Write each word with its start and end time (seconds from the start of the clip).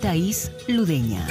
Thais 0.00 0.50
Ludeña. 0.66 1.26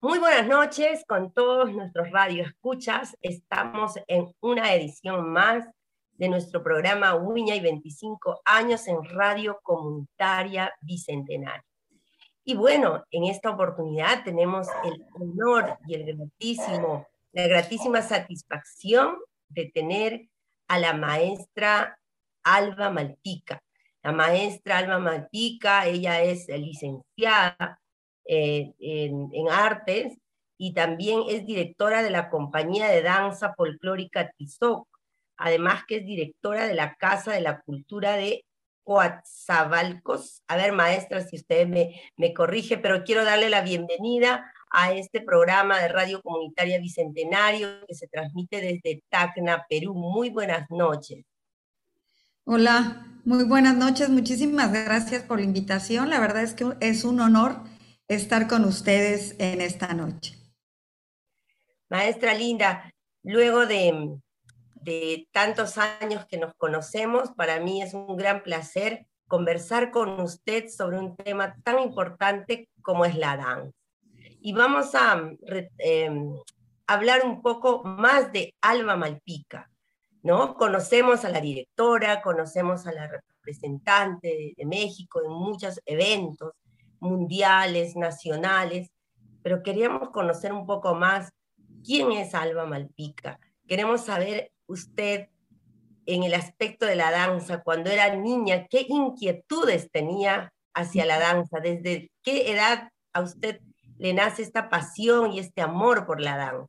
Muy 0.00 0.18
buenas 0.18 0.46
noches 0.46 1.04
con 1.06 1.32
todos 1.32 1.72
nuestros 1.74 2.10
radioescuchas. 2.10 3.14
Estamos 3.20 3.98
en 4.06 4.34
una 4.40 4.72
edición 4.72 5.30
más 5.30 5.66
de 6.12 6.28
nuestro 6.30 6.62
programa 6.62 7.14
Uña 7.14 7.54
y 7.56 7.60
25 7.60 8.40
años 8.46 8.88
en 8.88 9.04
Radio 9.04 9.60
Comunitaria 9.62 10.72
Bicentenario. 10.80 11.69
Y 12.44 12.54
bueno, 12.54 13.04
en 13.10 13.24
esta 13.24 13.50
oportunidad 13.50 14.24
tenemos 14.24 14.66
el 14.84 15.04
honor 15.12 15.78
y 15.86 15.94
el 15.94 16.16
gratísimo, 16.16 17.06
la 17.32 17.46
gratísima 17.46 18.02
satisfacción 18.02 19.16
de 19.48 19.70
tener 19.72 20.28
a 20.68 20.78
la 20.78 20.94
maestra 20.94 21.98
Alba 22.42 22.90
Maltica. 22.90 23.62
La 24.02 24.12
maestra 24.12 24.78
Alba 24.78 24.98
Maltica, 24.98 25.86
ella 25.86 26.22
es 26.22 26.48
licenciada 26.48 27.80
eh, 28.24 28.72
en, 28.78 29.28
en, 29.32 29.50
artes 29.50 30.16
y 30.56 30.72
también 30.72 31.22
es 31.28 31.44
directora 31.44 32.02
de 32.02 32.10
la 32.10 32.30
compañía 32.30 32.88
de 32.88 33.02
danza 33.02 33.52
folclórica 33.54 34.30
Tizoc, 34.36 34.88
además 35.36 35.84
que 35.86 35.96
es 35.96 36.06
directora 36.06 36.66
de 36.66 36.74
la 36.74 36.94
Casa 36.94 37.32
de 37.32 37.40
la 37.40 37.60
Cultura 37.60 38.16
de 38.16 38.44
Coatzabalcos. 38.84 40.42
A 40.48 40.56
ver, 40.56 40.72
maestra, 40.72 41.20
si 41.20 41.36
usted 41.36 41.66
me, 41.66 42.00
me 42.16 42.32
corrige, 42.34 42.78
pero 42.78 43.04
quiero 43.04 43.24
darle 43.24 43.50
la 43.50 43.62
bienvenida 43.62 44.52
a 44.70 44.92
este 44.92 45.20
programa 45.20 45.78
de 45.78 45.88
Radio 45.88 46.22
Comunitaria 46.22 46.78
Bicentenario 46.78 47.84
que 47.86 47.94
se 47.94 48.08
transmite 48.08 48.60
desde 48.60 49.02
Tacna, 49.08 49.66
Perú. 49.68 49.94
Muy 49.94 50.30
buenas 50.30 50.70
noches. 50.70 51.24
Hola, 52.44 53.06
muy 53.24 53.44
buenas 53.44 53.76
noches. 53.76 54.08
Muchísimas 54.08 54.72
gracias 54.72 55.22
por 55.22 55.38
la 55.38 55.44
invitación. 55.44 56.10
La 56.10 56.20
verdad 56.20 56.42
es 56.42 56.54
que 56.54 56.66
es 56.80 57.04
un 57.04 57.20
honor 57.20 57.62
estar 58.08 58.48
con 58.48 58.64
ustedes 58.64 59.36
en 59.38 59.60
esta 59.60 59.92
noche. 59.92 60.36
Maestra 61.88 62.34
Linda, 62.34 62.92
luego 63.22 63.66
de, 63.66 64.18
de 64.82 65.28
tantos 65.32 65.78
años 65.78 66.26
que 66.26 66.38
nos 66.38 66.54
conocemos, 66.54 67.30
para 67.36 67.60
mí 67.60 67.82
es 67.82 67.94
un 67.94 68.16
gran 68.16 68.42
placer 68.42 69.06
conversar 69.26 69.90
con 69.90 70.20
usted 70.20 70.68
sobre 70.68 70.98
un 70.98 71.16
tema 71.16 71.54
tan 71.62 71.78
importante 71.78 72.68
como 72.82 73.04
es 73.04 73.14
la 73.14 73.36
danza. 73.36 73.76
Y 74.40 74.52
vamos 74.52 74.94
a 74.94 75.22
eh, 75.78 76.10
hablar 76.86 77.24
un 77.24 77.40
poco 77.42 77.84
más 77.84 78.32
de 78.32 78.54
Alba 78.60 78.96
Malpica, 78.96 79.70
¿no? 80.22 80.54
Conocemos 80.54 81.24
a 81.24 81.28
la 81.28 81.40
directora, 81.40 82.22
conocemos 82.22 82.86
a 82.86 82.92
la 82.92 83.06
representante 83.06 84.54
de 84.56 84.66
México 84.66 85.20
en 85.22 85.30
muchos 85.30 85.80
eventos 85.86 86.52
mundiales, 86.98 87.96
nacionales, 87.96 88.90
pero 89.42 89.62
queríamos 89.62 90.10
conocer 90.10 90.52
un 90.52 90.66
poco 90.66 90.94
más 90.94 91.30
quién 91.84 92.12
es 92.12 92.34
Alba 92.34 92.66
Malpica. 92.66 93.38
Queremos 93.68 94.04
saber 94.04 94.50
usted 94.70 95.28
en 96.06 96.22
el 96.22 96.34
aspecto 96.34 96.86
de 96.86 96.96
la 96.96 97.10
danza, 97.10 97.62
cuando 97.62 97.90
era 97.90 98.14
niña, 98.16 98.66
qué 98.68 98.86
inquietudes 98.88 99.90
tenía 99.90 100.52
hacia 100.74 101.04
la 101.04 101.18
danza, 101.18 101.60
desde 101.60 102.10
qué 102.22 102.50
edad 102.52 102.90
a 103.12 103.20
usted 103.22 103.60
le 103.98 104.14
nace 104.14 104.42
esta 104.42 104.70
pasión 104.70 105.32
y 105.32 105.40
este 105.40 105.60
amor 105.60 106.06
por 106.06 106.20
la 106.20 106.36
danza. 106.36 106.66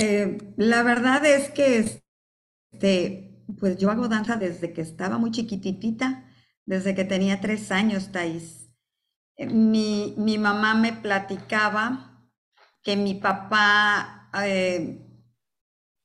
Eh, 0.00 0.38
la 0.56 0.82
verdad 0.82 1.24
es 1.26 1.50
que 1.50 1.78
este, 2.72 3.44
pues 3.58 3.76
yo 3.76 3.90
hago 3.90 4.08
danza 4.08 4.36
desde 4.36 4.72
que 4.72 4.80
estaba 4.80 5.18
muy 5.18 5.30
chiquititita, 5.30 6.24
desde 6.64 6.94
que 6.94 7.04
tenía 7.04 7.40
tres 7.40 7.70
años, 7.70 8.10
Thais. 8.10 8.70
Eh, 9.36 9.46
mi, 9.46 10.14
mi 10.16 10.38
mamá 10.38 10.74
me 10.74 10.92
platicaba 10.92 12.12
que 12.82 12.96
mi 12.96 13.14
papá 13.14 14.30
eh, 14.44 15.11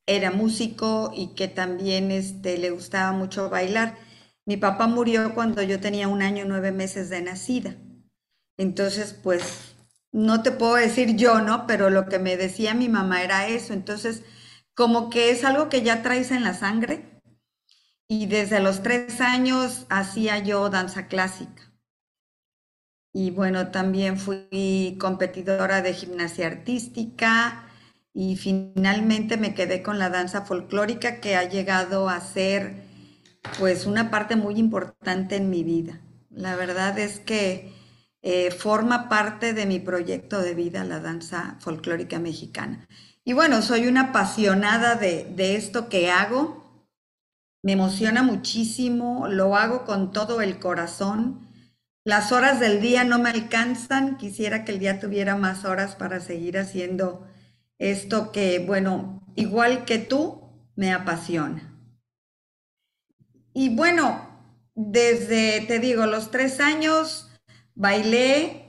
era 0.08 0.32
músico 0.32 1.12
y 1.14 1.34
que 1.36 1.48
también 1.48 2.10
este, 2.10 2.58
le 2.58 2.70
gustaba 2.70 3.12
mucho 3.12 3.50
bailar. 3.50 3.96
Mi 4.46 4.56
papá 4.56 4.88
murió 4.88 5.34
cuando 5.34 5.62
yo 5.62 5.80
tenía 5.80 6.08
un 6.08 6.22
año 6.22 6.44
nueve 6.46 6.72
meses 6.72 7.10
de 7.10 7.22
nacida. 7.22 7.76
Entonces, 8.58 9.14
pues, 9.14 9.76
no 10.12 10.42
te 10.42 10.50
puedo 10.52 10.74
decir 10.74 11.16
yo, 11.16 11.40
¿no? 11.40 11.66
Pero 11.66 11.90
lo 11.90 12.08
que 12.08 12.18
me 12.18 12.36
decía 12.36 12.74
mi 12.74 12.88
mamá 12.88 13.22
era 13.22 13.46
eso. 13.48 13.74
Entonces, 13.74 14.22
como 14.74 15.10
que 15.10 15.30
es 15.30 15.44
algo 15.44 15.68
que 15.68 15.82
ya 15.82 16.02
traes 16.02 16.32
en 16.32 16.44
la 16.44 16.54
sangre. 16.54 17.20
Y 18.08 18.26
desde 18.26 18.60
los 18.60 18.82
tres 18.82 19.20
años 19.20 19.86
hacía 19.90 20.38
yo 20.38 20.70
danza 20.70 21.08
clásica. 21.08 21.72
Y 23.12 23.30
bueno, 23.30 23.70
también 23.70 24.18
fui 24.18 24.96
competidora 25.00 25.82
de 25.82 25.94
gimnasia 25.94 26.46
artística, 26.46 27.67
y 28.12 28.36
finalmente 28.36 29.36
me 29.36 29.54
quedé 29.54 29.82
con 29.82 29.98
la 29.98 30.10
danza 30.10 30.44
folclórica 30.44 31.20
que 31.20 31.36
ha 31.36 31.48
llegado 31.48 32.08
a 32.08 32.20
ser 32.20 32.82
pues 33.58 33.86
una 33.86 34.10
parte 34.10 34.36
muy 34.36 34.56
importante 34.56 35.36
en 35.36 35.50
mi 35.50 35.62
vida. 35.62 36.00
La 36.30 36.56
verdad 36.56 36.98
es 36.98 37.20
que 37.20 37.72
eh, 38.22 38.50
forma 38.50 39.08
parte 39.08 39.52
de 39.52 39.66
mi 39.66 39.78
proyecto 39.78 40.40
de 40.40 40.54
vida 40.54 40.84
la 40.84 41.00
danza 41.00 41.56
folclórica 41.60 42.18
mexicana. 42.18 42.88
Y 43.24 43.32
bueno, 43.32 43.62
soy 43.62 43.86
una 43.86 44.08
apasionada 44.08 44.96
de, 44.96 45.24
de 45.36 45.56
esto 45.56 45.88
que 45.88 46.10
hago. 46.10 46.86
Me 47.62 47.72
emociona 47.72 48.22
muchísimo, 48.22 49.28
lo 49.28 49.56
hago 49.56 49.84
con 49.84 50.12
todo 50.12 50.40
el 50.40 50.58
corazón. 50.58 51.46
Las 52.04 52.32
horas 52.32 52.58
del 52.58 52.80
día 52.80 53.04
no 53.04 53.18
me 53.18 53.30
alcanzan, 53.30 54.16
quisiera 54.16 54.64
que 54.64 54.72
el 54.72 54.78
día 54.78 54.98
tuviera 54.98 55.36
más 55.36 55.64
horas 55.64 55.94
para 55.94 56.20
seguir 56.20 56.58
haciendo 56.58 57.26
esto 57.78 58.32
que, 58.32 58.58
bueno, 58.58 59.22
igual 59.36 59.84
que 59.84 59.98
tú, 59.98 60.42
me 60.74 60.92
apasiona. 60.92 61.74
Y 63.52 63.74
bueno, 63.74 64.28
desde, 64.74 65.62
te 65.62 65.80
digo, 65.80 66.06
los 66.06 66.30
tres 66.30 66.60
años 66.60 67.28
bailé 67.74 68.68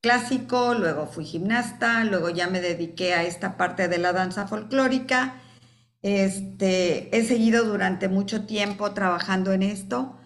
clásico, 0.00 0.74
luego 0.74 1.06
fui 1.06 1.24
gimnasta, 1.24 2.04
luego 2.04 2.30
ya 2.30 2.48
me 2.48 2.60
dediqué 2.60 3.14
a 3.14 3.24
esta 3.24 3.56
parte 3.56 3.88
de 3.88 3.98
la 3.98 4.12
danza 4.12 4.46
folclórica. 4.46 5.40
Este, 6.02 7.16
he 7.16 7.24
seguido 7.24 7.64
durante 7.64 8.08
mucho 8.08 8.46
tiempo 8.46 8.92
trabajando 8.92 9.52
en 9.52 9.62
esto. 9.62 10.16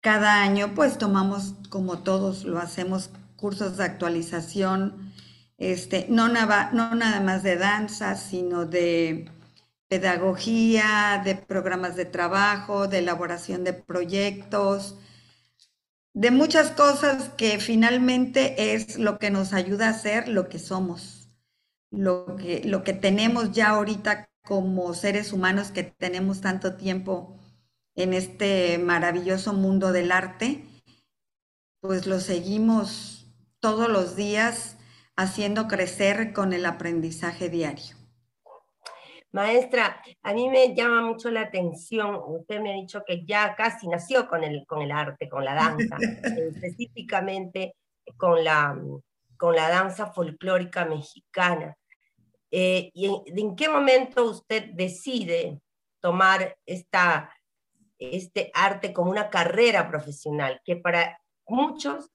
Cada 0.00 0.42
año 0.42 0.74
pues 0.74 0.98
tomamos, 0.98 1.54
como 1.68 1.98
todos 1.98 2.44
lo 2.44 2.58
hacemos, 2.58 3.10
cursos 3.36 3.76
de 3.76 3.84
actualización 3.84 5.09
este, 5.60 6.06
no, 6.08 6.28
nada, 6.28 6.70
más 7.20 7.42
de 7.42 7.56
danza, 7.56 8.16
sino 8.16 8.64
de 8.64 9.30
pedagogía, 9.88 11.20
de 11.22 11.36
programas 11.36 11.96
de 11.96 12.06
trabajo, 12.06 12.88
de 12.88 12.98
elaboración 12.98 13.62
de 13.62 13.74
proyectos, 13.74 14.96
de 16.14 16.30
muchas 16.30 16.70
cosas 16.70 17.28
que 17.36 17.60
finalmente 17.60 18.74
es 18.74 18.98
lo 18.98 19.18
que 19.18 19.30
nos 19.30 19.52
ayuda 19.52 19.90
a 19.90 19.98
ser 19.98 20.28
lo 20.28 20.48
que 20.48 20.58
somos, 20.58 21.28
lo 21.90 22.36
que, 22.36 22.62
lo 22.64 22.82
que 22.82 22.94
tenemos 22.94 23.52
ya 23.52 23.68
ahorita 23.68 24.30
como 24.42 24.94
seres 24.94 25.30
humanos 25.30 25.70
que 25.72 25.82
tenemos 25.82 26.40
tanto 26.40 26.76
tiempo 26.76 27.36
en 27.96 28.14
este 28.14 28.78
maravilloso 28.78 29.52
mundo 29.52 29.92
del 29.92 30.10
arte, 30.10 30.64
pues 31.82 32.06
lo 32.06 32.18
seguimos 32.18 33.26
todos 33.60 33.90
los 33.90 34.16
días 34.16 34.78
haciendo 35.20 35.68
crecer 35.68 36.32
con 36.32 36.52
el 36.54 36.64
aprendizaje 36.64 37.50
diario. 37.50 37.94
Maestra, 39.32 40.02
a 40.22 40.32
mí 40.32 40.48
me 40.48 40.74
llama 40.74 41.02
mucho 41.02 41.30
la 41.30 41.42
atención, 41.42 42.18
usted 42.26 42.60
me 42.60 42.72
ha 42.72 42.74
dicho 42.74 43.04
que 43.06 43.24
ya 43.24 43.54
casi 43.54 43.86
nació 43.86 44.26
con 44.28 44.42
el, 44.42 44.64
con 44.66 44.82
el 44.82 44.90
arte, 44.90 45.28
con 45.28 45.44
la 45.44 45.54
danza, 45.54 45.96
específicamente 46.54 47.76
con 48.16 48.42
la, 48.42 48.76
con 49.36 49.54
la 49.54 49.68
danza 49.68 50.06
folclórica 50.06 50.86
mexicana. 50.86 51.76
Eh, 52.50 52.90
¿Y 52.94 53.06
en, 53.26 53.54
qué 53.54 53.68
momento 53.68 54.24
usted 54.24 54.70
decide 54.72 55.60
tomar 56.00 56.56
esta, 56.66 57.30
este 57.98 58.50
arte 58.54 58.92
como 58.92 59.10
una 59.10 59.28
carrera 59.28 59.88
profesional? 59.88 60.60
Que 60.64 60.76
para 60.76 61.20
muchos 61.46 62.10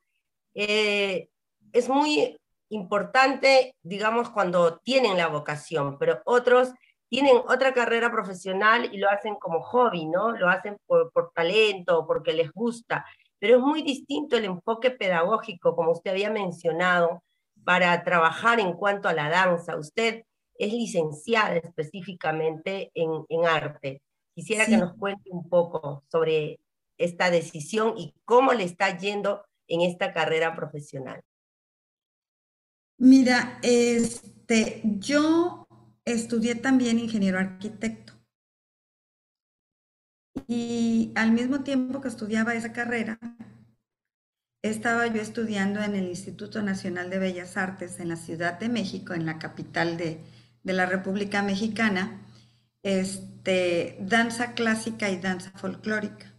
eh, 0.56 1.30
es 1.72 1.88
muy 1.88 2.36
importante, 2.70 3.76
digamos, 3.84 4.30
cuando 4.30 4.78
tienen 4.80 5.18
la 5.18 5.28
vocación, 5.28 5.98
pero 5.98 6.22
otros 6.26 6.74
tienen 7.10 7.38
otra 7.48 7.74
carrera 7.74 8.12
profesional 8.12 8.90
y 8.92 8.98
lo 8.98 9.10
hacen 9.10 9.36
como 9.36 9.62
hobby, 9.62 10.06
¿no? 10.06 10.32
Lo 10.32 10.50
hacen 10.50 10.78
por, 10.86 11.12
por 11.12 11.32
talento 11.34 12.00
o 12.00 12.08
porque 12.08 12.34
les 12.34 12.52
gusta. 12.52 13.06
Pero 13.40 13.58
es 13.58 13.62
muy 13.62 13.84
distinto 13.84 14.38
el 14.38 14.46
enfoque 14.46 14.92
pedagógico, 14.92 15.76
como 15.76 15.92
usted 15.92 16.12
había 16.12 16.32
mencionado, 16.32 17.24
para 17.64 18.04
trabajar 18.04 18.60
en 18.60 18.74
cuanto 18.74 19.08
a 19.08 19.14
la 19.14 19.30
danza. 19.30 19.78
Usted 19.78 20.24
es 20.58 20.74
licenciada 20.74 21.58
específicamente 21.58 22.92
en, 22.94 23.26
en 23.30 23.46
arte. 23.46 24.02
Quisiera 24.34 24.66
que 24.66 24.78
nos 24.78 24.96
cuente 24.98 25.30
un 25.30 25.48
poco 25.48 26.04
sobre 26.12 26.60
esta 26.98 27.30
decisión 27.30 27.94
y 27.98 28.14
cómo 28.26 28.54
le 28.54 28.64
está 28.64 28.98
yendo 28.98 29.46
en 29.68 29.82
esta 29.82 30.12
carrera 30.12 30.56
profesional. 30.56 31.22
Mira, 32.98 33.60
este, 33.62 34.82
yo 34.84 35.68
estudié 36.06 36.56
también 36.56 37.00
ingeniero 37.00 37.40
arquitecto. 37.40 38.14
Y 40.48 41.12
al 41.16 41.32
mismo 41.32 41.64
tiempo 41.64 42.02
que 42.02 42.08
estudiaba 42.08 42.54
esa 42.54 42.72
carrera, 42.74 43.20
estaba 44.62 45.08
yo 45.08 45.22
estudiando 45.22 45.82
en 45.82 45.96
el 45.96 46.06
Instituto 46.06 46.62
Nacional 46.62 47.10
de 47.10 47.20
Bellas 47.20 47.58
Artes 47.58 48.00
en 48.00 48.10
la 48.10 48.16
Ciudad 48.16 48.60
de 48.60 48.70
México, 48.70 49.14
en 49.14 49.26
la 49.26 49.40
capital 49.40 49.98
de, 49.98 50.22
la 50.64 50.88
República 50.88 51.44
Mexicana, 51.44 52.22
este, 52.82 53.98
danza 54.02 54.54
clásica 54.54 55.10
y 55.12 55.18
danza 55.18 55.52
folclórica. 55.52 56.34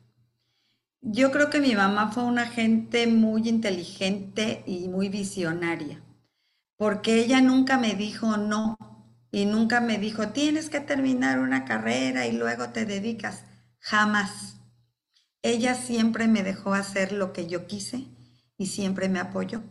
Yo 1.01 1.31
creo 1.31 1.51
que 1.51 1.61
mi 1.61 1.75
mamá 1.77 2.11
fue 2.11 2.25
una 2.25 2.47
gente 2.47 3.07
muy 3.07 3.49
inteligente 3.49 4.65
y 4.67 4.89
muy 4.89 5.09
visionaria, 5.09 6.03
porque 6.77 7.19
ella 7.21 7.41
nunca 7.41 7.79
me 7.79 7.95
dijo 7.95 8.37
no 8.37 8.77
y 9.31 9.45
nunca 9.45 9.81
me 9.81 9.99
dijo, 9.99 10.29
tienes 10.29 10.71
que 10.71 10.81
terminar 10.81 11.41
una 11.41 11.65
carrera 11.65 12.27
y 12.27 12.33
luego 12.33 12.71
te 12.71 12.87
dedicas. 12.87 13.45
Jamás. 13.81 14.57
Ella 15.43 15.75
siempre 15.75 16.27
me 16.27 16.43
dejó 16.43 16.75
hacer 16.75 17.13
lo 17.13 17.33
que 17.33 17.47
yo 17.47 17.67
quise 17.67 18.07
y 18.57 18.67
siempre 18.67 19.09
me 19.09 19.21
apoyó. 19.21 19.63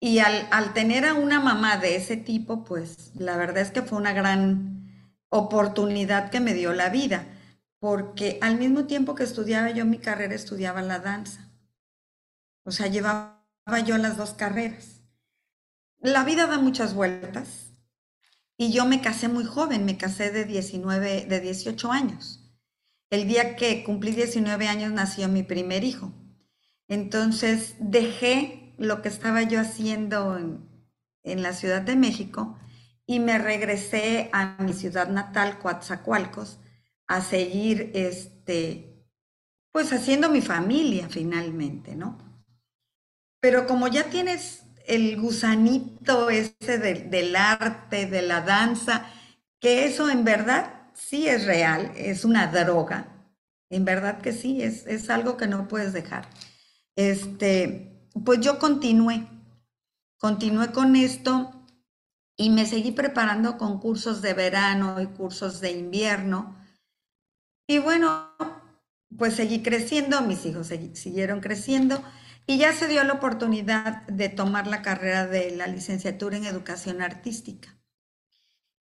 Y 0.00 0.18
al, 0.18 0.72
tener 0.72 1.04
a 1.04 1.14
una 1.14 1.40
mamá 1.40 1.76
de 1.76 1.94
ese 1.96 2.16
tipo, 2.16 2.64
pues 2.64 3.12
la 3.14 3.36
verdad 3.36 3.58
es 3.58 3.70
que 3.70 3.82
fue 3.82 3.98
una 3.98 4.12
gran 4.12 5.14
oportunidad 5.28 6.30
que 6.30 6.40
me 6.40 6.54
dio 6.54 6.72
la 6.72 6.88
vida, 6.88 7.26
porque 7.78 8.38
al 8.40 8.58
mismo 8.58 8.86
tiempo 8.86 9.14
que 9.14 9.24
estudiaba 9.24 9.70
yo 9.70 9.84
mi 9.84 9.98
carrera, 9.98 10.34
estudiaba 10.34 10.80
la 10.82 10.98
danza. 11.00 11.50
O 12.64 12.72
sea, 12.72 12.86
llevaba 12.86 13.36
yo 13.86 13.98
las 13.98 14.16
dos 14.16 14.32
carreras. 14.32 14.99
La 16.00 16.24
vida 16.24 16.46
da 16.46 16.58
muchas 16.58 16.94
vueltas 16.94 17.74
y 18.56 18.72
yo 18.72 18.86
me 18.86 19.02
casé 19.02 19.28
muy 19.28 19.44
joven, 19.44 19.84
me 19.84 19.98
casé 19.98 20.30
de 20.30 20.46
19, 20.46 21.26
de 21.26 21.40
18 21.40 21.92
años. 21.92 22.40
El 23.10 23.28
día 23.28 23.54
que 23.54 23.84
cumplí 23.84 24.12
19 24.12 24.66
años 24.66 24.92
nació 24.92 25.28
mi 25.28 25.42
primer 25.42 25.84
hijo. 25.84 26.12
Entonces 26.88 27.74
dejé 27.80 28.74
lo 28.78 29.02
que 29.02 29.08
estaba 29.08 29.42
yo 29.42 29.60
haciendo 29.60 30.38
en, 30.38 30.70
la 31.22 31.52
Ciudad 31.52 31.82
de 31.82 31.96
México 31.96 32.58
y 33.04 33.20
me 33.20 33.38
regresé 33.38 34.30
a 34.32 34.56
mi 34.58 34.72
ciudad 34.72 35.08
natal, 35.08 35.58
Coatzacoalcos, 35.58 36.60
a 37.06 37.20
seguir 37.20 37.90
este, 37.94 39.06
pues 39.70 39.92
haciendo 39.92 40.30
mi 40.30 40.40
familia 40.40 41.08
finalmente, 41.10 41.94
¿no? 41.94 42.16
Pero 43.40 43.66
como 43.66 43.86
ya 43.88 44.04
tienes 44.04 44.62
el 44.90 45.20
gusanito 45.20 46.30
ese 46.30 46.78
del 46.78 47.36
arte, 47.36 48.06
de 48.06 48.22
la 48.22 48.40
danza, 48.40 49.06
que 49.60 49.84
eso 49.86 50.10
en 50.10 50.24
verdad 50.24 50.90
sí 50.94 51.28
es 51.28 51.46
real, 51.46 51.92
es 51.96 52.24
una 52.24 52.48
droga. 52.48 53.06
En 53.70 53.84
verdad 53.84 54.20
que 54.20 54.32
sí, 54.32 54.62
es, 54.62 54.86
es 54.88 55.08
algo 55.08 55.36
que 55.36 55.46
no 55.46 55.68
puedes 55.68 55.92
dejar. 55.92 56.28
Este, 56.96 58.08
pues 58.24 58.40
yo 58.40 58.58
continué, 58.58 59.28
continué 60.18 60.72
con 60.72 60.96
esto 60.96 61.52
y 62.36 62.50
me 62.50 62.66
seguí 62.66 62.90
preparando 62.90 63.58
con 63.58 63.78
cursos 63.78 64.22
de 64.22 64.34
verano 64.34 65.00
y 65.00 65.06
cursos 65.06 65.60
de 65.60 65.70
invierno. 65.70 66.56
Y 67.68 67.78
bueno, 67.78 68.32
pues 69.16 69.36
seguí 69.36 69.62
creciendo, 69.62 70.20
mis 70.22 70.44
hijos 70.46 70.66
siguieron 70.94 71.40
creciendo 71.40 72.02
y 72.50 72.58
ya 72.58 72.72
se 72.72 72.88
dio 72.88 73.04
la 73.04 73.12
oportunidad 73.12 74.04
de 74.08 74.28
tomar 74.28 74.66
la 74.66 74.82
carrera 74.82 75.28
de 75.28 75.52
la 75.52 75.68
licenciatura 75.68 76.36
en 76.36 76.46
educación 76.46 77.00
artística. 77.00 77.78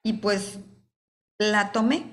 Y 0.01 0.13
pues 0.13 0.57
la 1.37 1.71
tomé, 1.71 2.07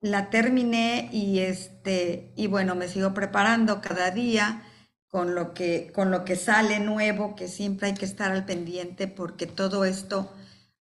la 0.00 0.30
terminé 0.30 1.10
y 1.12 1.40
este, 1.40 2.32
y 2.36 2.46
bueno, 2.46 2.74
me 2.74 2.88
sigo 2.88 3.12
preparando 3.12 3.82
cada 3.82 4.10
día 4.12 4.62
con 5.08 5.34
lo 5.34 5.52
que, 5.52 5.92
con 5.94 6.10
lo 6.10 6.24
que 6.24 6.36
sale 6.36 6.80
nuevo, 6.80 7.36
que 7.36 7.48
siempre 7.48 7.88
hay 7.88 7.94
que 7.94 8.06
estar 8.06 8.32
al 8.32 8.46
pendiente 8.46 9.08
porque 9.08 9.46
todo 9.46 9.84
esto, 9.84 10.32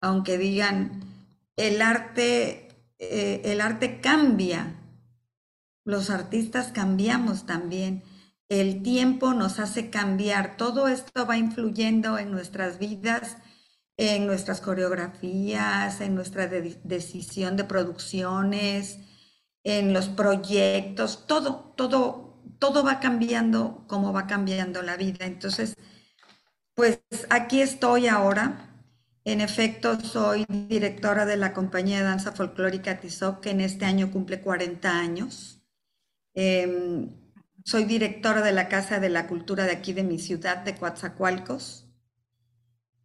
aunque 0.02 0.40
digan, 0.40 1.04
el 1.58 1.84
arte, 1.84 2.70
eh, 2.98 3.42
el 3.46 3.62
arte 3.62 4.02
cambia, 4.02 4.74
los 5.86 6.10
artistas 6.10 6.72
cambiamos 6.72 7.46
también, 7.46 8.02
el 8.50 8.84
tiempo 8.84 9.34
nos 9.34 9.60
hace 9.60 9.90
cambiar, 9.90 10.58
todo 10.58 10.88
esto 10.88 11.26
va 11.26 11.38
influyendo 11.38 12.18
en 12.18 12.32
nuestras 12.32 12.80
vidas 12.80 13.38
en 14.00 14.28
nuestras 14.28 14.62
coreografías, 14.62 16.00
en 16.00 16.16
nuestra 16.16 16.48
decisión 16.48 17.58
de 17.58 17.66
producciones, 17.66 18.98
en 19.66 19.92
los 19.92 20.08
proyectos, 20.08 21.28
todo, 21.28 21.74
todo, 21.76 22.42
todo 22.60 22.86
va 22.86 23.02
cambiando 23.02 23.84
como 23.88 24.14
va 24.14 24.26
cambiando 24.26 24.82
la 24.84 24.96
vida. 24.96 25.26
Entonces, 25.26 25.76
pues 26.76 27.02
aquí 27.30 27.62
estoy 27.62 28.08
ahora. 28.08 28.66
En 29.26 29.42
efecto, 29.42 30.00
soy 30.00 30.46
directora 30.48 31.26
de 31.26 31.36
la 31.36 31.52
compañía 31.54 31.98
de 31.98 32.04
danza 32.04 32.32
folclórica 32.32 33.02
Tizoc, 33.02 33.42
que 33.42 33.50
en 33.50 33.60
este 33.60 33.84
año 33.84 34.12
cumple 34.12 34.40
40 34.40 34.98
años. 34.98 35.62
Em, 36.34 37.10
soy 37.66 37.86
directora 37.86 38.42
de 38.42 38.52
la 38.52 38.68
Casa 38.68 39.00
de 39.00 39.10
la 39.10 39.28
Cultura 39.28 39.66
de 39.66 39.72
aquí 39.72 39.94
de 39.94 40.04
mi 40.04 40.20
ciudad, 40.20 40.58
de 40.58 40.76
Coatzacoalcos. 40.76 41.88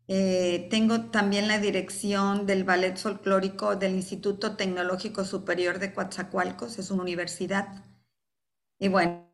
Eh, 0.06 0.68
tengo 0.70 1.06
también 1.10 1.48
la 1.48 1.58
dirección 1.58 2.46
del 2.46 2.64
Ballet 2.64 2.96
Folclórico 2.96 3.76
del 3.76 3.94
Instituto 3.94 4.56
Tecnológico 4.56 5.24
Superior 5.24 5.78
de 5.78 5.92
Coatzacoalcos, 5.94 6.78
es 6.78 6.90
una 6.90 7.02
universidad. 7.02 7.84
Y 8.78 8.88
bueno, 8.88 9.30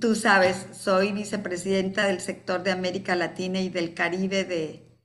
tú 0.00 0.14
sabes, 0.14 0.66
soy 0.72 1.12
vicepresidenta 1.12 2.06
del 2.06 2.20
sector 2.20 2.62
de 2.62 2.72
América 2.72 3.16
Latina 3.16 3.60
y 3.60 3.68
del 3.68 3.94
Caribe 3.94 4.44
de, 4.44 4.98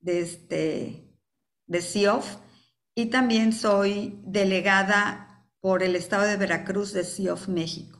de, 0.00 0.20
este, 0.20 1.14
de 1.66 1.82
CIOF 1.82 2.36
y 2.94 3.06
también 3.06 3.52
soy 3.52 4.20
delegada 4.24 5.46
por 5.60 5.82
el 5.82 5.96
estado 5.96 6.24
de 6.24 6.36
Veracruz 6.36 6.92
de 6.92 7.04
CIOF 7.04 7.48
México. 7.48 7.97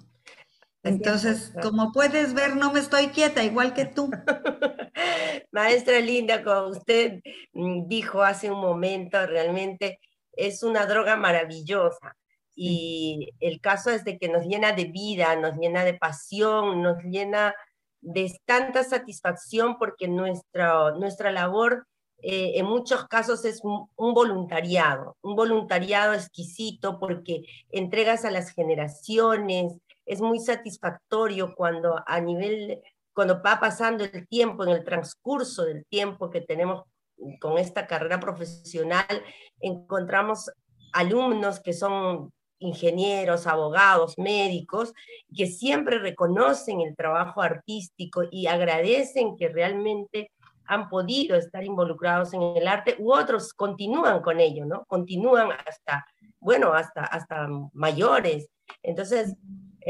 Entonces, 0.89 1.53
como 1.63 1.93
puedes 1.93 2.35
ver, 2.35 2.57
no 2.57 2.73
me 2.73 2.81
estoy 2.81 3.09
quieta, 3.09 3.45
igual 3.45 3.75
que 3.75 3.85
tú. 3.85 4.11
Maestra 5.53 6.01
Linda, 6.01 6.43
como 6.43 6.69
usted 6.69 7.21
mm, 7.53 7.87
dijo 7.87 8.23
hace 8.23 8.51
un 8.51 8.61
momento, 8.61 9.25
realmente 9.27 10.01
es 10.33 10.63
una 10.63 10.87
droga 10.87 11.17
maravillosa. 11.17 12.17
Y 12.55 13.31
el 13.41 13.61
caso 13.61 13.91
es 13.91 14.05
de 14.05 14.19
que 14.19 14.29
nos 14.29 14.45
llena 14.47 14.73
de 14.73 14.87
vida, 14.87 15.37
nos 15.37 15.57
llena 15.57 15.85
de 15.85 15.95
pasión, 15.95 16.83
nos 16.83 17.03
llena 17.05 17.55
de 18.01 18.33
tanta 18.47 18.83
satisfacción 18.83 19.79
porque 19.79 20.09
nuestra, 20.09 20.93
nuestra 20.93 21.31
labor 21.31 21.87
eh, 22.21 22.59
en 22.59 22.67
muchos 22.67 23.07
casos 23.07 23.45
es 23.45 23.61
un, 23.63 23.87
voluntariado, 23.97 25.17
un 25.23 25.37
voluntariado 25.37 26.15
exquisito 26.15 26.99
porque 26.99 27.43
entregas 27.71 28.25
a 28.25 28.33
las 28.33 28.51
generaciones, 28.51 29.75
es 30.09 30.21
muy 30.21 30.41
satisfactorio 30.41 31.55
cuando 31.55 32.03
a 32.07 32.21
nivel, 32.21 32.83
cuando 33.13 33.43
va 33.43 33.61
pasando 33.61 34.05
el 34.05 34.27
tiempo, 34.27 34.65
en 34.65 34.71
el 34.71 34.85
transcurso 34.85 35.65
del 35.65 35.85
tiempo 35.87 36.31
que 36.31 36.41
tenemos 36.41 36.85
con 37.41 37.59
esta 37.59 37.87
carrera 37.87 38.19
profesional, 38.19 39.23
encontramos 39.61 40.51
alumnos 40.93 41.61
que 41.61 41.75
son 41.75 42.33
ingenieros, 42.59 43.47
abogados, 43.47 44.15
médicos, 44.19 44.95
que 45.37 45.47
siempre 45.47 45.99
reconocen 45.99 46.81
el 46.81 46.97
trabajo 46.97 47.43
artístico 47.43 48.23
y 48.31 48.47
agradecen 48.47 49.37
que 49.37 49.49
realmente 49.49 50.33
han 50.65 50.89
podido 50.89 51.37
estar 51.37 51.65
involucrados 51.65 52.33
en 52.33 52.43
el 52.43 52.67
arte, 52.67 52.97
u 52.99 53.13
otros 53.13 53.53
continúan 53.53 54.21
con 54.23 54.41
ello, 54.41 54.65
¿no? 54.67 54.85
Continúan 54.87 55.51
hasta, 55.67 56.07
bueno, 56.41 56.73
hasta, 56.73 57.05
hasta 57.05 57.49
mayores. 57.73 58.49
Entonces, 58.83 59.35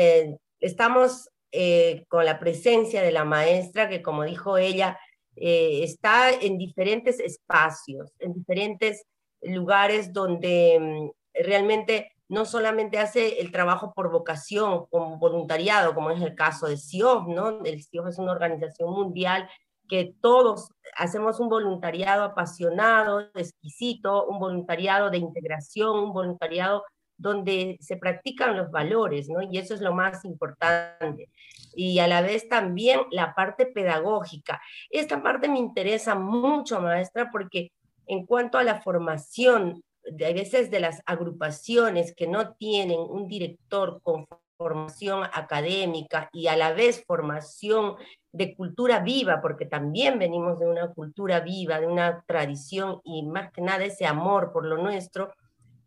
eh, 0.01 0.39
estamos 0.61 1.29
eh, 1.51 2.05
con 2.07 2.25
la 2.25 2.39
presencia 2.39 3.03
de 3.03 3.11
la 3.11 3.25
maestra 3.25 3.89
que, 3.89 4.01
como 4.01 4.23
dijo 4.23 4.57
ella, 4.57 4.97
eh, 5.35 5.81
está 5.83 6.31
en 6.31 6.57
diferentes 6.57 7.19
espacios, 7.19 8.13
en 8.21 8.33
diferentes 8.33 9.05
lugares 9.43 10.13
donde 10.13 10.79
mm, 10.81 11.43
realmente 11.45 12.13
no 12.29 12.45
solamente 12.45 13.01
hace 13.01 13.41
el 13.41 13.51
trabajo 13.51 13.93
por 13.93 14.13
vocación, 14.13 14.87
como 14.87 15.19
voluntariado, 15.19 15.97
como 15.97 16.13
es 16.13 16.23
el 16.23 16.37
caso 16.37 16.69
de 16.69 16.77
CIOF, 16.77 17.27
¿no? 17.27 17.65
El 17.65 17.83
CIOF 17.83 18.07
es 18.07 18.19
una 18.19 18.31
organización 18.31 18.93
mundial 18.93 19.51
que 19.89 20.15
todos 20.21 20.71
hacemos 20.95 21.41
un 21.41 21.49
voluntariado 21.49 22.23
apasionado, 22.23 23.21
exquisito, 23.35 24.27
un 24.27 24.39
voluntariado 24.39 25.11
de 25.11 25.19
integración, 25.19 25.99
un 25.99 26.13
voluntariado 26.13 26.85
donde 27.19 27.77
se 27.81 27.97
practican 27.97 28.57
los 28.57 28.71
valores, 28.71 29.29
¿no? 29.29 29.43
Y 29.43 29.59
eso 29.59 29.75
es 29.75 29.81
lo 29.81 29.93
más 29.93 30.25
importante. 30.25 31.29
Y 31.75 31.99
a 31.99 32.07
la 32.07 32.23
vez 32.23 32.49
también 32.49 33.01
la 33.11 33.35
parte 33.35 33.67
pedagógica. 33.67 34.61
Esta 34.89 35.23
parte 35.23 35.49
me 35.49 35.59
interesa 35.59 36.15
mucho, 36.15 36.81
maestra, 36.81 37.29
porque 37.31 37.73
en 38.07 38.25
cuanto 38.25 38.57
a 38.57 38.65
la 38.65 38.81
formación, 38.81 39.83
a 40.07 40.33
veces 40.33 40.71
de 40.71 40.81
las 40.81 41.03
agrupaciones 41.05 42.15
que 42.15 42.27
no 42.27 42.55
tienen 42.55 43.01
un 43.01 43.27
director 43.29 44.01
con 44.03 44.27
formación 44.57 45.25
académica 45.33 46.29
y 46.33 46.49
a 46.49 46.57
la 46.57 46.73
vez 46.73 47.05
formación 47.07 47.95
de 48.33 48.57
cultura 48.57 49.01
viva, 49.01 49.41
porque 49.41 49.67
también 49.67 50.19
venimos 50.19 50.59
de 50.59 50.67
una 50.67 50.89
cultura 50.93 51.41
viva, 51.41 51.81
de 51.81 51.87
una 51.87 52.23
tradición 52.27 53.01
y 53.05 53.25
más 53.25 53.53
que 53.53 53.63
nada 53.63 53.85
ese 53.85 54.07
amor 54.07 54.53
por 54.53 54.67
lo 54.67 54.77
nuestro, 54.79 55.33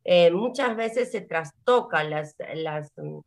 eh, 0.04 0.32
muchas 0.32 0.76
veces 0.76 1.12
se 1.12 1.22
trastocan 1.22 2.10
las, 2.10 2.36
las, 2.56 2.90
mm, 2.98 3.20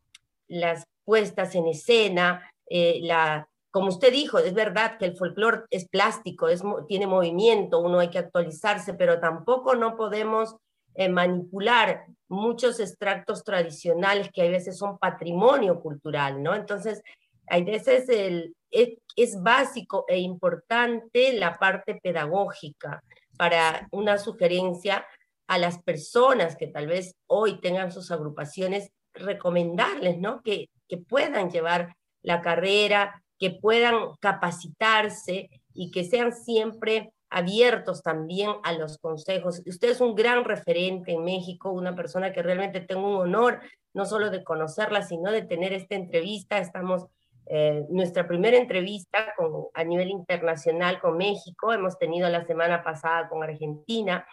las 0.47 0.85
puestas 1.03 1.55
en 1.55 1.67
escena, 1.67 2.49
eh, 2.67 2.99
la, 3.01 3.47
como 3.71 3.89
usted 3.89 4.11
dijo, 4.11 4.39
es 4.39 4.53
verdad 4.53 4.97
que 4.97 5.05
el 5.05 5.17
folclore 5.17 5.63
es 5.69 5.87
plástico, 5.87 6.47
es, 6.47 6.63
tiene 6.87 7.07
movimiento, 7.07 7.79
uno 7.79 7.99
hay 7.99 8.09
que 8.09 8.19
actualizarse, 8.19 8.93
pero 8.93 9.19
tampoco 9.19 9.75
no 9.75 9.95
podemos 9.95 10.55
eh, 10.95 11.09
manipular 11.09 12.05
muchos 12.29 12.79
extractos 12.79 13.43
tradicionales 13.43 14.29
que 14.31 14.43
a 14.43 14.49
veces 14.49 14.77
son 14.77 14.97
patrimonio 14.97 15.81
cultural, 15.81 16.41
¿no? 16.41 16.55
Entonces, 16.55 17.03
hay 17.47 17.63
veces 17.63 18.07
el, 18.09 18.55
es, 18.71 19.41
básico 19.41 20.05
e 20.07 20.19
importante 20.19 21.33
la 21.33 21.57
parte 21.57 21.99
pedagógica 22.01 23.03
para 23.37 23.87
una 23.91 24.17
sugerencia 24.17 25.05
a 25.47 25.57
las 25.57 25.81
personas 25.83 26.55
que 26.55 26.67
tal 26.67 26.87
vez 26.87 27.15
hoy 27.27 27.59
tengan 27.61 27.91
sus 27.91 28.11
agrupaciones, 28.11 28.91
recomendarles, 29.13 30.17
¿no? 30.17 30.41
Que, 30.41 30.69
puedan 31.09 31.49
llevar 31.49 31.95
la 32.21 32.41
carrera, 32.41 33.21
que 33.37 33.49
puedan 33.49 34.11
capacitarse 34.21 35.49
y 35.73 35.91
que 35.91 36.03
sean 36.05 36.31
siempre 36.31 37.11
abiertos 37.29 38.01
también 38.01 38.51
a 38.63 38.71
los 38.71 38.97
consejos. 38.99 39.61
Usted 39.65 39.89
es 39.89 39.99
un 39.99 40.15
gran 40.15 40.45
referente 40.45 41.11
en 41.11 41.23
México, 41.23 41.71
una 41.71 41.95
persona 41.95 42.31
que 42.31 42.43
realmente 42.43 42.81
tengo 42.81 43.09
un 43.09 43.15
honor, 43.15 43.61
no 43.93 44.05
solo 44.05 44.29
de 44.29 44.43
conocerla, 44.43 45.01
sino 45.01 45.31
de 45.31 45.41
tener 45.41 45.73
esta 45.73 45.95
entrevista. 45.95 46.59
Estamos 46.59 47.07
eh, 47.47 47.85
nuestra 47.89 48.27
primera 48.27 48.57
entrevista 48.57 49.33
a 49.73 49.83
nivel 49.83 50.09
internacional 50.09 50.99
con 50.99 51.17
México, 51.17 51.73
hemos 51.73 51.97
tenido 51.99 52.27
la 52.29 52.45
semana 52.45 52.83
pasada 52.83 53.29
con 53.29 53.43
Argentina, 53.43 54.25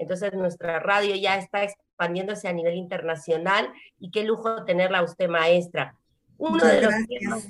entonces 0.00 0.32
nuestra 0.32 0.80
radio 0.80 1.14
ya 1.14 1.36
está 1.36 1.62
expandiéndose 1.62 2.48
a 2.48 2.54
nivel 2.54 2.74
internacional 2.74 3.70
y 3.98 4.10
qué 4.10 4.24
lujo 4.24 4.64
tenerla 4.64 5.02
usted 5.02 5.28
maestra. 5.28 5.94
Uno, 6.38 6.64
de 6.64 6.80
los, 6.80 6.94
temas, 7.06 7.48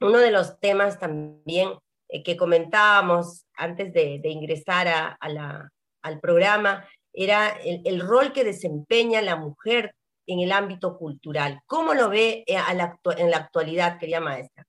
uno 0.00 0.18
de 0.18 0.30
los 0.30 0.58
temas 0.60 0.98
también 0.98 1.68
eh, 2.08 2.22
que 2.22 2.38
comentábamos 2.38 3.44
antes 3.54 3.92
de, 3.92 4.22
ingresar 4.24 4.88
a, 4.88 5.28
la, 5.28 5.70
al 6.00 6.20
programa 6.20 6.88
era 7.12 7.50
el, 7.50 7.82
el, 7.84 8.00
rol 8.00 8.32
que 8.32 8.44
desempeña 8.44 9.20
la 9.20 9.36
mujer 9.36 9.94
en 10.26 10.40
el 10.40 10.52
ámbito 10.52 10.96
cultural. 10.96 11.60
¿Cómo 11.66 11.92
lo 11.92 12.08
ve 12.08 12.44
eh, 12.46 12.56
en 13.18 13.30
la 13.30 13.36
actualidad, 13.36 13.98
querida 13.98 14.20
maestra? 14.20 14.66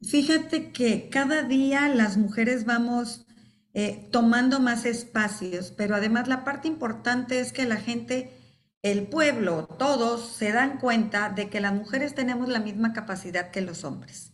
Fíjate 0.00 0.72
que 0.72 1.10
cada 1.10 1.42
día 1.42 1.90
las 1.90 2.16
mujeres 2.16 2.64
vamos 2.64 3.25
eh, 3.78 4.08
tomando 4.10 4.58
más 4.58 4.86
espacios, 4.86 5.70
pero 5.70 5.96
además 5.96 6.28
la 6.28 6.44
parte 6.44 6.66
importante 6.66 7.40
es 7.40 7.52
que 7.52 7.66
la 7.66 7.76
gente, 7.76 8.32
el 8.80 9.06
pueblo, 9.06 9.66
todos 9.78 10.32
se 10.34 10.50
dan 10.50 10.78
cuenta 10.78 11.28
de 11.28 11.50
que 11.50 11.60
las 11.60 11.74
mujeres 11.74 12.14
tenemos 12.14 12.48
la 12.48 12.60
misma 12.60 12.94
capacidad 12.94 13.50
que 13.50 13.60
los 13.60 13.84
hombres. 13.84 14.32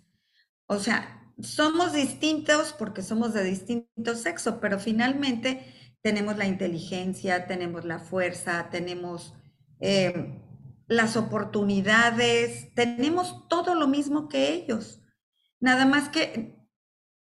O 0.67 0.79
sea, 0.79 1.35
somos 1.41 1.93
distintos 1.93 2.73
porque 2.73 3.03
somos 3.03 3.35
de 3.35 3.43
distinto 3.43 4.15
sexo, 4.15 4.61
pero 4.61 4.79
finalmente 4.79 5.75
tenemos 6.03 6.37
la 6.37 6.47
inteligencia, 6.47 7.49
tenemos 7.49 7.85
la 7.85 7.99
fuerza, 7.99 8.69
tenemos 8.71 9.35
eh, 9.81 10.41
las 10.87 11.17
oportunidades, 11.17 12.73
tenemos 12.77 13.49
todo 13.49 13.75
lo 13.75 13.89
mismo 13.89 14.29
que 14.29 14.53
ellos. 14.53 15.01
Nada 15.59 15.85
más 15.85 16.11
que, 16.11 16.62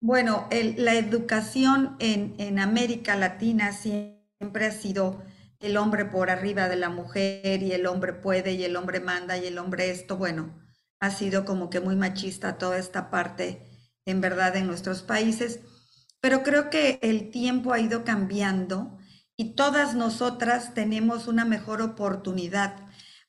bueno, 0.03 0.49
la 0.51 0.95
educación 0.95 1.95
en, 1.99 2.59
América 2.59 3.15
Latina 3.15 3.71
siempre 3.71 4.65
ha 4.65 4.71
sido 4.71 5.23
el 5.61 5.77
hombre 5.77 6.03
por 6.03 6.29
arriba 6.29 6.67
de 6.67 6.75
la 6.75 6.89
mujer 6.89 7.63
y 7.63 7.71
el 7.71 7.85
hombre 7.85 8.11
puede 8.11 8.51
y 8.51 8.65
el 8.65 8.75
hombre 8.75 8.99
manda 8.99 9.37
y 9.37 9.45
el 9.45 9.57
hombre 9.57 9.91
esto, 9.91 10.17
bueno, 10.17 10.59
ha 10.99 11.09
sido 11.09 11.45
como 11.45 11.69
que 11.69 11.79
muy 11.79 11.95
machista 11.95 12.57
toda 12.57 12.79
esta 12.79 13.09
parte, 13.09 13.65
en 14.05 14.19
verdad, 14.19 14.57
en 14.57 14.67
nuestros 14.67 15.03
países, 15.03 15.61
pero 16.19 16.43
creo 16.43 16.69
que 16.69 16.99
el 17.01 17.31
tiempo 17.31 17.71
ha 17.71 17.79
ido 17.79 18.03
cambiando 18.03 18.97
y 19.37 19.55
todas 19.55 19.95
nosotras 19.95 20.73
tenemos 20.73 21.29
una 21.29 21.45
mejor 21.45 21.81
oportunidad. 21.81 22.75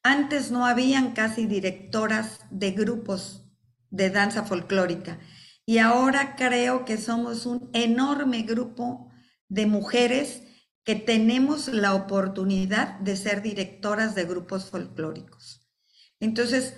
Antes 0.02 0.50
no 0.50 0.66
habían 0.66 1.12
casi 1.12 1.46
directoras 1.46 2.40
de 2.50 2.72
grupos 2.72 3.46
de 3.90 4.10
danza 4.10 4.42
folclórica 4.42 5.20
y 5.66 5.78
ahora 5.78 6.36
creo 6.36 6.84
que 6.84 6.98
somos 6.98 7.46
un 7.46 7.70
enorme 7.72 8.42
grupo 8.42 9.10
de 9.48 9.66
mujeres 9.66 10.42
que 10.84 10.94
tenemos 10.94 11.68
la 11.68 11.94
oportunidad 11.94 12.98
de 13.00 13.16
ser 13.16 13.40
directoras 13.40 14.14
de 14.14 14.24
grupos 14.24 14.70
folclóricos. 14.70 15.66
Entonces, 16.20 16.74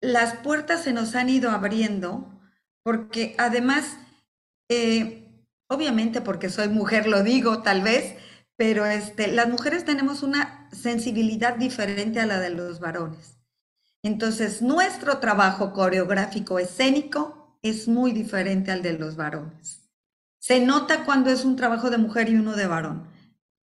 las 0.00 0.36
puertas 0.38 0.82
se 0.82 0.92
nos 0.92 1.14
han 1.14 1.28
ido 1.28 1.50
abriendo 1.50 2.40
porque 2.82 3.34
además, 3.38 3.96
eh, 4.68 5.46
obviamente 5.68 6.20
porque 6.20 6.50
soy 6.50 6.68
mujer 6.68 7.06
lo 7.06 7.22
digo 7.22 7.62
tal 7.62 7.82
vez, 7.82 8.16
pero 8.56 8.84
este, 8.84 9.28
las 9.28 9.48
mujeres 9.48 9.84
tenemos 9.84 10.22
una 10.22 10.68
sensibilidad 10.72 11.56
diferente 11.56 12.20
a 12.20 12.26
la 12.26 12.40
de 12.40 12.50
los 12.50 12.80
varones. 12.80 13.38
Entonces, 14.02 14.60
nuestro 14.60 15.18
trabajo 15.18 15.72
coreográfico 15.72 16.58
escénico 16.58 17.43
es 17.64 17.88
muy 17.88 18.12
diferente 18.12 18.70
al 18.70 18.82
de 18.82 18.92
los 18.92 19.16
varones. 19.16 19.80
Se 20.38 20.60
nota 20.60 21.04
cuando 21.04 21.30
es 21.30 21.44
un 21.46 21.56
trabajo 21.56 21.88
de 21.88 21.96
mujer 21.96 22.28
y 22.28 22.36
uno 22.36 22.52
de 22.52 22.66
varón. 22.66 23.08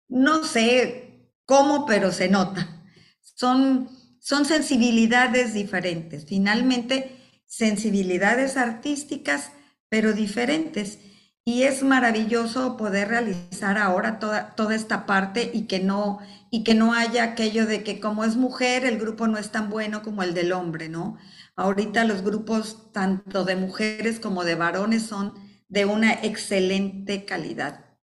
No 0.10 0.44
sé 0.44 1.32
cómo, 1.46 1.86
pero 1.86 2.12
se 2.12 2.28
nota. 2.28 2.84
Son, 3.22 3.90
son 4.20 4.44
sensibilidades 4.44 5.54
diferentes. 5.54 6.25
Finalmente, 6.25 7.16
sensibilidades 7.46 8.58
artísticas, 8.58 9.52
pero 9.88 10.12
diferentes. 10.12 11.00
Y 11.46 11.64
es 11.64 11.82
maravilloso 11.82 12.75
poder 12.75 13.08
realizar 13.08 13.78
ahora 13.78 14.20
toda, 14.20 14.56
toda 14.56 14.75
esta 14.75 15.06
parte 15.06 15.52
y 15.54 15.68
que, 15.68 15.80
no, 15.80 16.20
y 16.52 16.66
que 16.66 16.74
no 16.74 16.94
haya 16.94 17.24
aquello 17.24 17.66
de 17.66 17.84
que 17.84 18.02
como 18.02 18.25
es 18.25 18.36
mujer, 18.36 18.84
el 18.84 19.00
grupo 19.00 19.28
no 19.28 19.38
es 19.38 19.52
tan 19.52 19.70
bueno 19.70 20.04
como 20.04 20.22
el 20.22 20.34
del 20.34 20.52
hombre, 20.52 20.90
¿no? 20.90 21.18
Ahorita 21.56 22.04
los 22.06 22.22
grupos 22.22 22.92
tanto 22.92 23.46
de 23.46 23.56
mujeres 23.56 24.20
como 24.20 24.44
de 24.44 24.56
varones 24.56 25.04
son 25.04 25.34
de 25.70 25.86
una 25.86 26.14
excelente 26.14 27.26
calidad. 27.26 27.98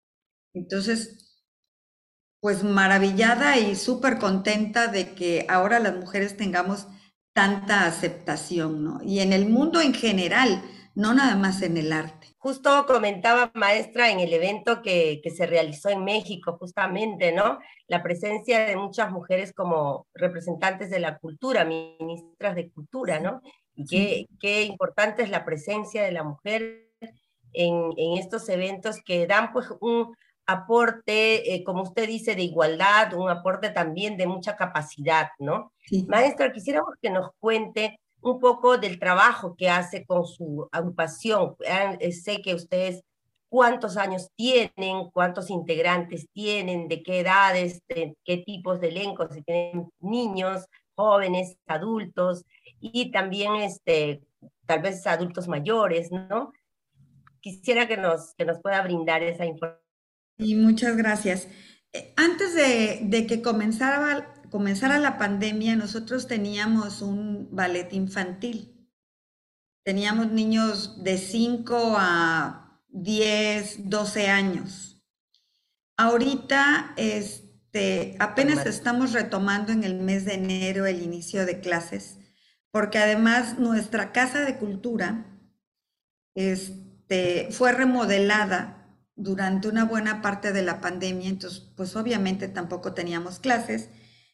Entonces, 0.54 1.38
pues 2.40 2.64
maravillada 2.64 3.58
y 3.58 3.76
súper 3.76 4.18
contenta 4.18 4.88
de 4.88 5.14
que 5.14 5.46
ahora 5.48 5.78
las 5.78 5.96
mujeres 5.96 6.36
tengamos 6.36 6.86
tanta 7.34 7.86
aceptación, 7.86 8.82
¿no? 8.84 9.00
Y 9.02 9.20
en 9.20 9.32
el 9.32 9.48
mundo 9.48 9.80
en 9.80 9.94
general, 9.94 10.62
no 10.94 11.14
nada 11.14 11.36
más 11.36 11.62
en 11.62 11.76
el 11.76 11.92
arte. 11.92 12.28
Justo 12.38 12.86
comentaba 12.86 13.50
maestra 13.54 14.10
en 14.10 14.20
el 14.20 14.32
evento 14.32 14.82
que, 14.82 15.20
que, 15.22 15.30
se 15.30 15.46
realizó 15.46 15.88
en 15.88 16.04
México, 16.04 16.56
justamente, 16.58 17.32
¿no? 17.32 17.58
La 17.86 18.02
presencia 18.02 18.66
de 18.66 18.76
muchas 18.76 19.10
mujeres 19.10 19.52
como 19.52 20.06
representantes 20.14 20.90
de 20.90 21.00
la 21.00 21.18
cultura, 21.18 21.64
ministras 21.64 22.54
de 22.54 22.70
cultura, 22.70 23.20
¿no? 23.20 23.40
Y 23.74 23.86
qué, 23.86 24.26
qué 24.40 24.62
importante 24.64 25.22
es 25.22 25.30
la 25.30 25.44
presencia 25.44 26.02
de 26.02 26.12
la 26.12 26.24
mujer 26.24 26.90
en, 27.52 27.92
en 27.96 28.18
estos 28.18 28.48
eventos 28.48 28.96
que 29.04 29.26
dan 29.26 29.52
pues 29.52 29.68
un 29.80 30.14
aporte, 30.46 31.54
eh, 31.54 31.64
como 31.64 31.82
usted 31.82 32.06
dice, 32.06 32.34
de 32.34 32.42
igualdad, 32.42 33.14
un 33.14 33.30
aporte 33.30 33.70
también 33.70 34.16
de 34.16 34.26
mucha 34.26 34.56
capacidad, 34.56 35.28
¿no? 35.38 35.72
Maestra, 36.08 36.52
quisiéramos 36.52 36.94
que 37.00 37.10
nos 37.10 37.30
cuente 37.38 37.98
un 38.22 38.38
poco 38.38 38.78
del 38.78 38.98
trabajo 38.98 39.56
que 39.56 39.68
hace 39.68 40.06
con 40.06 40.24
su 40.24 40.68
agrupación. 40.72 41.56
Eh, 42.00 42.12
sé 42.12 42.40
que 42.40 42.54
ustedes 42.54 43.02
cuántos 43.48 43.96
años 43.96 44.30
tienen, 44.36 45.10
cuántos 45.12 45.50
integrantes 45.50 46.26
tienen, 46.32 46.88
de 46.88 47.02
qué 47.02 47.20
edades, 47.20 47.82
de 47.88 48.16
qué 48.24 48.38
tipos 48.38 48.80
de 48.80 48.88
elencos, 48.88 49.34
si 49.34 49.42
tienen 49.42 49.90
niños, 50.00 50.64
jóvenes, 50.94 51.56
adultos 51.66 52.44
y 52.80 53.10
también 53.10 53.56
este, 53.56 54.22
tal 54.66 54.82
vez 54.82 55.06
adultos 55.06 55.48
mayores, 55.48 56.10
¿no? 56.12 56.52
Quisiera 57.40 57.88
que 57.88 57.96
nos, 57.96 58.34
que 58.34 58.44
nos 58.44 58.60
pueda 58.60 58.80
brindar 58.82 59.22
esa 59.22 59.44
información. 59.44 59.82
Y 60.38 60.54
muchas 60.54 60.96
gracias. 60.96 61.48
Eh, 61.92 62.14
antes 62.16 62.54
de, 62.54 63.00
de 63.02 63.26
que 63.26 63.42
comenzara 63.42 64.32
comenzara 64.52 64.98
la 64.98 65.16
pandemia, 65.16 65.76
nosotros 65.76 66.26
teníamos 66.26 67.00
un 67.00 67.48
ballet 67.52 67.90
infantil. 67.94 68.86
Teníamos 69.82 70.30
niños 70.30 71.02
de 71.02 71.16
5 71.16 71.96
a 71.98 72.78
10, 72.90 73.88
12 73.88 74.28
años. 74.28 75.02
Ahorita 75.96 76.92
este, 76.98 78.14
apenas 78.18 78.66
estamos 78.66 79.12
retomando 79.12 79.72
en 79.72 79.84
el 79.84 79.94
mes 79.94 80.26
de 80.26 80.34
enero 80.34 80.84
el 80.84 81.00
inicio 81.00 81.46
de 81.46 81.60
clases, 81.60 82.18
porque 82.70 82.98
además 82.98 83.58
nuestra 83.58 84.12
casa 84.12 84.42
de 84.42 84.58
cultura 84.58 85.34
este, 86.34 87.48
fue 87.52 87.72
remodelada 87.72 88.98
durante 89.16 89.68
una 89.68 89.86
buena 89.86 90.20
parte 90.20 90.52
de 90.52 90.62
la 90.62 90.82
pandemia, 90.82 91.30
entonces 91.30 91.60
pues 91.74 91.96
obviamente 91.96 92.48
tampoco 92.48 92.92
teníamos 92.92 93.38
clases 93.38 93.88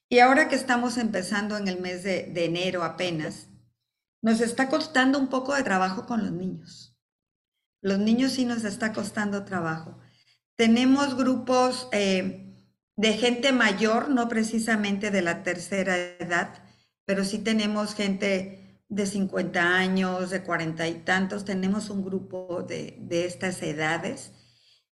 y 0.09 0.21
ahora 0.21 0.49
que 0.49 0.57
estamos 0.57 0.97
empezando 0.97 1.57
en 1.57 1.69
el 1.69 1.81
mes 1.81 2.03
de, 2.03 2.45
enero 2.45 2.83
apenas, 2.83 3.49
nos 4.23 4.41
está 4.41 4.69
costando 4.69 5.19
un 5.19 5.29
poco 5.29 5.55
de 5.55 5.63
trabajo 5.63 6.07
con 6.07 6.23
los 6.23 6.33
niños. 6.33 6.97
Los 7.83 7.99
niños 7.99 8.33
sí 8.33 8.45
nos 8.45 8.65
está 8.65 8.93
costando 8.93 9.45
trabajo. 9.45 9.99
Tenemos 10.57 11.17
grupos 11.17 11.89
eh, 11.93 12.57
de 12.97 13.13
gente 13.13 13.53
mayor, 13.53 14.09
no 14.09 14.29
precisamente 14.29 15.11
de 15.11 15.23
la 15.23 15.43
tercera 15.43 15.97
edad, 15.97 16.65
pero 17.05 17.25
sí 17.25 17.39
tenemos 17.39 17.95
gente 17.95 18.83
de 18.89 19.07
50 19.07 19.77
años, 19.77 20.31
de 20.31 20.43
40 20.43 20.89
y 20.89 20.95
tantos. 21.05 21.45
Tenemos 21.45 21.91
un 21.91 22.05
grupo 22.05 22.63
de 22.63 23.25
estas 23.27 23.63
edades. 23.63 24.33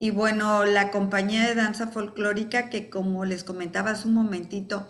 Y 0.03 0.11
bueno, 0.11 0.65
la 0.65 0.91
compañía 0.91 1.47
de 1.47 1.55
danza 1.55 1.87
folclórica, 1.87 2.71
que 2.71 2.91
como 2.91 3.25
les 3.25 3.45
comentaba 3.45 3.93
hace 3.93 4.09
un 4.09 4.15
momentito, 4.15 4.89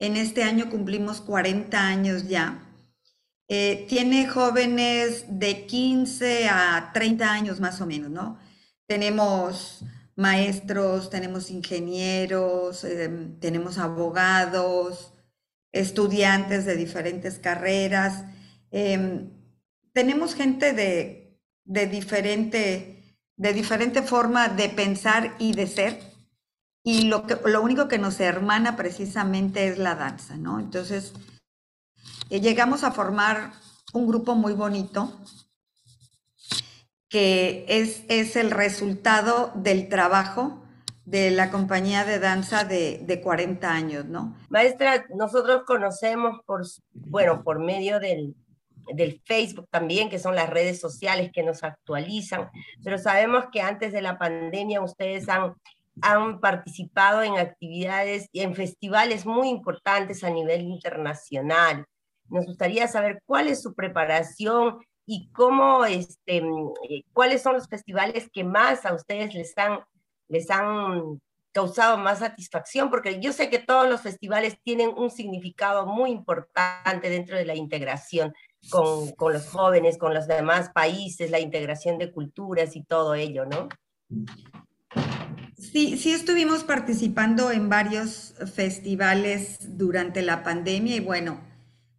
en 0.00 0.16
este 0.16 0.42
año 0.42 0.68
cumplimos 0.68 1.20
40 1.20 1.80
años 1.80 2.26
ya. 2.26 2.68
Eh, 3.46 3.86
tiene 3.88 4.26
jóvenes 4.26 5.26
de 5.28 5.64
15 5.64 6.48
a 6.48 6.90
30 6.92 7.32
años 7.32 7.60
más 7.60 7.80
o 7.80 7.86
menos, 7.86 8.10
¿no? 8.10 8.40
Tenemos 8.88 9.84
maestros, 10.16 11.08
tenemos 11.08 11.52
ingenieros, 11.52 12.82
em, 12.82 13.38
tenemos 13.38 13.78
abogados, 13.78 15.14
estudiantes 15.70 16.64
de 16.64 16.74
diferentes 16.74 17.38
carreras. 17.38 18.24
Em, 18.72 19.30
tenemos 19.92 20.34
gente 20.34 20.72
de, 20.72 21.38
de, 21.64 21.86
diferente, 21.86 22.97
de 23.38 23.52
diferente 23.52 24.02
forma 24.02 24.48
de 24.48 24.68
pensar 24.68 25.34
y 25.38 25.54
de 25.54 25.66
ser 25.66 26.00
y 26.82 27.02
lo, 27.02 27.26
que, 27.26 27.38
lo 27.44 27.62
único 27.62 27.88
que 27.88 27.98
nos 27.98 28.18
hermana 28.20 28.76
precisamente 28.76 29.68
es 29.68 29.78
la 29.78 29.94
danza, 29.94 30.36
¿no? 30.36 30.58
Entonces, 30.58 31.12
eh, 32.30 32.40
llegamos 32.40 32.82
a 32.82 32.90
formar 32.90 33.52
un 33.92 34.06
grupo 34.08 34.34
muy 34.34 34.54
bonito 34.54 35.12
que 37.08 37.64
es, 37.68 38.02
es 38.08 38.36
el 38.36 38.50
resultado 38.50 39.52
del 39.54 39.88
trabajo 39.88 40.62
de 41.04 41.30
la 41.30 41.50
compañía 41.50 42.04
de 42.04 42.18
danza 42.18 42.64
de, 42.64 43.02
de, 43.06 43.20
40 43.22 43.70
años, 43.72 44.04
¿no? 44.04 44.36
Maestra, 44.50 45.06
nosotros 45.14 45.62
conocemos 45.64 46.40
por, 46.44 46.66
bueno, 46.92 47.42
por 47.42 47.60
medio 47.60 47.98
del, 47.98 48.34
del 48.94 49.20
Facebook 49.24 49.68
también, 49.70 50.08
que 50.08 50.18
son 50.18 50.34
las 50.34 50.48
redes 50.48 50.80
sociales 50.80 51.30
que 51.32 51.42
nos 51.42 51.62
actualizan, 51.62 52.50
pero 52.82 52.98
sabemos 52.98 53.46
que 53.52 53.60
antes 53.60 53.92
de 53.92 54.02
la 54.02 54.18
pandemia 54.18 54.80
ustedes 54.80 55.28
han 55.28 55.54
han 56.02 56.40
participado 56.40 57.22
en 57.22 57.38
actividades 57.38 58.28
y 58.32 58.40
en 58.40 58.54
festivales 58.54 59.26
muy 59.26 59.48
importantes 59.48 60.24
a 60.24 60.30
nivel 60.30 60.62
internacional. 60.62 61.86
Nos 62.28 62.46
gustaría 62.46 62.88
saber 62.88 63.22
cuál 63.24 63.48
es 63.48 63.62
su 63.62 63.74
preparación 63.74 64.78
y 65.06 65.30
cómo, 65.32 65.84
este, 65.84 66.38
eh, 66.88 67.02
cuáles 67.12 67.42
son 67.42 67.54
los 67.54 67.68
festivales 67.68 68.28
que 68.32 68.44
más 68.44 68.84
a 68.84 68.94
ustedes 68.94 69.34
les 69.34 69.56
han, 69.56 69.80
les 70.28 70.50
han 70.50 71.20
causado 71.52 71.96
más 71.96 72.18
satisfacción, 72.18 72.90
porque 72.90 73.18
yo 73.20 73.32
sé 73.32 73.48
que 73.48 73.58
todos 73.58 73.88
los 73.88 74.02
festivales 74.02 74.58
tienen 74.62 74.90
un 74.96 75.10
significado 75.10 75.86
muy 75.86 76.10
importante 76.10 77.08
dentro 77.08 77.36
de 77.36 77.46
la 77.46 77.56
integración 77.56 78.34
con, 78.70 79.12
con 79.12 79.32
los 79.32 79.48
jóvenes, 79.48 79.98
con 79.98 80.14
los 80.14 80.26
demás 80.26 80.70
países, 80.70 81.30
la 81.30 81.40
integración 81.40 81.98
de 81.98 82.12
culturas 82.12 82.76
y 82.76 82.82
todo 82.82 83.14
ello, 83.14 83.44
¿no? 83.46 83.68
Sí, 85.56 85.98
sí 85.98 86.12
estuvimos 86.12 86.64
participando 86.64 87.50
en 87.50 87.68
varios 87.68 88.34
festivales 88.54 89.58
durante 89.76 90.22
la 90.22 90.42
pandemia 90.42 90.96
y 90.96 91.00
bueno, 91.00 91.40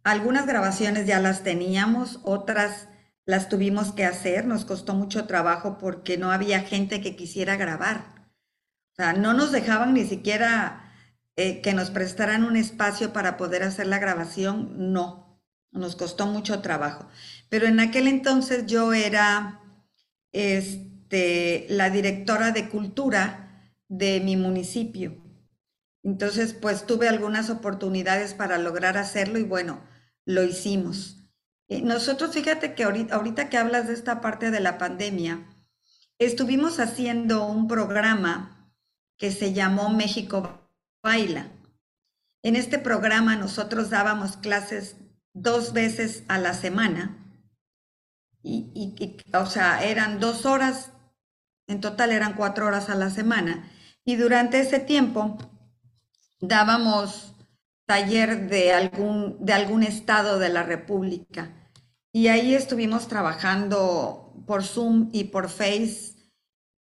algunas 0.02 0.46
grabaciones 0.46 1.06
ya 1.06 1.20
las 1.20 1.42
teníamos, 1.42 2.20
otras 2.24 2.88
las 3.26 3.48
tuvimos 3.48 3.92
que 3.92 4.04
hacer, 4.04 4.46
nos 4.46 4.64
costó 4.64 4.94
mucho 4.94 5.26
trabajo 5.26 5.78
porque 5.78 6.16
no 6.16 6.32
había 6.32 6.60
gente 6.60 7.00
que 7.00 7.16
quisiera 7.16 7.56
grabar. 7.56 8.30
O 8.92 8.96
sea, 8.96 9.12
no 9.12 9.34
nos 9.34 9.52
dejaban 9.52 9.94
ni 9.94 10.04
siquiera 10.04 10.92
eh, 11.36 11.60
que 11.60 11.74
nos 11.74 11.90
prestaran 11.90 12.44
un 12.44 12.56
espacio 12.56 13.12
para 13.12 13.36
poder 13.36 13.62
hacer 13.62 13.86
la 13.86 13.98
grabación, 13.98 14.92
no, 14.92 15.29
nos 15.72 15.96
costó 15.96 16.26
mucho 16.26 16.60
trabajo. 16.60 17.08
Pero 17.48 17.66
en 17.66 17.80
aquel 17.80 18.08
entonces 18.08 18.66
yo 18.66 18.92
era 18.92 19.60
este, 20.32 21.66
la 21.68 21.90
directora 21.90 22.50
de 22.52 22.68
cultura 22.68 23.74
de 23.88 24.20
mi 24.20 24.36
municipio. 24.36 25.16
Entonces, 26.02 26.54
pues 26.54 26.86
tuve 26.86 27.08
algunas 27.08 27.50
oportunidades 27.50 28.34
para 28.34 28.58
lograr 28.58 28.96
hacerlo 28.96 29.38
y 29.38 29.44
bueno, 29.44 29.82
lo 30.24 30.42
hicimos. 30.44 31.18
Eh, 31.68 31.82
nosotros, 31.82 32.32
fíjate 32.32 32.74
que 32.74 32.84
ahorita, 32.84 33.48
que 33.48 33.58
hablas 33.58 33.86
de 33.86 33.94
esta 33.94 34.20
parte 34.20 34.50
de 34.50 34.60
la 34.60 34.78
pandemia, 34.78 35.46
estuvimos 36.18 36.80
haciendo 36.80 37.46
un 37.46 37.68
programa 37.68 38.72
que 39.18 39.30
se 39.30 39.52
llamó 39.52 39.90
México 39.90 40.68
Baila. 41.02 41.52
En 42.42 42.56
este 42.56 42.78
programa 42.78 43.36
nosotros 43.36 43.90
dábamos 43.90 44.38
clases 44.38 44.96
dos 45.32 45.72
veces 45.72 46.24
a 46.28 46.38
la 46.38 46.54
semana 46.54 47.16
y, 48.42 48.70
y, 48.74 49.36
o 49.36 49.46
sea, 49.46 49.84
eran 49.84 50.18
dos 50.18 50.46
horas, 50.46 50.92
en 51.66 51.80
total 51.80 52.10
eran 52.10 52.34
cuatro 52.34 52.66
horas 52.66 52.88
a 52.90 52.94
la 52.94 53.10
semana 53.10 53.70
y 54.04 54.16
durante 54.16 54.60
ese 54.60 54.80
tiempo 54.80 55.38
dábamos 56.40 57.34
taller 57.86 58.48
de 58.48 58.72
algún, 58.72 59.44
de 59.44 59.52
algún 59.52 59.82
estado 59.82 60.38
de 60.38 60.48
la 60.48 60.62
República. 60.62 61.50
Y 62.12 62.28
ahí 62.28 62.54
estuvimos 62.54 63.08
trabajando 63.08 64.32
por 64.46 64.64
Zoom 64.64 65.10
y 65.12 65.24
por 65.24 65.48
Face, 65.48 66.14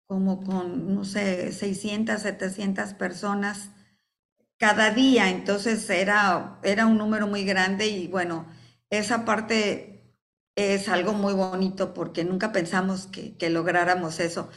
como 0.05 0.43
con, 0.43 0.93
no 0.93 1.03
sé, 1.03 1.51
600, 1.51 2.21
700 2.21 2.93
personas 2.93 3.71
cada 4.57 4.91
día. 4.91 5.29
Entonces 5.29 5.89
era, 5.89 6.59
era 6.63 6.85
un 6.87 6.97
número 6.97 7.27
muy 7.27 7.43
grande 7.45 7.87
y 7.87 8.07
bueno, 8.07 8.47
esa 8.89 9.25
parte 9.25 10.15
es 10.55 10.89
algo 10.89 11.13
muy 11.13 11.33
bonito 11.33 11.93
porque 11.93 12.23
nunca 12.23 12.51
pensamos 12.51 13.07
que, 13.07 13.37
que 13.37 13.49
lográramos 13.49 14.19
eso 14.19 14.49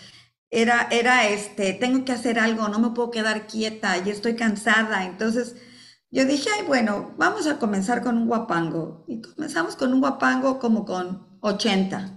era, 0.50 0.88
era 0.90 1.28
este, 1.28 1.72
tengo 1.74 2.04
que 2.04 2.12
hacer 2.12 2.38
algo, 2.38 2.68
no 2.68 2.78
me 2.78 2.90
puedo 2.90 3.10
quedar 3.10 3.46
quieta 3.46 3.98
y 3.98 4.10
estoy 4.10 4.36
cansada. 4.36 5.04
Entonces 5.04 5.56
yo 6.10 6.24
dije, 6.24 6.48
ay, 6.58 6.66
bueno, 6.66 7.14
vamos 7.18 7.46
a 7.46 7.58
comenzar 7.58 8.02
con 8.02 8.16
un 8.18 8.26
guapango. 8.26 9.04
Y 9.08 9.20
comenzamos 9.22 9.76
con 9.76 9.92
un 9.94 10.00
guapango 10.00 10.58
como 10.58 10.84
con 10.84 11.38
80. 11.40 12.16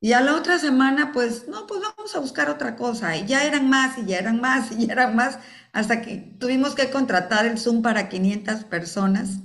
Y 0.00 0.12
a 0.14 0.20
la 0.20 0.36
otra 0.36 0.58
semana, 0.58 1.12
pues, 1.12 1.48
no, 1.48 1.66
pues 1.66 1.80
vamos 1.82 2.14
a 2.16 2.20
buscar 2.20 2.50
otra 2.50 2.76
cosa. 2.76 3.16
Y 3.16 3.26
ya 3.26 3.44
eran 3.44 3.70
más, 3.70 3.98
y 3.98 4.06
ya 4.06 4.18
eran 4.18 4.40
más, 4.40 4.72
y 4.72 4.86
ya 4.86 4.94
eran 4.94 5.14
más, 5.16 5.38
hasta 5.72 6.02
que 6.02 6.16
tuvimos 6.38 6.74
que 6.74 6.90
contratar 6.90 7.46
el 7.46 7.58
Zoom 7.58 7.82
para 7.82 8.08
500 8.08 8.64
personas, 8.64 9.38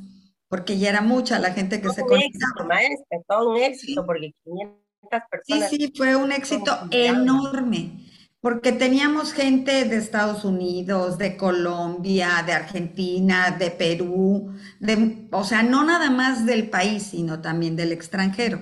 porque 0.49 0.77
ya 0.77 0.89
era 0.89 1.01
mucha 1.01 1.39
la 1.39 1.53
gente 1.53 1.81
que 1.81 1.89
se 1.89 2.01
conectaba. 2.01 2.19
Un 2.19 2.31
éxito, 2.31 2.65
maestra, 2.65 3.17
todo 3.27 3.49
un 3.51 3.57
éxito, 3.57 4.05
porque 4.05 4.33
500 4.43 5.21
personas. 5.31 5.69
Sí, 5.69 5.77
sí, 5.77 5.93
fue 5.95 6.15
un 6.15 6.31
éxito 6.31 6.77
enorme, 6.91 8.05
porque 8.41 8.71
teníamos 8.71 9.33
gente 9.33 9.85
de 9.85 9.97
Estados 9.97 10.43
Unidos, 10.43 11.17
de 11.17 11.37
Colombia, 11.37 12.43
de 12.45 12.53
Argentina, 12.53 13.51
de 13.51 13.71
Perú, 13.71 14.53
de, 14.79 15.27
o 15.31 15.43
sea, 15.43 15.63
no 15.63 15.83
nada 15.83 16.09
más 16.09 16.45
del 16.45 16.69
país, 16.69 17.03
sino 17.03 17.41
también 17.41 17.75
del 17.75 17.91
extranjero. 17.91 18.61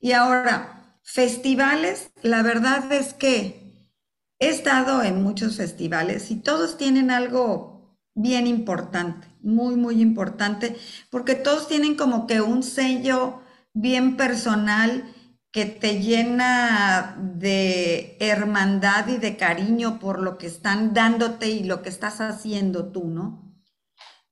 Y 0.00 0.12
ahora, 0.12 0.76
Festivales, 1.02 2.12
la 2.22 2.42
verdad 2.42 2.92
es 2.92 3.14
que 3.14 3.59
he 4.40 4.48
estado 4.48 5.02
en 5.02 5.22
muchos 5.22 5.58
festivales 5.58 6.30
y 6.30 6.36
todos 6.36 6.78
tienen 6.78 7.10
algo 7.10 7.96
bien 8.14 8.46
importante, 8.46 9.28
muy, 9.42 9.76
muy 9.76 10.00
importante, 10.00 10.76
porque 11.10 11.34
todos 11.34 11.68
tienen 11.68 11.94
como 11.94 12.26
que 12.26 12.40
un 12.40 12.62
sello 12.62 13.42
bien 13.74 14.16
personal 14.16 15.14
que 15.52 15.66
te 15.66 16.00
llena 16.00 17.16
de 17.18 18.16
hermandad 18.20 19.08
y 19.08 19.18
de 19.18 19.36
cariño 19.36 19.98
por 19.98 20.20
lo 20.20 20.38
que 20.38 20.46
están 20.46 20.94
dándote 20.94 21.48
y 21.48 21.64
lo 21.64 21.82
que 21.82 21.88
estás 21.88 22.20
haciendo 22.20 22.92
tú, 22.92 23.04
¿no? 23.08 23.50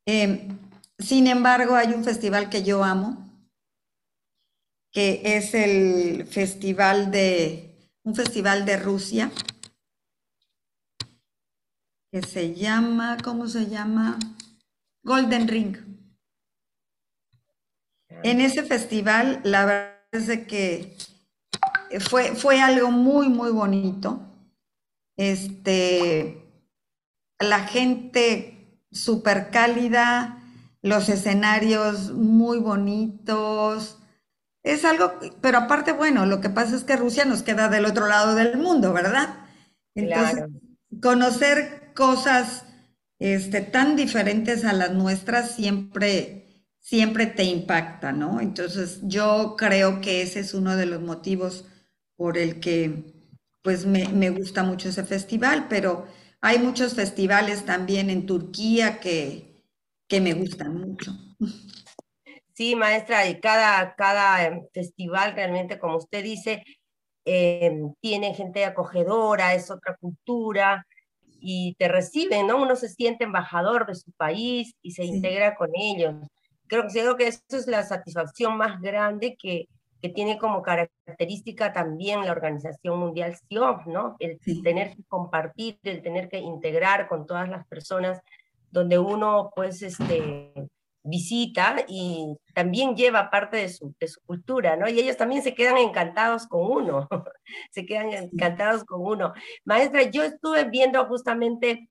Em, 0.06 0.58
sin 0.98 1.26
embargo, 1.26 1.74
hay 1.74 1.88
un 1.88 2.04
festival 2.04 2.48
que 2.48 2.62
yo 2.62 2.82
amo, 2.82 3.28
que 4.92 5.20
es 5.24 5.54
el 5.54 6.26
festival 6.26 7.10
de, 7.10 7.90
un 8.04 8.14
festival 8.14 8.64
de 8.64 8.78
Rusia, 8.78 9.30
que 12.10 12.22
se 12.22 12.54
llama, 12.54 13.18
¿cómo 13.22 13.48
se 13.48 13.66
llama? 13.66 14.18
Golden 15.02 15.48
Ring. 15.48 15.76
En 18.22 18.40
ese 18.40 18.62
festival, 18.62 19.40
la 19.44 19.64
verdad 19.66 19.98
es 20.12 20.46
que 20.46 20.96
fue, 22.00 22.34
fue 22.34 22.60
algo 22.60 22.90
muy, 22.90 23.28
muy 23.28 23.50
bonito. 23.50 24.20
Este, 25.16 26.42
la 27.38 27.60
gente 27.60 28.80
súper 28.90 29.50
cálida, 29.50 30.42
los 30.82 31.08
escenarios 31.08 32.12
muy 32.12 32.58
bonitos, 32.58 33.98
es 34.62 34.84
algo, 34.84 35.12
pero 35.40 35.58
aparte, 35.58 35.92
bueno, 35.92 36.26
lo 36.26 36.40
que 36.40 36.50
pasa 36.50 36.76
es 36.76 36.84
que 36.84 36.96
Rusia 36.96 37.24
nos 37.24 37.42
queda 37.42 37.68
del 37.68 37.86
otro 37.86 38.06
lado 38.06 38.34
del 38.34 38.58
mundo, 38.58 38.92
¿verdad? 38.92 39.46
Entonces, 39.94 40.44
conocer 41.00 41.87
cosas 41.98 42.64
este, 43.18 43.60
tan 43.60 43.96
diferentes 43.96 44.64
a 44.64 44.72
las 44.72 44.94
nuestras 44.94 45.56
siempre, 45.56 46.64
siempre 46.78 47.26
te 47.26 47.42
impacta, 47.42 48.12
¿no? 48.12 48.40
Entonces, 48.40 49.00
yo 49.02 49.56
creo 49.58 50.00
que 50.00 50.22
ese 50.22 50.38
es 50.38 50.54
uno 50.54 50.76
de 50.76 50.86
los 50.86 51.00
motivos 51.00 51.66
por 52.14 52.38
el 52.38 52.60
que, 52.60 53.02
pues, 53.62 53.84
me, 53.84 54.06
me 54.10 54.30
gusta 54.30 54.62
mucho 54.62 54.90
ese 54.90 55.02
festival, 55.02 55.66
pero 55.68 56.06
hay 56.40 56.60
muchos 56.60 56.94
festivales 56.94 57.64
también 57.64 58.10
en 58.10 58.26
Turquía 58.26 59.00
que, 59.00 59.64
que 60.06 60.20
me 60.20 60.34
gustan 60.34 60.74
mucho. 60.74 61.10
Sí, 62.54 62.76
maestra, 62.76 63.26
y 63.28 63.40
cada, 63.40 63.96
cada 63.96 64.46
em, 64.46 64.62
festival 64.72 65.34
realmente, 65.34 65.80
como 65.80 65.96
usted 65.96 66.22
dice, 66.22 66.62
em, 67.24 67.92
tiene 68.00 68.34
gente 68.34 68.64
acogedora, 68.64 69.54
es 69.54 69.68
otra 69.68 69.96
cultura 69.96 70.86
y 71.40 71.74
te 71.78 71.88
reciben, 71.88 72.46
¿no? 72.46 72.60
Uno 72.62 72.76
se 72.76 72.88
siente 72.88 73.24
embajador 73.24 73.86
de 73.86 73.94
su 73.94 74.10
país 74.12 74.74
y 74.82 74.92
se 74.92 75.04
integra 75.04 75.54
con 75.54 75.70
ellos. 75.74 76.14
Creo 76.66 76.84
que, 76.84 76.92
creo 76.92 77.16
que 77.16 77.28
eso 77.28 77.42
es 77.50 77.66
la 77.66 77.82
satisfacción 77.82 78.56
más 78.56 78.80
grande 78.80 79.36
que, 79.40 79.68
que 80.02 80.08
tiene 80.08 80.38
como 80.38 80.62
característica 80.62 81.72
también 81.72 82.24
la 82.24 82.32
Organización 82.32 82.98
Mundial 82.98 83.36
SIOF, 83.36 83.86
¿no? 83.86 84.16
El 84.18 84.38
tener 84.62 84.94
que 84.94 85.02
compartir, 85.04 85.78
el 85.82 86.02
tener 86.02 86.28
que 86.28 86.38
integrar 86.38 87.08
con 87.08 87.26
todas 87.26 87.48
las 87.48 87.66
personas 87.66 88.20
donde 88.70 88.98
uno, 88.98 89.50
pues, 89.54 89.82
este, 89.82 90.52
visita 91.02 91.76
y 91.88 92.36
también 92.54 92.96
lleva 92.96 93.30
parte 93.30 93.56
de 93.56 93.68
su, 93.68 93.94
de 93.98 94.08
su 94.08 94.20
cultura, 94.22 94.76
¿no? 94.76 94.88
Y 94.88 94.98
ellos 94.98 95.16
también 95.16 95.42
se 95.42 95.54
quedan 95.54 95.78
encantados 95.78 96.46
con 96.46 96.70
uno, 96.70 97.08
se 97.70 97.86
quedan 97.86 98.12
encantados 98.12 98.84
con 98.84 99.00
uno. 99.02 99.32
Maestra, 99.64 100.02
yo 100.02 100.22
estuve 100.24 100.64
viendo 100.64 101.04
justamente 101.06 101.88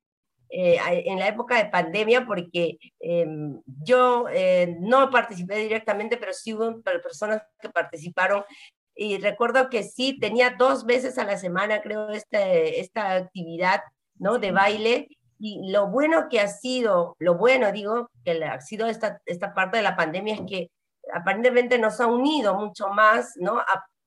eh, 0.50 0.80
en 1.06 1.20
la 1.20 1.28
época 1.28 1.58
de 1.58 1.70
pandemia, 1.70 2.26
porque 2.26 2.78
em, 3.00 3.62
yo 3.66 4.28
eh, 4.32 4.78
no 4.80 5.10
participé 5.10 5.58
directamente, 5.58 6.18
pero 6.18 6.34
sí 6.34 6.54
hubo 6.54 6.82
personas 6.82 7.42
que 7.60 7.70
participaron. 7.70 8.44
Y 8.96 9.18
recuerdo 9.18 9.70
que 9.70 9.84
sí, 9.84 10.18
tenía 10.20 10.52
dos 10.58 10.86
veces 10.86 11.18
a 11.18 11.26
la 11.26 11.38
semana, 11.38 11.82
creo, 11.82 12.10
este, 12.10 12.80
esta 12.80 13.14
actividad 13.16 13.82
¿no? 14.16 14.40
de 14.40 14.52
baile 14.52 15.08
y 15.40 15.72
lo 15.72 15.88
bueno 15.88 16.28
que 16.30 16.40
ha 16.40 16.48
sido, 16.48 17.16
lo 17.20 17.36
bueno 17.36 17.72
digo, 17.72 18.10
que 18.24 18.44
ha 18.44 18.60
sido 18.62 18.88
esta, 18.88 19.22
esta 19.26 19.54
parte 19.54 19.78
de 19.78 19.84
la 19.84 19.96
pandemia 19.96 20.36
es 20.36 20.42
que 20.48 20.72
aparentemente 21.14 21.78
nos 21.78 22.02
ha 22.02 22.08
unido 22.08 22.56
mucho 22.56 22.90
más, 22.90 23.34
¿no? 23.38 23.62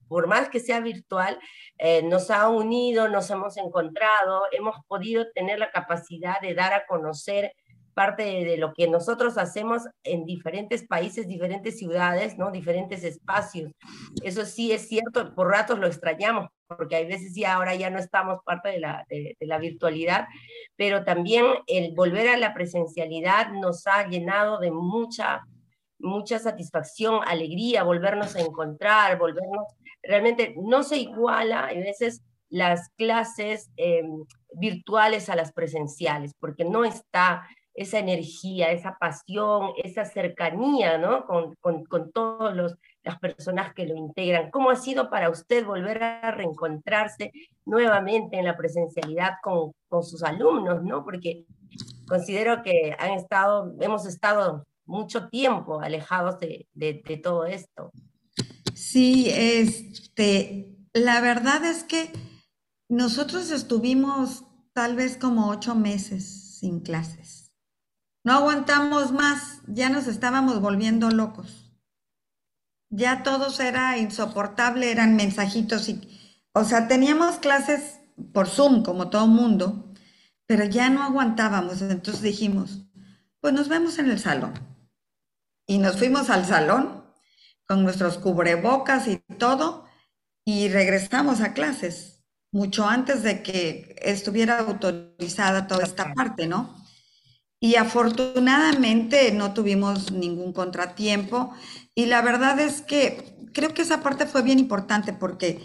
por 0.09 0.27
más 0.27 0.49
que 0.49 0.59
sea 0.59 0.81
virtual, 0.81 1.39
eh, 1.79 2.03
nos 2.03 2.33
ha 2.33 2.49
unido, 2.49 3.09
nos 3.09 3.31
hemos 3.31 3.57
encontrado, 3.57 4.43
hemos 4.51 4.75
podido 4.89 5.31
tener 5.31 5.61
la 5.61 5.71
capacidad 5.71 6.41
de 6.41 6.53
dar 6.55 6.73
a 6.73 6.85
conocer 6.87 7.55
parte 8.01 8.23
de, 8.23 8.57
lo 8.57 8.73
que 8.73 8.89
nosotros 8.89 9.37
hacemos 9.37 9.83
en 10.05 10.25
diferentes 10.25 10.87
países, 10.87 11.29
diferentes 11.29 11.79
ciudades, 11.79 12.39
¿no? 12.39 12.51
diferentes 12.51 13.05
espacios. 13.05 13.73
Eso 14.23 14.47
sí 14.47 14.73
es 14.73 14.89
cierto, 14.89 15.35
por 15.35 15.49
ratos 15.49 15.79
lo 15.79 15.87
extrañamos, 15.87 16.49
porque 16.67 16.97
hay 16.97 17.07
veces 17.07 17.35
ya 17.35 17.53
ahora 17.53 17.75
ya 17.75 17.91
no 17.91 17.99
estamos 17.99 18.39
parte 18.43 18.71
de 18.71 18.81
la, 18.81 19.05
de, 19.11 19.37
la 19.41 19.59
virtualidad, 19.59 20.29
pero 20.77 21.05
también 21.05 21.45
el 21.67 21.93
volver 21.95 22.31
a 22.31 22.39
la 22.39 22.55
presencialidad 22.55 23.53
nos 23.53 23.87
ha 23.87 24.09
llenado 24.09 24.59
de 24.61 24.71
mucha 24.71 25.43
mucha 25.99 26.39
satisfacción, 26.39 27.21
alegría, 27.27 27.83
volvernos 27.83 28.35
a 28.35 28.41
encontrar, 28.41 29.19
volvernos, 29.19 29.67
realmente 30.03 30.55
no 30.57 30.83
se 30.83 30.97
iguala 30.97 31.67
a 31.67 31.75
veces 31.75 32.23
las 32.49 32.89
clases 32.97 33.71
em, 33.77 34.25
virtuales 34.55 35.29
a 35.29 35.37
las 35.37 35.53
presenciales, 35.53 36.33
porque 36.41 36.65
no 36.65 36.87
está 36.87 37.47
esa 37.81 37.99
energía, 37.99 38.73
esa 38.73 38.99
pasión, 38.99 39.71
esa 39.83 40.05
cercanía, 40.05 40.99
¿no? 40.99 41.25
Con, 41.25 41.55
con, 41.63 41.85
con 41.87 42.13
todas 42.13 42.55
las 43.03 43.19
personas 43.19 43.73
que 43.73 43.87
lo 43.87 43.97
integran. 43.97 44.51
¿Cómo 44.51 44.69
ha 44.69 44.77
sido 44.77 45.09
para 45.09 45.31
usted 45.31 45.65
volver 45.65 46.03
a 46.03 46.31
reencontrarse 46.31 47.33
nuevamente 47.65 48.39
en 48.39 48.45
la 48.45 48.57
presencialidad 48.59 49.37
con, 49.43 49.73
con 49.89 50.03
sus 50.03 50.23
alumnos, 50.23 50.83
¿no? 50.83 51.03
Porque 51.05 51.47
considero 52.07 52.63
que 52.63 52.95
han 52.99 53.13
estado, 53.13 53.75
hemos 53.81 54.05
estado 54.05 54.67
mucho 54.85 55.31
tiempo 55.31 55.81
alejados 55.81 56.39
de, 56.39 56.67
de, 56.75 57.03
de 57.03 57.17
todo 57.17 57.47
esto. 57.47 57.93
Sí, 58.75 59.31
este, 59.31 60.77
la 60.93 61.23
verdad 61.23 61.65
es 61.65 61.85
que 61.85 62.13
nosotros 62.91 63.51
estuvimos 63.51 64.45
tal 64.75 64.97
vez 64.97 65.17
como 65.17 65.49
ocho 65.49 65.75
meses 65.75 66.59
sin 66.59 66.81
clases. 66.81 67.40
No 68.23 68.35
aguantamos 68.35 69.13
más, 69.13 69.63
ya 69.67 69.89
nos 69.89 70.07
estábamos 70.07 70.61
volviendo 70.61 71.11
locos. 71.11 71.73
Ya 72.91 73.23
todos 73.23 73.61
era 73.61 73.99
insoportable, 73.99 74.91
eran 74.91 75.17
mensajitos 75.17 75.89
y, 75.89 76.01
o 76.53 76.65
sea, 76.65 76.89
teníamos 76.89 77.37
clases 77.37 78.01
por 78.35 78.49
Zoom 78.49 78.83
como 78.83 79.09
todo 79.09 79.27
mundo, 79.27 79.93
pero 80.47 80.65
ya 80.65 80.91
no 80.91 81.03
aguantábamos. 81.03 81.81
Entonces 81.83 82.23
dijimos, 82.23 82.87
pues 83.41 83.55
nos 83.55 83.69
vemos 83.69 83.99
en 83.99 84.11
el 84.11 84.19
salón. 84.19 84.55
Y 85.67 85.79
nos 85.79 85.97
fuimos 85.97 86.31
al 86.31 86.45
salón 86.45 87.05
con 87.67 87.85
nuestros 87.85 88.19
cubrebocas 88.19 89.07
y 89.07 89.19
todo 89.39 89.87
y 90.45 90.69
regresamos 90.69 91.41
a 91.41 91.55
clases 91.55 92.25
mucho 92.53 92.89
antes 92.89 93.23
de 93.23 93.43
que 93.45 93.95
estuviera 94.03 94.59
autorizada 94.59 95.69
toda 95.69 95.85
esta 95.85 96.13
parte, 96.15 96.49
¿no? 96.49 96.80
Y 97.61 97.77
afortunadamente 97.77 99.31
no 99.33 99.53
tuvimos 99.53 100.11
ningún 100.11 100.55
contratiempo. 100.55 101.55
Y 101.95 102.07
la 102.07 102.23
verdad 102.23 102.59
es 102.59 102.81
que 102.81 103.37
creo 103.53 103.75
que 103.75 103.83
esa 103.83 104.03
parte 104.03 104.27
fue 104.27 104.43
bien 104.43 104.59
importante 104.59 105.13
porque 105.13 105.63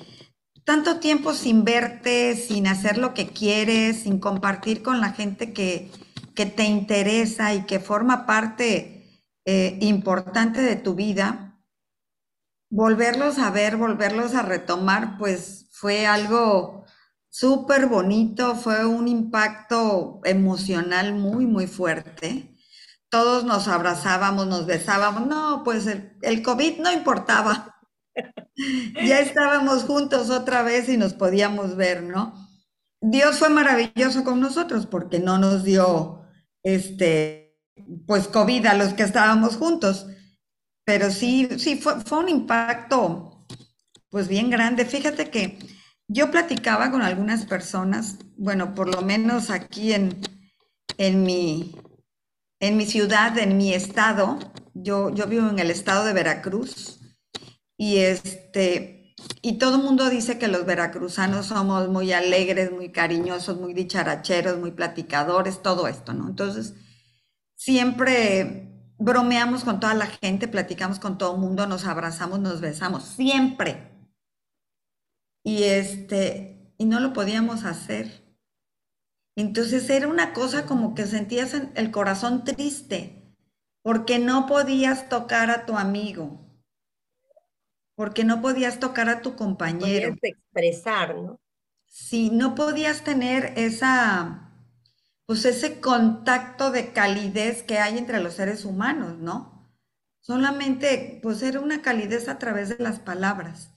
tanto 0.65 0.99
tiempo 0.99 1.33
sin 1.33 1.63
verte, 1.63 2.35
sin 2.35 2.67
hacer 2.67 2.97
lo 2.97 3.13
que 3.13 3.27
quieres, 3.27 4.01
sin 4.01 4.19
compartir 4.19 4.83
con 4.83 4.99
la 4.99 5.13
gente 5.13 5.53
que, 5.53 5.89
te 6.35 6.65
interesa 6.65 7.53
y 7.53 7.65
que 7.65 7.79
forma 7.79 8.25
parte 8.25 9.23
eh, 9.45 9.77
importante 9.79 10.61
de 10.61 10.75
tu 10.75 10.93
vida, 10.93 11.61
volverlos 12.69 13.39
a 13.39 13.51
ver, 13.51 13.77
volverlos 13.77 14.35
a 14.35 14.41
retomar, 14.41 15.17
pues 15.17 15.69
fue 15.71 16.05
algo 16.05 16.83
súper 17.37 17.87
bonito, 17.87 18.55
fue 18.55 18.85
un 18.85 19.09
impacto 19.09 20.21
emocional 20.23 21.13
muy, 21.15 21.45
muy 21.45 21.67
fuerte. 21.67 22.55
Todos 23.09 23.43
nos 23.43 23.67
abrazábamos, 23.67 24.47
nos 24.47 24.65
besábamos. 24.65 25.27
No, 25.27 25.61
pues 25.65 25.85
el, 25.87 26.17
el 26.21 26.41
COVID 26.41 26.77
no 26.79 26.93
importaba. 26.93 27.75
ya 29.05 29.19
estábamos 29.19 29.83
juntos 29.83 30.29
otra 30.29 30.63
vez 30.63 30.87
y 30.87 30.95
nos 30.95 31.13
podíamos 31.13 31.75
ver, 31.75 32.03
¿no? 32.03 32.33
Dios 33.01 33.37
fue 33.37 33.49
maravilloso 33.49 34.23
con 34.23 34.39
nosotros 34.39 34.85
porque 34.85 35.19
no 35.19 35.37
nos 35.37 35.65
dio, 35.65 36.21
este, 36.63 37.59
pues 38.07 38.29
COVID 38.29 38.65
a 38.65 38.75
los 38.75 38.93
que 38.93 39.03
estábamos 39.03 39.57
juntos. 39.57 40.07
Pero 40.85 41.11
sí, 41.11 41.49
sí, 41.57 41.75
fue, 41.75 41.99
fue 41.99 42.19
un 42.19 42.29
impacto, 42.29 43.45
pues 44.09 44.29
bien 44.29 44.49
grande. 44.49 44.85
Fíjate 44.85 45.29
que 45.29 45.74
yo 46.07 46.31
platicaba 46.31 46.91
con 46.91 47.01
algunas 47.01 47.45
personas, 47.45 48.17
bueno, 48.37 48.75
por 48.75 48.93
lo 48.93 49.01
menos 49.01 49.49
aquí 49.49 49.93
en, 49.93 50.19
en, 50.97 51.23
mi, 51.23 51.75
en 52.59 52.77
mi 52.77 52.85
ciudad, 52.85 53.37
en 53.37 53.57
mi 53.57 53.73
estado, 53.73 54.39
yo, 54.73 55.13
yo 55.13 55.27
vivo 55.27 55.49
en 55.49 55.59
el 55.59 55.71
estado 55.71 56.05
de 56.05 56.13
Veracruz, 56.13 56.99
y 57.77 57.97
este, 57.97 59.15
y 59.41 59.57
todo 59.57 59.77
el 59.77 59.83
mundo 59.83 60.09
dice 60.09 60.37
que 60.39 60.47
los 60.47 60.65
veracruzanos 60.65 61.47
somos 61.47 61.89
muy 61.89 62.13
alegres, 62.13 62.71
muy 62.71 62.91
cariñosos, 62.91 63.59
muy 63.59 63.73
dicharacheros, 63.73 64.59
muy 64.59 64.71
platicadores, 64.71 65.61
todo 65.61 65.87
esto, 65.87 66.13
¿no? 66.13 66.27
Entonces, 66.29 66.73
siempre 67.55 68.71
bromeamos 68.97 69.63
con 69.63 69.79
toda 69.79 69.93
la 69.93 70.07
gente, 70.07 70.47
platicamos 70.47 70.99
con 70.99 71.17
todo 71.17 71.35
el 71.35 71.41
mundo, 71.41 71.67
nos 71.67 71.85
abrazamos, 71.85 72.39
nos 72.39 72.61
besamos, 72.61 73.03
siempre. 73.03 73.94
Y 75.45 75.65
este, 75.65 76.73
y 76.79 76.85
no 76.85 76.99
lo 76.99 77.13
podíamos 77.13 77.65
hacer. 77.65 78.25
Entonces 79.37 79.87
era 79.91 80.07
una 80.07 80.33
cosa 80.33 80.65
como 80.65 80.95
que 80.95 81.05
sentías 81.05 81.53
el 81.53 81.91
corazón 81.91 82.43
triste, 82.43 83.35
porque 83.83 84.17
no 84.17 84.47
podías 84.47 85.07
tocar 85.07 85.51
a 85.51 85.67
tu 85.67 85.77
amigo, 85.77 86.41
porque 87.95 88.23
no 88.23 88.41
podías 88.41 88.79
tocar 88.79 89.07
a 89.07 89.21
tu 89.21 89.35
compañero. 89.35 90.15
Podías 90.15 90.23
expresar, 90.23 91.15
¿no? 91.15 91.39
Sí, 91.85 92.31
no 92.31 92.55
podías 92.55 93.03
tener 93.03 93.53
esa, 93.55 94.51
pues 95.27 95.45
ese 95.45 95.79
contacto 95.79 96.71
de 96.71 96.91
calidez 96.91 97.61
que 97.61 97.77
hay 97.77 97.99
entre 97.99 98.19
los 98.19 98.33
seres 98.33 98.65
humanos, 98.65 99.19
¿no? 99.19 99.69
Solamente, 100.21 101.19
pues 101.21 101.43
era 101.43 101.59
una 101.59 101.83
calidez 101.83 102.29
a 102.29 102.39
través 102.39 102.69
de 102.69 102.83
las 102.83 102.99
palabras 102.99 103.74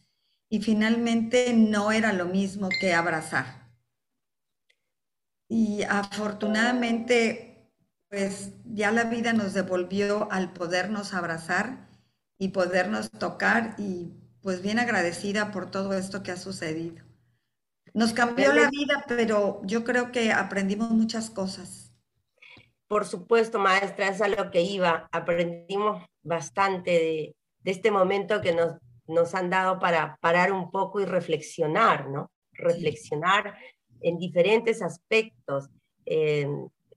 y 0.48 0.60
finalmente 0.60 1.52
no 1.52 1.92
era 1.92 2.12
lo 2.12 2.26
mismo 2.26 2.68
que 2.80 2.94
abrazar. 2.94 3.68
Y 5.48 5.82
afortunadamente, 5.82 7.72
pues 8.08 8.52
ya 8.64 8.90
la 8.90 9.04
vida 9.04 9.32
nos 9.32 9.54
devolvió 9.54 10.30
al 10.30 10.52
podernos 10.52 11.14
abrazar 11.14 11.88
y 12.38 12.48
podernos 12.48 13.10
tocar 13.10 13.74
y 13.78 14.12
pues 14.40 14.62
bien 14.62 14.78
agradecida 14.78 15.50
por 15.50 15.70
todo 15.70 15.92
esto 15.94 16.22
que 16.22 16.30
ha 16.30 16.36
sucedido. 16.36 17.04
Nos 17.94 18.12
cambió 18.12 18.52
la 18.52 18.70
vida, 18.70 19.04
pero 19.08 19.60
yo 19.64 19.84
creo 19.84 20.12
que 20.12 20.32
aprendimos 20.32 20.90
muchas 20.90 21.30
cosas. 21.30 21.92
Por 22.86 23.04
supuesto, 23.06 23.58
maestra, 23.58 24.08
es 24.08 24.20
a 24.20 24.28
lo 24.28 24.50
que 24.50 24.62
iba. 24.62 25.08
Aprendimos 25.12 26.06
bastante 26.22 26.90
de, 26.90 27.36
este 27.64 27.90
momento 27.90 28.40
que 28.40 28.54
nos, 28.54 28.78
nos 29.08 29.34
han 29.34 29.50
dado 29.50 29.78
para 29.78 30.16
parar 30.20 30.52
un 30.52 30.70
poco 30.70 31.00
y 31.00 31.04
reflexionar, 31.04 32.08
¿no? 32.08 32.30
Reflexionar 32.52 33.56
en 34.00 34.18
diferentes 34.18 34.82
aspectos, 34.82 35.68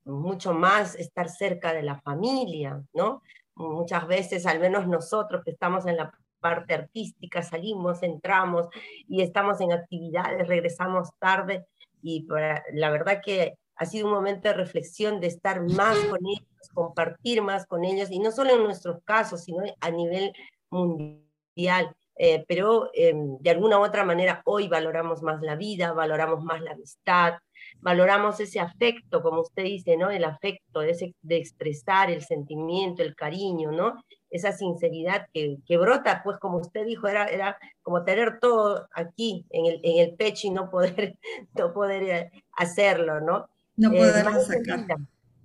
mucho 0.05 0.53
más 0.53 0.95
estar 0.95 1.29
cerca 1.29 1.73
de 1.73 1.83
la 1.83 1.99
familia, 2.01 2.83
¿no? 2.93 3.23
Muchas 3.55 4.07
veces, 4.07 4.45
al 4.45 4.59
menos 4.59 4.87
nosotros 4.87 5.43
que 5.43 5.51
estamos 5.51 5.85
en 5.85 5.97
la 5.97 6.11
parte 6.39 6.73
artística, 6.73 7.43
salimos, 7.43 8.01
entramos 8.01 8.67
y 9.07 9.21
estamos 9.21 9.61
en 9.61 9.71
actividades, 9.73 10.47
regresamos 10.47 11.09
tarde 11.19 11.65
y 12.01 12.27
la 12.73 12.89
verdad 12.89 13.21
que 13.23 13.57
ha 13.75 13.85
sido 13.85 14.07
un 14.07 14.13
momento 14.13 14.47
de 14.47 14.55
reflexión, 14.55 15.19
de 15.19 15.27
estar 15.27 15.61
más 15.61 15.97
con 16.05 16.19
ellos, 16.25 16.69
compartir 16.73 17.41
más 17.41 17.65
con 17.65 17.83
ellos, 17.83 18.11
y 18.11 18.19
no 18.19 18.31
solo 18.31 18.55
en 18.55 18.63
nuestros 18.63 19.01
casos, 19.03 19.43
sino 19.43 19.63
a 19.79 19.89
nivel 19.91 20.33
mundial. 20.69 21.95
Eh, 22.17 22.43
pero 22.47 22.89
em, 22.93 23.37
de 23.39 23.49
alguna 23.49 23.79
u 23.79 23.83
otra 23.83 24.03
manera 24.03 24.41
hoy 24.45 24.67
valoramos 24.67 25.21
más 25.23 25.41
la 25.41 25.55
vida, 25.55 25.93
valoramos 25.93 26.43
más 26.43 26.61
la 26.61 26.71
amistad, 26.71 27.35
valoramos 27.79 28.39
ese 28.39 28.59
afecto, 28.59 29.21
como 29.21 29.41
usted 29.41 29.63
dice, 29.63 29.97
¿no? 29.97 30.11
El 30.11 30.23
afecto, 30.23 30.81
ese, 30.81 31.15
de 31.21 31.37
expresar 31.37 32.11
el 32.11 32.21
sentimiento, 32.21 33.01
el 33.01 33.15
cariño, 33.15 33.71
¿no? 33.71 33.95
esa 34.31 34.53
sinceridad 34.53 35.27
que, 35.33 35.57
que, 35.67 35.77
brota, 35.77 36.21
pues 36.23 36.37
como 36.39 36.57
usted 36.57 36.85
dijo, 36.85 37.07
era, 37.07 37.25
era 37.25 37.57
como 37.83 38.03
tener 38.05 38.39
todo 38.39 38.87
aquí 38.93 39.45
en 39.49 39.65
el, 39.65 39.79
en 39.83 39.99
el 39.99 40.15
pecho 40.15 40.47
y 40.47 40.51
no 40.51 40.69
poder, 40.69 41.17
no 41.53 41.73
poder 41.73 42.03
eh, 42.03 42.31
hacerlo, 42.53 43.19
¿no? 43.19 43.49
No 43.75 43.91
eh, 43.93 43.97
poderlo 43.97 44.41
sacar. 44.41 44.85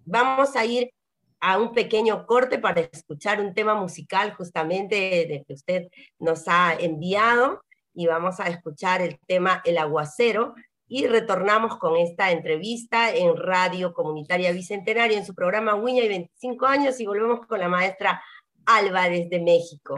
Vamos 0.05 0.55
a 0.55 0.65
ir 0.65 0.91
a 1.41 1.59
un 1.59 1.73
pequeño 1.73 2.27
corte 2.27 2.59
para 2.59 2.81
escuchar 2.81 3.41
un 3.41 3.55
tema 3.55 3.75
musical 3.75 4.35
justamente 4.35 4.97
de 4.97 5.45
que 5.47 5.55
usted 5.55 5.89
nos 6.19 6.49
ha 6.49 6.75
enviado 6.75 7.63
y 7.95 8.07
vamos 8.07 8.41
a 8.41 8.49
escuchar 8.49 9.03
el 9.03 9.19
tema 9.27 9.63
El 9.65 9.79
Aguacero 9.79 10.55
y 10.89 11.07
retornamos 11.07 11.79
con 11.79 11.97
esta 11.97 12.31
entrevista 12.31 13.15
en 13.15 13.37
Radio 13.37 13.93
Comunitaria 13.93 14.53
Bicentenario 14.53 15.17
en 15.17 15.27
su 15.27 15.35
programa 15.35 15.75
Wiña 15.75 16.05
y 16.05 16.09
25 16.09 16.67
años 16.67 17.01
y 17.01 17.07
volvemos 17.07 17.47
con 17.47 17.59
la 17.59 17.69
maestra 17.69 18.23
Álvarez 18.65 19.29
de 19.31 19.41
México. 19.41 19.97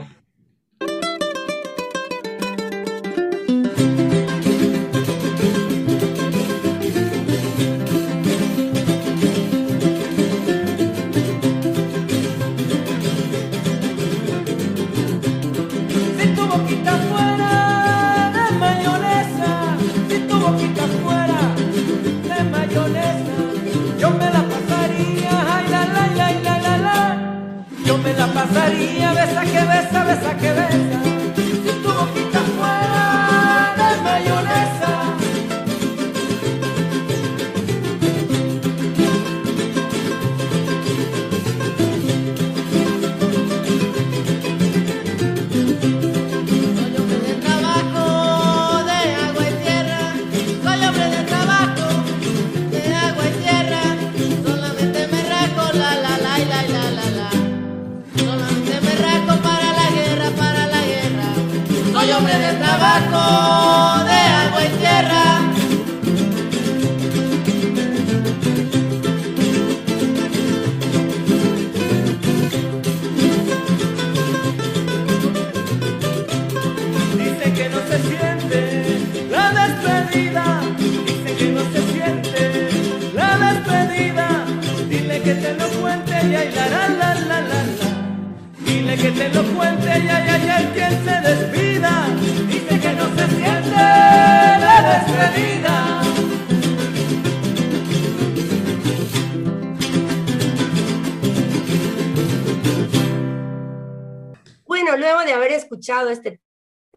Luego 104.99 105.21
de 105.21 105.33
haber 105.33 105.53
escuchado 105.53 106.11
este 106.11 106.41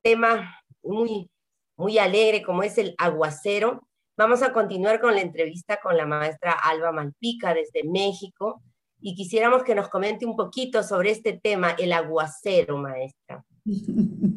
tema 0.04 0.60
muy, 0.84 1.30
muy 1.78 1.98
alegre 1.98 2.44
como 2.44 2.64
es 2.64 2.78
el 2.78 2.96
aguacero. 2.98 3.88
Vamos 4.18 4.42
a 4.42 4.52
continuar 4.54 5.00
con 5.00 5.16
la 5.16 5.22
entrevista 5.22 5.80
con 5.82 5.96
la 5.96 6.06
maestra 6.06 6.52
Alba 6.52 6.92
Malpica 6.92 7.54
desde 7.54 7.84
México 7.84 8.62
y 9.00 9.16
quisiéramos 9.16 9.64
que 9.64 9.76
nos 9.76 9.90
comente 9.90 10.26
un 10.26 10.36
poquito 10.36 10.84
sobre 10.84 11.12
este 11.12 11.40
tema, 11.42 11.72
el 11.72 11.94
aguacero, 11.94 12.78
maestra. 12.78 13.44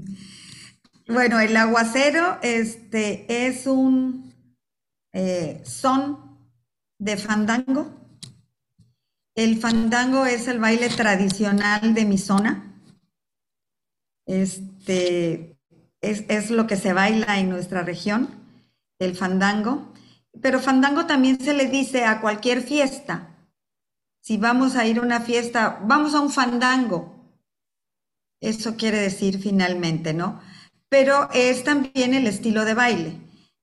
Bueno, 1.07 1.39
el 1.39 1.55
aguacero 1.55 2.39
este, 2.41 3.27
es 3.47 3.67
un 3.67 4.33
eh, 5.13 5.63
son 5.65 6.19
de 6.99 7.17
fandango. 7.17 7.87
El 9.37 9.59
fandango 9.59 10.27
es 10.27 10.49
el 10.49 10.59
baile 10.59 10.89
tradicional 10.89 11.95
de 11.95 12.05
mi 12.05 12.19
zona. 12.19 12.74
Este, 14.27 15.57
es, 16.01 16.25
es 16.29 16.51
lo 16.51 16.67
que 16.67 16.77
se 16.77 16.93
baila 16.93 17.39
en 17.39 17.51
nuestra 17.51 17.83
región, 17.83 18.29
el 18.99 19.17
fandango. 19.17 19.93
Pero 20.41 20.61
fandango 20.61 21.07
también 21.07 21.41
se 21.41 21.55
le 21.55 21.67
dice 21.67 22.05
a 22.05 22.21
cualquier 22.21 22.63
fiesta. 22.63 23.31
Si 24.21 24.37
vamos 24.37 24.77
a 24.77 24.87
ir 24.87 24.99
a 24.99 25.03
una 25.03 25.21
fiesta, 25.21 25.81
vamos 25.85 26.15
a 26.15 26.21
un 26.21 26.31
fandango. 26.31 27.15
Eso 28.41 28.77
quiere 28.77 28.99
decir 28.99 29.39
finalmente, 29.39 30.13
¿no? 30.13 30.41
Pero 30.89 31.29
es 31.33 31.65
también 31.65 32.15
el 32.15 32.27
estilo 32.27 32.65
de 32.65 32.75
baile. 32.75 33.21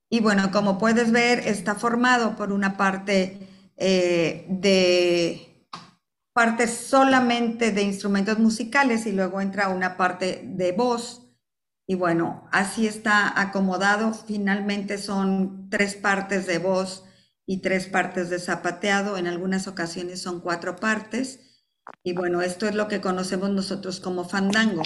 Y 0.09 0.19
bueno, 0.19 0.51
como 0.51 0.77
puedes 0.77 1.11
ver, 1.11 1.39
está 1.47 1.75
formado 1.75 2.35
por 2.35 2.51
una 2.51 2.77
parte 2.77 3.47
eh, 3.77 4.45
de 4.49 5.50
parte 6.33 6.67
solamente 6.67 7.71
de 7.71 7.83
instrumentos 7.83 8.39
musicales 8.39 9.05
y 9.05 9.11
luego 9.11 9.41
entra 9.41 9.69
una 9.69 9.97
parte 9.97 10.41
de 10.45 10.71
voz. 10.71 11.27
Y 11.87 11.95
bueno, 11.95 12.47
así 12.51 12.87
está 12.87 13.39
acomodado. 13.39 14.13
Finalmente 14.13 14.97
son 14.97 15.69
tres 15.69 15.95
partes 15.95 16.47
de 16.47 16.57
voz 16.59 17.05
y 17.45 17.61
tres 17.61 17.87
partes 17.87 18.29
de 18.29 18.39
zapateado, 18.39 19.17
en 19.17 19.27
algunas 19.27 19.67
ocasiones 19.67 20.21
son 20.21 20.39
cuatro 20.39 20.77
partes. 20.77 21.65
Y 22.03 22.13
bueno, 22.13 22.41
esto 22.41 22.67
es 22.67 22.75
lo 22.75 22.87
que 22.87 23.01
conocemos 23.01 23.49
nosotros 23.49 23.99
como 23.99 24.23
fandango. 24.23 24.83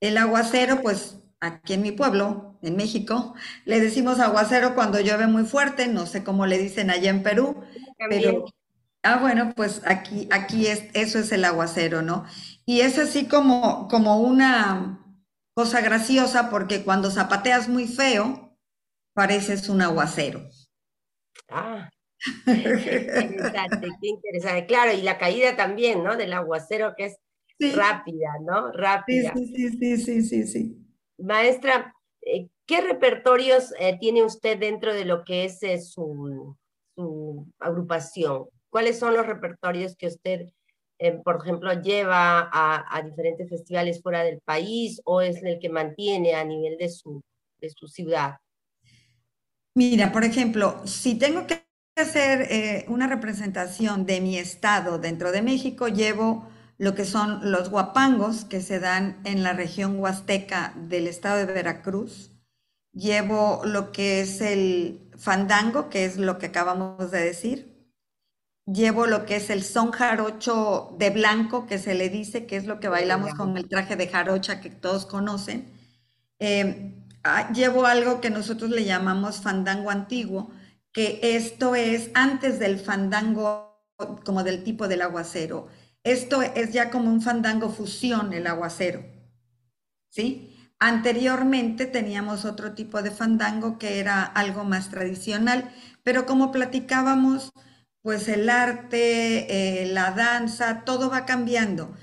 El 0.00 0.16
aguacero, 0.16 0.82
pues 0.82 1.18
aquí 1.40 1.74
en 1.74 1.82
mi 1.82 1.92
pueblo, 1.92 2.58
en 2.62 2.76
México, 2.76 3.34
le 3.64 3.80
decimos 3.80 4.18
aguacero 4.18 4.74
cuando 4.74 5.00
llueve 5.00 5.26
muy 5.26 5.44
fuerte, 5.44 5.86
no 5.86 6.06
sé 6.06 6.24
cómo 6.24 6.46
le 6.46 6.58
dicen 6.58 6.90
allá 6.90 7.10
en 7.10 7.22
Perú, 7.22 7.62
pero 8.08 8.46
ah 9.02 9.18
bueno, 9.20 9.52
pues 9.54 9.82
aquí 9.86 10.28
aquí 10.30 10.66
es 10.66 10.84
eso 10.94 11.18
es 11.18 11.32
el 11.32 11.44
aguacero, 11.44 12.02
¿no? 12.02 12.24
Y 12.66 12.80
es 12.80 12.98
así 12.98 13.26
como 13.26 13.88
como 13.88 14.20
una 14.20 15.04
cosa 15.54 15.80
graciosa 15.80 16.50
porque 16.50 16.84
cuando 16.84 17.10
zapateas 17.10 17.68
muy 17.68 17.86
feo, 17.86 18.56
pareces 19.14 19.68
un 19.68 19.82
aguacero. 19.82 20.48
Ah, 21.48 21.88
interesante, 22.46 23.88
qué 24.00 24.08
interesante. 24.08 24.66
Claro, 24.66 24.92
y 24.92 25.02
la 25.02 25.18
caída 25.18 25.56
también, 25.56 26.02
¿no? 26.02 26.16
Del 26.16 26.32
aguacero 26.32 26.94
que 26.96 27.06
es 27.06 27.18
rápida, 27.74 28.30
¿no? 28.40 28.72
Rápida. 28.72 29.32
Sí, 29.34 29.46
sí, 29.46 29.68
sí, 29.70 29.96
sí, 29.96 30.22
sí, 30.22 30.46
sí. 30.46 30.86
Maestra, 31.18 31.94
eh, 32.22 32.48
¿qué 32.66 32.80
repertorios 32.80 33.72
eh, 33.78 33.96
tiene 33.98 34.22
usted 34.22 34.58
dentro 34.58 34.94
de 34.94 35.04
lo 35.04 35.24
que 35.24 35.44
es 35.44 35.62
eh, 35.62 35.80
su, 35.80 36.56
su, 36.94 37.46
agrupación? 37.58 38.46
¿Cuáles 38.70 38.98
son 38.98 39.14
los 39.14 39.26
repertorios 39.26 39.96
que 39.96 40.08
usted, 40.08 40.46
por 41.24 41.40
ejemplo, 41.42 41.72
lleva 41.80 42.40
a, 42.52 42.84
a, 42.96 43.02
diferentes 43.02 43.48
festivales 43.48 44.02
fuera 44.02 44.22
del 44.24 44.40
país 44.40 45.00
o 45.04 45.20
es 45.20 45.42
el 45.42 45.58
que 45.58 45.68
mantiene 45.68 46.34
a 46.34 46.44
nivel 46.44 46.76
de 46.76 46.88
su, 46.88 47.22
de 47.60 47.70
su 47.70 47.88
ciudad? 47.88 48.36
Mira, 49.74 50.12
por 50.12 50.24
ejemplo, 50.24 50.82
si 50.86 51.14
tengo 51.14 51.46
que 51.46 51.62
hacer 51.96 52.42
eh, 52.50 52.84
una 52.88 53.06
representación 53.06 54.06
de 54.06 54.20
mi 54.20 54.38
estado 54.38 54.98
dentro 54.98 55.32
de 55.32 55.42
México, 55.42 55.88
llevo 55.88 56.48
lo 56.78 56.94
que 56.94 57.04
son 57.04 57.50
los 57.50 57.70
guapangos 57.70 58.44
que 58.44 58.60
se 58.60 58.78
dan 58.78 59.20
en 59.24 59.42
la 59.42 59.52
región 59.52 59.98
huasteca 59.98 60.74
del 60.76 61.06
estado 61.06 61.38
de 61.38 61.52
Veracruz. 61.52 62.32
Llevo 62.92 63.62
lo 63.64 63.92
que 63.92 64.20
es 64.20 64.40
el 64.40 65.10
fandango, 65.16 65.90
que 65.90 66.04
es 66.04 66.16
lo 66.16 66.38
que 66.38 66.46
acabamos 66.46 67.10
de 67.10 67.20
decir. 67.20 67.67
Llevo 68.72 69.06
lo 69.06 69.24
que 69.26 69.36
es 69.36 69.48
el 69.50 69.62
son 69.64 69.92
jarocho 69.92 70.94
de 70.98 71.10
blanco, 71.10 71.66
que 71.66 71.78
se 71.78 71.94
le 71.94 72.10
dice, 72.10 72.46
que 72.46 72.56
es 72.56 72.66
lo 72.66 72.80
que 72.80 72.88
bailamos 72.88 73.34
con 73.34 73.56
el 73.56 73.68
traje 73.68 73.96
de 73.96 74.08
jarocha 74.08 74.60
que 74.60 74.70
todos 74.70 75.06
conocen. 75.06 75.72
Eh, 76.40 76.94
Ah, 77.24 77.52
llevo 77.52 77.86
algo 77.86 78.20
que 78.20 78.30
nosotros 78.30 78.70
le 78.70 78.84
llamamos 78.84 79.42
fandango 79.42 79.90
antiguo, 79.90 80.50
que 80.92 81.20
esto 81.22 81.74
es 81.74 82.10
antes 82.14 82.58
del 82.60 82.78
fandango 82.78 83.84
como 84.24 84.44
del 84.44 84.64
tipo 84.64 84.88
del 84.88 85.02
aguacero. 85.02 85.68
Esto 86.04 86.42
es 86.42 86.72
ya 86.72 86.90
como 86.90 87.10
un 87.10 87.20
fandango 87.22 87.70
fusión, 87.70 88.32
el 88.32 88.46
aguacero. 88.46 89.04
¿Sí? 90.10 90.54
Anteriormente 90.78 91.86
teníamos 91.86 92.44
otro 92.44 92.72
tipo 92.74 93.02
de 93.02 93.10
fandango 93.10 93.78
que 93.78 93.98
era 93.98 94.22
algo 94.24 94.64
más 94.64 94.90
tradicional, 94.90 95.70
pero 96.04 96.24
como 96.26 96.52
platicábamos, 96.52 97.52
pues 98.08 98.26
el 98.28 98.48
arte, 98.48 99.82
eh, 99.82 99.86
la 99.92 100.12
danza, 100.12 100.80
todo 100.86 101.10
va 101.10 101.26
cambiando. 101.26 101.94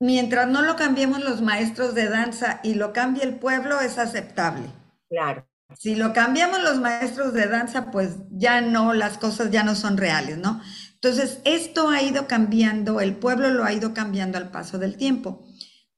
Mientras 0.00 0.48
no 0.48 0.62
lo 0.62 0.74
cambiemos 0.74 1.22
los 1.22 1.42
maestros 1.42 1.94
de 1.94 2.08
danza 2.08 2.58
y 2.64 2.74
lo 2.74 2.92
cambie 2.92 3.22
el 3.22 3.36
pueblo, 3.36 3.80
es 3.80 3.98
aceptable. 3.98 4.64
Claro. 5.08 5.46
Si 5.78 5.94
lo 5.94 6.12
cambiamos 6.12 6.60
los 6.60 6.80
maestros 6.80 7.34
de 7.34 7.46
danza, 7.46 7.92
pues 7.92 8.16
ya 8.32 8.62
no, 8.62 8.94
las 8.94 9.16
cosas 9.16 9.52
ya 9.52 9.62
no 9.62 9.76
son 9.76 9.96
reales, 9.96 10.38
¿no? 10.38 10.60
Entonces, 10.94 11.38
esto 11.44 11.88
ha 11.88 12.02
ido 12.02 12.26
cambiando, 12.26 13.00
el 13.00 13.14
pueblo 13.14 13.48
lo 13.50 13.62
ha 13.62 13.72
ido 13.72 13.94
cambiando 13.94 14.38
al 14.38 14.50
paso 14.50 14.80
del 14.80 14.96
tiempo. 14.96 15.46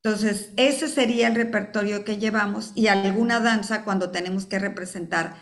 Entonces, 0.03 0.51
ese 0.59 0.87
sería 0.87 1.29
el 1.29 1.35
repertorio 1.35 2.05
que 2.05 2.19
llevamos 2.19 2.73
y 2.75 2.89
alguna 2.89 3.41
danza 3.41 3.85
cuando 3.85 4.11
tenemos 4.11 4.45
que 4.45 4.59
representar 4.59 5.35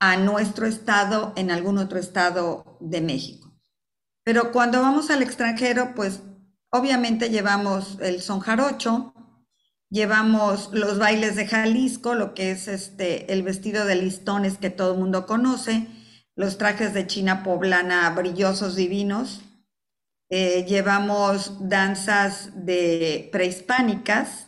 a 0.00 0.16
nuestro 0.16 0.66
estado 0.66 1.32
en 1.36 1.52
algún 1.52 1.78
otro 1.78 2.00
estado 2.00 2.76
de 2.80 3.00
México. 3.00 3.49
Pero 4.24 4.52
cuando 4.52 4.80
vamos 4.82 5.10
al 5.10 5.22
extranjero, 5.22 5.94
pues 5.94 6.20
Obviamente 6.72 7.30
llevamos 7.30 7.98
el 8.00 8.20
son 8.20 8.38
jarocho, 8.38 9.12
llevamos 9.90 10.70
los 10.72 10.98
bailes 10.98 11.34
de 11.34 11.48
Jalisco, 11.48 12.14
lo 12.14 12.32
que 12.32 12.52
es 12.52 12.68
este, 12.68 13.32
el 13.32 13.42
vestido 13.42 13.84
de 13.84 13.96
listones 13.96 14.56
que 14.56 14.70
todo 14.70 14.92
el 14.92 15.00
mundo 15.00 15.26
conoce, 15.26 15.88
los 16.36 16.58
trajes 16.58 16.94
de 16.94 17.08
China 17.08 17.42
poblana 17.42 18.08
brillosos 18.10 18.76
divinos, 18.76 19.42
eh, 20.28 20.64
llevamos 20.64 21.68
danzas 21.68 22.50
de 22.54 23.28
prehispánicas, 23.32 24.46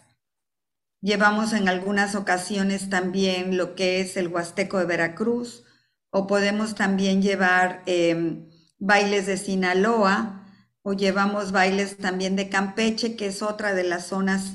llevamos 1.00 1.52
en 1.52 1.68
algunas 1.68 2.14
ocasiones 2.14 2.88
también 2.88 3.56
lo 3.56 3.74
que 3.74 3.98
es 3.98 4.16
el 4.16 4.28
huasteco 4.28 4.78
de 4.78 4.84
Veracruz, 4.84 5.64
o 6.10 6.28
podemos 6.28 6.76
también 6.76 7.20
llevar 7.20 7.82
em, 7.86 8.48
bailes 8.82 9.26
de 9.26 9.36
Sinaloa, 9.36 10.44
o 10.82 10.92
llevamos 10.92 11.52
bailes 11.52 11.98
también 11.98 12.34
de 12.34 12.48
Campeche, 12.48 13.14
que 13.14 13.26
es 13.26 13.40
otra 13.40 13.74
de 13.74 13.84
las 13.84 14.08
zonas 14.08 14.54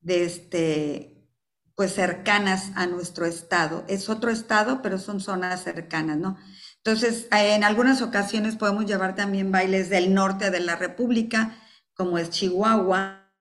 de 0.00 0.24
este, 0.24 1.28
pues 1.74 1.92
cercanas 1.92 2.70
a 2.76 2.86
nuestro 2.86 3.26
estado. 3.26 3.84
Es 3.88 4.08
otro 4.08 4.30
estado, 4.30 4.82
pero 4.82 4.98
son 4.98 5.20
zonas 5.20 5.64
cercanas, 5.64 6.16
¿no? 6.16 6.36
Entonces, 6.76 7.26
en 7.32 7.64
algunas 7.64 8.02
ocasiones 8.02 8.54
podemos 8.54 8.86
llevar 8.86 9.16
también 9.16 9.50
bailes 9.50 9.90
del 9.90 10.14
norte 10.14 10.52
de 10.52 10.60
la 10.60 10.76
República, 10.76 11.56
como 11.94 12.18
es 12.18 12.30
Chihuahua. 12.30 13.32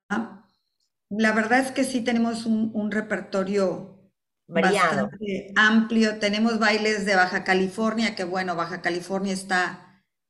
La 1.12 1.32
verdad 1.34 1.60
es 1.60 1.72
que 1.72 1.84
sí 1.84 2.02
tenemos 2.02 2.48
un, 2.48 2.92
repertorio 2.92 4.12
bastante 4.48 5.54
amplio. 5.56 6.18
Tenemos 6.18 6.58
bailes 6.58 7.06
de 7.06 7.16
Baja 7.16 7.44
California, 7.44 8.16
que 8.16 8.24
bueno, 8.24 8.56
Baja 8.56 8.82
California 8.82 9.32
está 9.32 9.85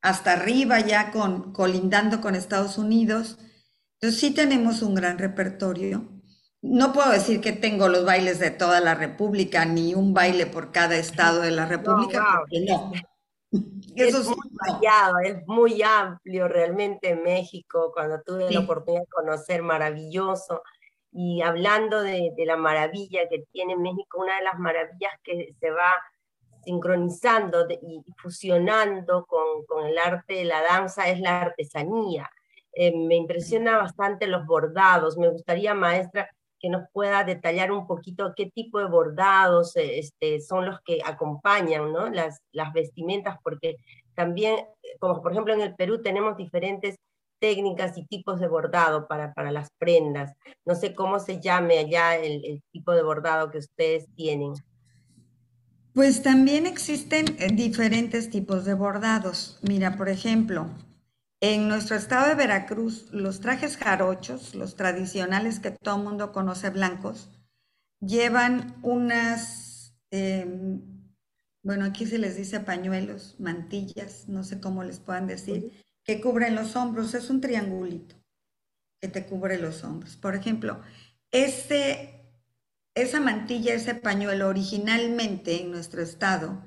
hasta 0.06 0.34
arriba 0.34 0.78
ya 0.78 1.10
con, 1.10 1.52
colindando 1.52 2.20
con 2.20 2.36
Estados 2.36 2.78
Unidos. 2.78 3.38
Entonces 3.94 4.20
sí 4.20 4.32
tenemos 4.32 4.82
un 4.82 4.94
gran 4.94 5.18
repertorio. 5.18 6.08
No 6.62 6.92
puedo 6.92 7.10
decir 7.10 7.40
que 7.40 7.52
tengo 7.52 7.88
los 7.88 8.04
bailes 8.04 8.38
de 8.38 8.52
toda 8.52 8.80
la 8.80 8.94
República, 8.94 9.64
ni 9.64 9.94
un 9.94 10.14
baile 10.14 10.46
por 10.46 10.70
cada 10.70 10.96
estado 10.96 11.40
de 11.40 11.50
la 11.50 11.66
República, 11.66 12.44
no, 12.68 12.92
Eso 13.96 14.20
es 14.20 14.28
muy 14.28 14.50
variado, 14.52 15.18
es 15.24 15.46
muy 15.46 15.82
amplio 15.82 16.46
realmente 16.46 17.10
en 17.10 17.22
México, 17.22 17.90
cuando 17.92 18.20
tuve 18.22 18.50
la 18.52 18.60
oportunidad 18.60 19.02
de 19.02 19.08
conocer, 19.08 19.62
maravilloso. 19.62 20.62
Y 21.10 21.42
hablando 21.42 22.02
de, 22.02 22.32
de 22.36 22.46
la 22.46 22.56
maravilla 22.56 23.28
que 23.28 23.44
tiene 23.50 23.74
México, 23.76 24.20
una 24.20 24.36
de 24.36 24.44
las 24.44 24.58
maravillas 24.58 25.12
que 25.24 25.54
se 25.58 25.70
va 25.70 25.92
sincronizando 26.66 27.64
y 27.70 28.02
fusionando 28.18 29.24
con, 29.24 29.86
el 29.86 29.96
arte 29.98 30.34
de 30.34 30.44
la 30.44 30.62
danza 30.62 31.08
es 31.08 31.20
la 31.20 31.42
artesanía. 31.42 32.28
Eh, 32.72 32.92
me 32.94 33.14
impresiona 33.14 33.78
bastante 33.78 34.26
los 34.26 34.44
bordados. 34.44 35.16
Me 35.16 35.28
gustaría, 35.30 35.74
maestra, 35.74 36.28
que 36.58 36.68
nos 36.68 36.82
pueda 36.92 37.22
detallar 37.22 37.70
un 37.70 37.86
poquito 37.86 38.34
qué 38.36 38.50
tipo 38.50 38.80
de 38.80 38.86
bordados 38.86 39.76
eh, 39.76 40.00
este, 40.00 40.40
son 40.40 40.66
los 40.66 40.80
que 40.80 40.98
acompañan 41.04 41.92
¿no? 41.92 42.10
las, 42.10 42.40
las 42.50 42.72
vestimentas, 42.72 43.36
porque 43.44 43.76
también, 44.14 44.66
como 44.98 45.22
por 45.22 45.32
ejemplo 45.32 45.54
en 45.54 45.60
el 45.60 45.76
Perú 45.76 46.02
tenemos 46.02 46.36
diferentes 46.36 46.96
técnicas 47.38 47.96
y 47.96 48.06
tipos 48.06 48.40
de 48.40 48.48
bordado 48.48 49.06
para, 49.06 49.34
para 49.34 49.52
las 49.52 49.70
prendas. 49.78 50.32
No 50.64 50.74
sé 50.74 50.94
cómo 50.94 51.20
se 51.20 51.40
llame 51.40 51.78
allá 51.78 52.16
el 52.16 52.62
tipo 52.72 52.92
de 52.92 53.02
bordado 53.02 53.50
que 53.50 53.58
ustedes 53.58 54.06
tienen. 54.16 54.54
Pues 55.96 56.22
también 56.22 56.66
existen 56.66 57.24
eh, 57.38 57.48
diferentes 57.54 58.28
tipos 58.28 58.66
de 58.66 58.74
bordados. 58.74 59.58
Mira, 59.62 59.96
por 59.96 60.10
ejemplo, 60.10 60.68
en 61.40 61.68
nuestro 61.68 61.96
estado 61.96 62.28
de 62.28 62.34
Veracruz, 62.34 63.08
los 63.12 63.40
trajes 63.40 63.78
jarochos, 63.78 64.54
los 64.54 64.76
tradicionales 64.76 65.58
que 65.58 65.70
todo 65.70 65.96
el 65.96 66.02
mundo 66.02 66.32
conoce 66.32 66.68
blancos, 66.68 67.30
llevan 67.98 68.76
unas, 68.82 69.96
em, 70.10 70.82
bueno, 71.62 71.86
aquí 71.86 72.04
se 72.04 72.18
les 72.18 72.36
dice 72.36 72.60
pañuelos, 72.60 73.36
mantillas, 73.38 74.28
no 74.28 74.44
sé 74.44 74.60
cómo 74.60 74.84
les 74.84 75.00
puedan 75.00 75.26
decir, 75.26 75.72
que 76.04 76.20
cubren 76.20 76.56
los 76.56 76.76
hombros. 76.76 77.14
Es 77.14 77.30
un 77.30 77.40
triangulito 77.40 78.16
que 79.00 79.08
te 79.08 79.24
cubre 79.24 79.58
los 79.58 79.82
hombros. 79.82 80.16
Por 80.16 80.34
ejemplo, 80.34 80.82
ese, 81.30 82.15
esa 82.96 83.20
mantilla, 83.20 83.74
ese 83.74 83.94
pañuelo 83.94 84.48
originalmente 84.48 85.62
en 85.62 85.70
nuestro 85.70 86.02
estado 86.02 86.64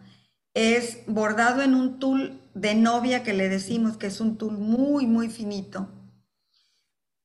es 0.53 0.99
bordado 1.07 1.61
en 1.61 1.75
un 1.75 1.99
tul 1.99 2.41
de 2.53 2.75
novia 2.75 3.23
que 3.23 3.33
le 3.33 3.49
decimos 3.49 3.97
que 3.97 4.07
es 4.07 4.21
un 4.21 4.37
tul 4.37 4.57
muy, 4.57 5.05
muy 5.07 5.29
finito. 5.29 5.89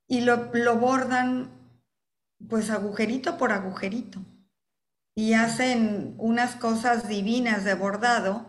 Y 0.09 0.23
lo, 0.23 0.51
lo 0.55 0.77
bordan 0.79 1.51
pues 2.49 2.71
agujerito 2.71 3.39
por 3.39 3.53
agujerito. 3.53 4.21
Y 5.15 5.35
hacen 5.35 6.15
unas 6.19 6.57
cosas 6.57 7.09
divinas 7.09 7.65
de 7.65 7.75
bordado 7.75 8.47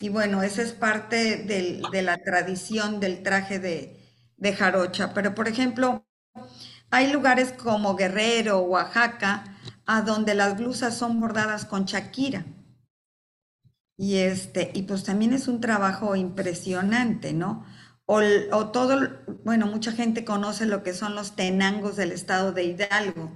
y 0.00 0.08
bueno, 0.10 0.42
esa 0.42 0.62
es 0.62 0.72
parte 0.72 1.36
de 1.36 2.02
la 2.02 2.18
tradición 2.18 3.00
del 3.00 3.22
traje 3.22 3.58
de, 3.58 4.00
de 4.36 4.52
jarocha. 4.54 5.12
Pero, 5.12 5.34
por 5.34 5.48
ejemplo, 5.48 6.06
hay 6.90 7.12
lugares 7.12 7.52
como 7.52 7.96
Guerrero, 7.96 8.60
Oaxaca, 8.60 9.44
a 9.88 10.02
donde 10.02 10.34
las 10.34 10.58
blusas 10.58 10.96
son 10.96 11.18
bordadas 11.18 11.64
con 11.64 11.86
Shakira. 11.86 12.44
Y, 13.96 14.18
este, 14.18 14.70
y 14.74 14.82
pues 14.82 15.02
también 15.02 15.32
es 15.32 15.48
un 15.48 15.62
trabajo 15.62 16.14
impresionante, 16.14 17.32
¿no? 17.32 17.64
O, 18.04 18.68
todo, 18.68 19.08
bueno, 19.44 19.66
mucha 19.66 19.92
gente 19.92 20.26
conoce 20.26 20.66
lo 20.66 20.82
que 20.82 20.92
son 20.92 21.14
los 21.14 21.36
tenangos 21.36 21.96
del 21.96 22.12
estado 22.12 22.52
de 22.52 22.64
Hidalgo, 22.64 23.32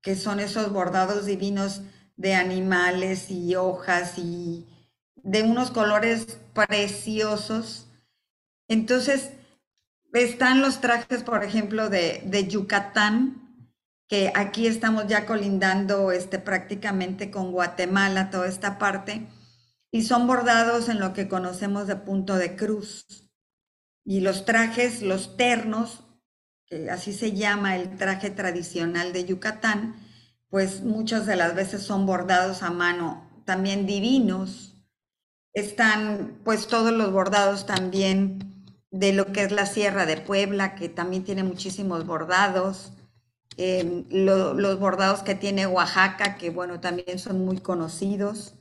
que 0.00 0.14
son 0.14 0.38
esos 0.38 0.72
bordados 0.72 1.26
divinos 1.26 1.82
de 2.16 2.34
animales 2.34 3.28
y 3.28 3.56
hojas 3.56 4.16
y, 4.16 4.64
de 5.16 5.42
unos 5.42 5.72
colores 5.72 6.38
preciosos. 6.54 7.88
Entonces, 8.68 9.30
están 10.12 10.62
los 10.62 10.80
trajes, 10.80 11.24
por 11.24 11.42
ejemplo, 11.42 11.90
de, 11.90 12.22
de, 12.26 12.46
Yucatán, 12.46 13.45
que 14.08 14.32
aquí 14.34 14.66
estamos 14.66 15.06
ya 15.06 15.26
colindando 15.26 16.12
este, 16.12 16.38
prácticamente 16.38 17.30
con 17.30 17.52
Guatemala, 17.52 18.30
toda 18.30 18.46
esta 18.48 18.78
parte, 18.78 19.26
y 19.90 20.02
son 20.02 20.26
bordados 20.26 20.88
en 20.88 21.00
lo 21.00 21.12
que 21.12 21.28
conocemos 21.28 21.86
de 21.86 21.96
punto 21.96 22.36
de 22.36 22.56
cruz. 22.56 23.06
Y 24.04 24.20
los 24.20 24.44
trajes, 24.44 25.02
los 25.02 25.36
ternos, 25.36 26.04
que 26.66 26.90
así 26.90 27.12
se 27.12 27.32
llama 27.32 27.76
el 27.76 27.96
traje 27.96 28.30
tradicional 28.30 29.12
de 29.12 29.24
Yucatán, 29.24 29.96
pues 30.48 30.82
muchas 30.82 31.26
de 31.26 31.36
las 31.36 31.54
veces 31.54 31.82
son 31.82 32.06
bordados 32.06 32.62
a 32.62 32.70
mano, 32.70 33.28
también 33.44 33.86
divinos, 33.86 34.76
están 35.52 36.38
pues 36.44 36.66
todos 36.66 36.92
los 36.92 37.12
bordados 37.12 37.64
también 37.64 38.66
de 38.90 39.12
lo 39.12 39.32
que 39.32 39.42
es 39.42 39.52
la 39.52 39.66
Sierra 39.66 40.04
de 40.04 40.18
Puebla, 40.18 40.74
que 40.74 40.88
también 40.88 41.24
tiene 41.24 41.44
muchísimos 41.44 42.06
bordados. 42.06 42.92
Em, 43.58 44.04
los 44.10 44.78
bordados 44.78 45.22
que 45.22 45.34
tiene 45.34 45.66
Oaxaca, 45.66 46.36
que 46.36 46.50
bueno, 46.50 46.78
también 46.78 47.18
son 47.18 47.44
muy 47.44 47.58
conocidos. 47.58 48.54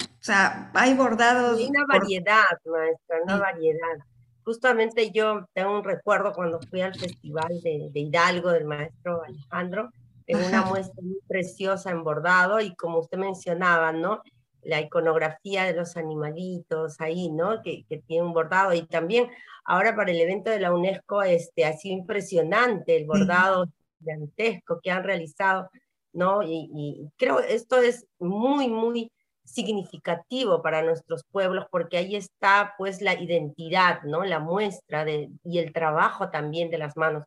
O 0.00 0.24
sea, 0.26 0.70
hay 0.74 0.94
bordados. 0.94 1.58
Hay 1.58 1.66
una 1.66 1.84
variedad, 1.86 2.44
maestra, 2.64 3.18
una 3.22 3.38
variedad. 3.38 3.98
Justamente 4.42 5.10
yo 5.10 5.46
tengo 5.52 5.76
un 5.76 5.84
recuerdo 5.84 6.32
cuando 6.32 6.60
fui 6.60 6.80
al 6.80 6.94
festival 6.94 7.60
de, 7.62 7.90
Hidalgo 7.92 8.50
del 8.52 8.64
maestro 8.64 9.22
Alejandro, 9.22 9.90
en 10.26 10.38
una 10.42 10.62
muestra 10.62 11.02
muy 11.02 11.18
preciosa 11.28 11.90
en 11.90 12.02
bordado 12.02 12.60
y 12.60 12.74
como 12.74 13.00
usted 13.00 13.18
mencionaba, 13.18 13.92
¿no? 13.92 14.22
la 14.62 14.80
iconografía 14.80 15.62
de 15.62 15.74
los 15.74 15.96
animalitos 15.96 17.00
ahí, 17.00 17.30
¿no? 17.30 17.62
Que, 17.62 17.84
que, 17.88 17.98
tiene 17.98 18.26
un 18.26 18.32
bordado. 18.32 18.74
Y 18.74 18.82
también 18.82 19.28
ahora 19.64 19.94
para 19.94 20.10
el 20.10 20.20
evento 20.20 20.50
de 20.50 20.58
la 20.58 20.74
UNESCO 20.74 21.22
este, 21.22 21.64
ha 21.64 21.72
sido 21.74 21.98
impresionante 21.98 22.96
el 22.96 23.06
bordado 23.06 23.66
gigantesco 23.98 24.80
que 24.82 24.90
han 24.90 25.04
realizado, 25.04 25.70
¿no? 26.12 26.42
Y, 26.42 26.70
y 26.74 27.10
creo 27.16 27.40
esto 27.40 27.78
es 27.78 28.06
muy, 28.18 28.68
muy 28.68 29.10
significativo 29.44 30.62
para 30.62 30.82
nuestros 30.82 31.22
pueblos 31.30 31.66
porque 31.70 31.98
ahí 31.98 32.16
está 32.16 32.74
pues 32.78 33.00
la 33.00 33.14
identidad, 33.14 34.02
¿no? 34.02 34.24
La 34.24 34.40
muestra 34.40 35.04
de, 35.04 35.30
y 35.44 35.58
el 35.58 35.72
trabajo 35.72 36.30
también 36.30 36.70
de 36.70 36.78
las 36.78 36.96
manos. 36.96 37.24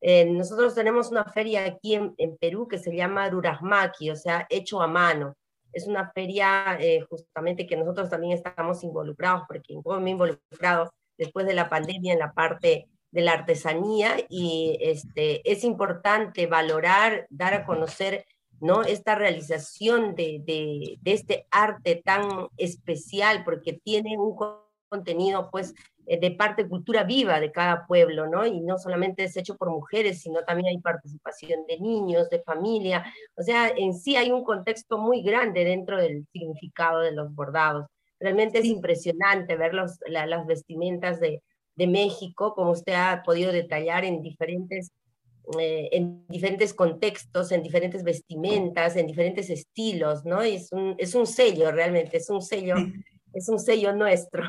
Eh, 0.00 0.24
nosotros 0.26 0.74
tenemos 0.74 1.10
una 1.10 1.24
feria 1.24 1.64
aquí 1.64 1.94
en, 1.94 2.14
en 2.18 2.36
Perú 2.36 2.68
que 2.68 2.78
se 2.78 2.94
llama 2.94 3.28
Durasmaki, 3.30 4.10
o 4.10 4.16
sea, 4.16 4.46
hecho 4.48 4.80
a 4.80 4.86
mano 4.86 5.34
es 5.72 5.86
una 5.86 6.10
feria 6.12 6.78
eh, 6.80 7.00
justamente 7.08 7.66
que 7.66 7.76
nosotros 7.76 8.10
también 8.10 8.32
estamos 8.32 8.82
involucrados, 8.84 9.42
porque 9.46 9.74
me 10.00 10.10
involucrado 10.10 10.90
después 11.16 11.46
de 11.46 11.54
la 11.54 11.68
pandemia 11.68 12.12
en 12.12 12.18
la 12.18 12.32
parte 12.32 12.88
de 13.10 13.22
la 13.22 13.32
artesanía 13.32 14.16
y 14.28 14.78
este, 14.80 15.50
es 15.50 15.64
importante 15.64 16.46
valorar, 16.46 17.26
dar 17.30 17.54
a 17.54 17.64
conocer 17.64 18.26
¿no? 18.60 18.82
esta 18.82 19.14
realización 19.14 20.14
de, 20.14 20.42
de, 20.44 20.98
de 21.00 21.12
este 21.12 21.46
arte 21.50 22.02
tan 22.04 22.48
especial, 22.56 23.44
porque 23.44 23.72
tiene 23.72 24.18
un 24.18 24.36
contenido 24.88 25.48
pues 25.50 25.74
eh, 26.06 26.18
de 26.18 26.30
parte 26.32 26.66
cultura 26.66 27.04
viva 27.04 27.40
de 27.40 27.52
cada 27.52 27.86
pueblo, 27.86 28.26
¿no? 28.26 28.46
Y 28.46 28.60
no 28.60 28.78
solamente 28.78 29.24
es 29.24 29.36
hecho 29.36 29.56
por 29.56 29.70
mujeres, 29.70 30.22
sino 30.22 30.42
también 30.44 30.68
hay 30.68 30.78
participación 30.78 31.66
de 31.66 31.78
niños, 31.78 32.30
de 32.30 32.42
familia, 32.42 33.04
o 33.36 33.42
sea, 33.42 33.68
en 33.68 33.94
sí 33.94 34.16
hay 34.16 34.30
un 34.30 34.42
contexto 34.42 34.98
muy 34.98 35.22
grande 35.22 35.64
dentro 35.64 35.98
del 35.98 36.26
significado 36.32 37.00
de 37.00 37.12
los 37.12 37.34
bordados. 37.34 37.86
Realmente 38.18 38.58
es 38.58 38.64
impresionante 38.64 39.56
ver 39.56 39.74
los, 39.74 39.98
las 40.08 40.46
vestimentas 40.46 41.20
de, 41.20 41.42
de, 41.78 41.86
México, 41.86 42.54
como 42.54 42.72
usted 42.72 42.94
ha 42.94 43.22
podido 43.24 43.52
detallar 43.52 44.04
en 44.04 44.22
diferentes, 44.22 44.90
eh, 45.58 45.88
en 45.92 46.26
diferentes 46.28 46.74
contextos, 46.74 47.52
en 47.52 47.62
diferentes 47.62 48.02
vestimentas, 48.02 48.96
en 48.96 49.06
diferentes 49.06 49.48
estilos, 49.50 50.24
¿no? 50.24 50.44
Y 50.44 50.56
es 50.56 50.72
un, 50.72 50.94
es 50.98 51.14
un 51.14 51.26
sello, 51.26 51.70
realmente, 51.70 52.16
es 52.16 52.28
un 52.30 52.42
sello 52.42 52.74
es 53.32 53.48
un 53.48 53.58
sello 53.58 53.94
nuestro. 53.94 54.42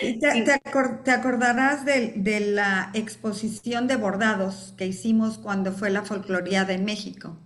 ¿Te, 0.00 1.10
acordarás 1.10 1.84
de, 1.84 2.40
la 2.40 2.90
exposición 2.94 3.86
de 3.86 3.96
bordados 3.96 4.74
que 4.76 4.86
hicimos 4.86 5.38
cuando 5.38 5.72
fue 5.72 5.90
la 5.90 6.02
folcloría 6.02 6.64
de 6.64 6.78
México? 6.78 7.36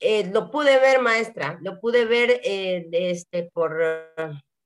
Eh, 0.00 0.30
lo 0.32 0.50
pude 0.50 0.78
ver, 0.78 1.00
maestra, 1.00 1.58
lo 1.62 1.80
pude 1.80 2.04
ver 2.04 2.40
eh, 2.44 2.86
este, 2.92 3.50
por, 3.52 3.80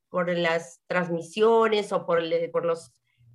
por 0.08 0.36
las 0.36 0.80
transmisiones 0.88 1.92
o 1.92 2.04
por, 2.04 2.20
por 2.50 2.64
los 2.64 2.90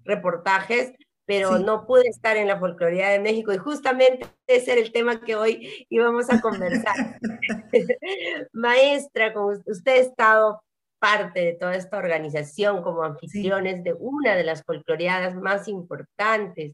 reportajes, 0.05 0.93
pero 1.25 1.57
no 1.57 1.85
pude 1.85 2.07
estar 2.07 2.37
en 2.37 2.47
la 2.47 2.59
folcloría 2.59 3.09
de 3.09 3.19
México 3.19 3.51
y 3.51 3.57
justamente 3.57 4.27
ese 4.47 4.73
era 4.73 4.81
el 4.81 4.91
tema 4.91 5.21
que 5.21 5.35
hoy 5.35 5.87
íbamos 5.89 6.29
a 6.29 6.39
conversar. 6.39 6.95
Maestra, 8.53 9.33
como 9.33 9.53
usted 9.65 9.91
ha 9.91 9.95
estado 9.95 10.61
parte 10.99 11.41
de 11.41 11.53
toda 11.53 11.75
esta 11.75 11.97
organización 11.97 12.81
como 12.81 13.03
anfitriones 13.03 13.83
de 13.83 13.93
una 13.93 14.35
de 14.35 14.43
las 14.43 14.63
folcloriadas 14.63 15.35
más 15.35 15.67
importantes. 15.67 16.73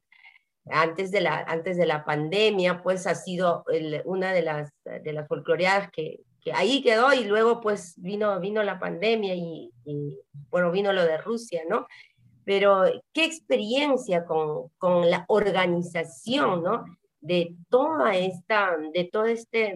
Antes 0.69 1.11
de, 1.11 1.21
la, 1.21 1.39
antes 1.47 1.75
de 1.75 1.88
la 1.88 2.05
pandemia, 2.05 2.84
pues 2.84 3.07
ha 3.07 3.15
sido 3.15 3.65
una 4.05 4.32
de 4.32 4.43
las, 4.43 4.69
de 4.86 5.11
las 5.11 5.27
folcloreadas 5.27 5.89
que, 5.91 6.19
que, 6.39 6.53
ahí 6.53 6.84
quedó 6.84 7.11
y 7.13 7.25
luego 7.25 7.61
pues 7.61 7.95
vino, 7.97 8.39
vino 8.39 8.61
la 8.61 8.79
pandemia 8.79 9.34
y, 9.34 9.71
y, 9.86 10.19
bueno, 10.49 10.71
vino 10.71 10.93
lo 10.93 11.03
de 11.03 11.17
Rusia, 11.17 11.63
¿no? 11.67 11.88
Pero 12.46 12.84
qué 13.14 13.26
experiencia 13.26 14.26
con, 14.26 14.70
con 14.78 15.10
la 15.10 15.26
organización, 15.28 16.64
¿no? 16.64 16.86
De 17.20 17.56
toda 17.70 18.16
esta, 18.16 18.78
de 18.94 19.06
todo 19.06 19.26
este 19.26 19.76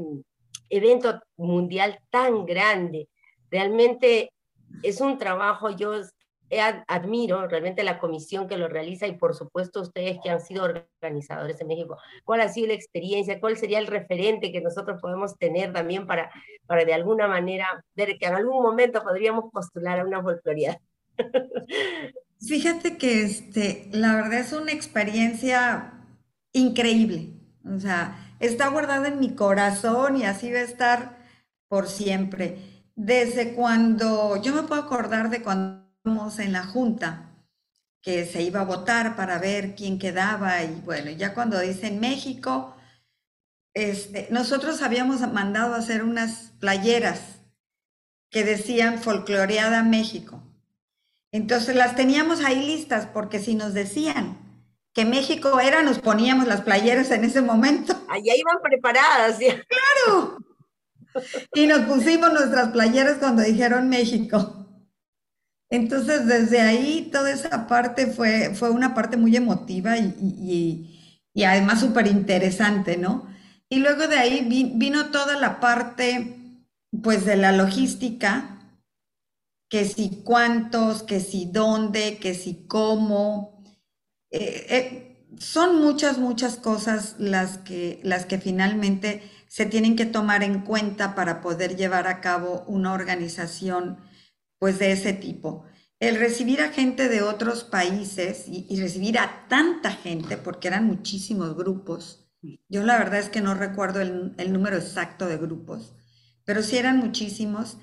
evento 0.69 1.21
mundial 1.37 1.99
tan 2.09 2.45
grande. 2.45 3.07
Realmente 3.51 4.31
es 4.83 5.01
un 5.01 5.17
trabajo, 5.17 5.69
yo 5.69 5.93
admiro 6.87 7.47
realmente 7.47 7.83
la 7.83 7.99
comisión 7.99 8.47
que 8.47 8.57
lo 8.57 8.67
realiza 8.67 9.07
y 9.07 9.17
por 9.17 9.35
supuesto 9.35 9.81
ustedes 9.81 10.19
que 10.21 10.29
han 10.29 10.41
sido 10.41 10.63
organizadores 10.63 11.59
en 11.59 11.67
México, 11.67 11.97
¿cuál 12.23 12.41
ha 12.41 12.49
sido 12.49 12.67
la 12.67 12.73
experiencia? 12.73 13.39
¿Cuál 13.39 13.57
sería 13.57 13.79
el 13.79 13.87
referente 13.87 14.51
que 14.51 14.61
nosotros 14.61 15.01
podemos 15.01 15.35
tener 15.37 15.73
también 15.73 16.05
para, 16.05 16.31
para 16.67 16.85
de 16.85 16.93
alguna 16.93 17.27
manera 17.27 17.83
ver 17.95 18.17
que 18.17 18.27
en 18.27 18.35
algún 18.35 18.61
momento 18.61 19.03
podríamos 19.03 19.51
postular 19.51 19.99
a 19.99 20.05
una 20.05 20.21
folcloriada? 20.21 20.79
Fíjate 22.47 22.97
que 22.97 23.23
este, 23.23 23.89
la 23.91 24.15
verdad 24.15 24.39
es 24.39 24.53
una 24.53 24.71
experiencia 24.71 25.93
increíble. 26.53 27.33
O 27.65 27.79
sea, 27.79 28.35
está 28.39 28.67
guardada 28.67 29.07
en 29.07 29.19
mi 29.19 29.35
corazón 29.35 30.17
y 30.17 30.23
así 30.23 30.51
va 30.51 30.59
a 30.59 30.63
estar 30.63 31.17
por 31.67 31.87
siempre. 31.87 32.59
Desde 32.95 33.53
cuando, 33.53 34.41
yo 34.41 34.53
me 34.53 34.63
puedo 34.63 34.81
acordar 34.81 35.29
de 35.29 35.41
cuando 35.41 35.85
en 36.37 36.51
la 36.51 36.63
junta 36.63 37.31
que 38.01 38.25
se 38.25 38.43
iba 38.43 38.61
a 38.61 38.65
votar 38.65 39.15
para 39.15 39.39
ver 39.39 39.73
quién 39.75 39.97
quedaba 39.97 40.63
y 40.63 40.81
bueno, 40.85 41.09
ya 41.09 41.33
cuando 41.33 41.59
dicen 41.59 41.99
México, 41.99 42.75
este, 43.73 44.27
nosotros 44.29 44.83
habíamos 44.83 45.21
mandado 45.33 45.73
a 45.73 45.79
hacer 45.79 46.03
unas 46.03 46.53
playeras 46.59 47.41
que 48.29 48.43
decían 48.43 49.01
folcloreada 49.01 49.81
México. 49.81 50.44
Entonces 51.35 51.75
las 51.75 51.97
teníamos 51.97 52.39
ahí 52.45 52.65
listas 52.65 53.07
porque 53.07 53.39
si 53.39 53.55
nos 53.55 53.73
decían 53.73 54.37
que 54.93 55.03
México 55.03 55.59
era, 55.59 55.83
nos 55.83 55.99
poníamos 55.99 56.47
las 56.47 56.61
playeras 56.61 57.11
en 57.11 57.25
ese 57.25 57.41
momento. 57.41 57.93
Allá 58.07 58.33
iban 58.37 58.61
preparadas. 58.63 59.37
¿sí? 59.37 59.47
Claro. 59.47 60.37
Y 61.53 61.67
nos 61.67 61.81
pusimos 61.81 62.31
nuestras 62.31 62.69
playeras 62.69 63.17
cuando 63.17 63.41
dijeron 63.41 63.89
México. 63.89 64.65
Entonces, 65.69 66.25
desde 66.25 66.61
ahí, 66.61 67.09
toda 67.11 67.29
esa 67.31 67.67
parte 67.67 68.07
fue, 68.07 68.55
fue 68.55 68.69
una 68.69 68.95
parte 68.95 69.17
muy 69.17 69.35
emotiva 69.35 69.97
y, 69.97 70.89
además 71.45 71.81
súper 71.81 72.07
interesante, 72.07 72.95
¿no? 72.95 73.27
Y 73.67 73.79
luego 73.79 74.07
de 74.07 74.17
ahí 74.17 74.47
vino 74.75 75.07
toda 75.07 75.37
la 75.37 75.59
parte, 75.59 76.37
pues, 77.03 77.25
de 77.25 77.35
la 77.35 77.51
logística, 77.51 78.54
que 79.69 79.85
si 79.85 80.21
cuántos, 80.23 81.03
que 81.03 81.19
si 81.19 81.45
dónde, 81.45 82.17
que 82.19 82.33
si 82.33 82.65
cómo. 82.67 83.63
Eh, 84.31 84.65
eh, 84.69 85.27
son 85.39 85.81
muchas, 85.81 86.17
muchas 86.17 86.57
cosas 86.57 87.15
las 87.19 87.57
que, 87.57 87.99
las 88.03 88.25
que 88.25 88.37
finalmente 88.37 89.23
se 89.47 89.65
tienen 89.65 89.95
que 89.95 90.05
tomar 90.05 90.43
en 90.43 90.61
cuenta 90.61 91.15
para 91.15 91.41
poder 91.41 91.75
llevar 91.75 92.07
a 92.07 92.21
cabo 92.21 92.63
una 92.67 92.93
organización 92.93 93.97
pues 94.59 94.79
de 94.79 94.91
ese 94.91 95.13
tipo. 95.13 95.65
El 95.99 96.17
recibir 96.17 96.61
a 96.61 96.71
gente 96.71 97.07
de 97.07 97.21
otros 97.21 97.63
países 97.63 98.45
y, 98.47 98.79
recibir 98.79 99.17
a 99.17 99.47
tanta 99.47 99.91
gente, 99.91 100.37
porque 100.37 100.67
eran 100.67 100.85
muchísimos 100.85 101.55
grupos, 101.55 102.27
yo 102.67 102.83
la 102.83 102.97
verdad 102.97 103.19
es 103.19 103.29
que 103.29 103.41
no 103.41 103.53
recuerdo 103.55 104.01
el, 104.01 104.53
número 104.53 104.75
exacto 104.75 105.25
de 105.25 105.37
grupos, 105.37 105.95
pero 106.43 106.61
sí 106.61 106.77
eran 106.77 106.97
muchísimos, 106.97 107.77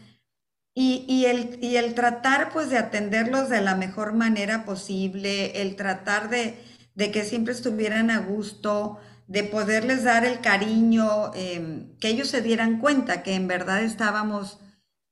y, 0.75 1.27
el, 1.27 1.59
el 1.63 1.95
tratar 1.95 2.51
pues 2.53 2.71
de 2.71 2.79
atenderlos 2.79 3.51
de 3.51 3.61
la 3.61 3.75
mejor 3.75 4.15
manera 4.15 4.65
posible, 4.65 5.61
el 5.61 5.77
tratar 5.77 6.31
de, 6.31 6.57
que 6.97 7.25
siempre 7.25 7.53
estuvieran 7.53 8.11
a 8.11 8.21
gusto, 8.21 8.99
de 9.27 9.45
poderles 9.45 10.05
dar 10.05 10.25
el 10.25 10.41
cariño, 10.41 11.33
em, 11.35 11.97
que 11.99 12.09
ellos 12.09 12.29
se 12.29 12.43
dieran 12.43 12.81
cuenta 12.81 13.23
que 13.23 13.35
en 13.35 13.49
verdad 13.49 13.83
estábamos 13.83 14.59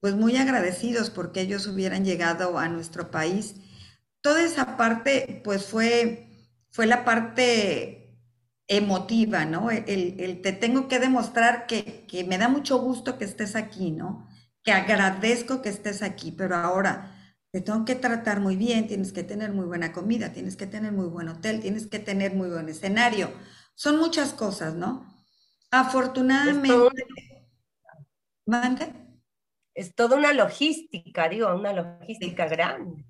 pues 0.01 0.15
muy 0.15 0.37
agradecidos 0.37 1.11
porque 1.11 1.43
ellos 1.43 1.67
hubieran 1.67 2.05
llegado 2.05 2.59
a 2.59 2.69
nuestro 2.69 3.11
país. 3.11 3.57
Toda 4.23 4.43
esa 4.45 4.77
parte, 4.77 5.43
pues 5.45 5.67
fue, 5.67 6.29
fue 6.71 6.87
la 6.87 7.05
parte 7.05 8.19
emotiva, 8.69 9.45
¿no? 9.45 9.71
El, 9.71 10.41
te 10.43 10.53
tengo 10.53 10.89
que 10.89 11.01
demostrar 11.01 11.67
que, 11.67 12.07
que, 12.09 12.25
me 12.25 12.39
da 12.39 12.49
mucho 12.49 12.79
gusto 12.79 13.19
que 13.19 13.25
estés 13.25 13.57
aquí, 13.57 13.91
¿no? 13.91 14.30
Que 14.63 14.73
agradezco 14.73 15.63
que 15.63 15.69
estés 15.69 16.03
aquí, 16.03 16.33
pero 16.33 16.57
ahora 16.57 17.17
te 17.51 17.61
tengo 17.61 17.85
que 17.85 17.95
tratar 17.95 18.41
muy 18.41 18.57
bien, 18.57 18.87
tienes 18.87 19.13
que 19.13 19.23
tener 19.23 19.53
muy 19.53 19.67
buena 19.67 19.93
comida, 19.93 20.33
tienes 20.33 20.57
que 20.57 20.67
tener 20.67 20.93
muy 20.93 21.07
buen 21.07 21.29
hotel, 21.29 21.61
tienes 21.61 21.87
que 21.87 21.99
tener 21.99 22.35
muy 22.35 22.49
buen 22.49 22.69
escenario. 22.69 23.33
Son 23.75 23.99
muchas 23.99 24.33
cosas, 24.33 24.75
¿no? 24.75 25.07
Afortunadamente... 25.71 26.75
¿Mande? 28.47 29.01
es 29.81 29.95
toda 29.95 30.17
una 30.17 30.33
logística, 30.33 31.29
digo, 31.29 31.55
una 31.55 31.73
logística 31.73 32.47
grande. 32.47 33.05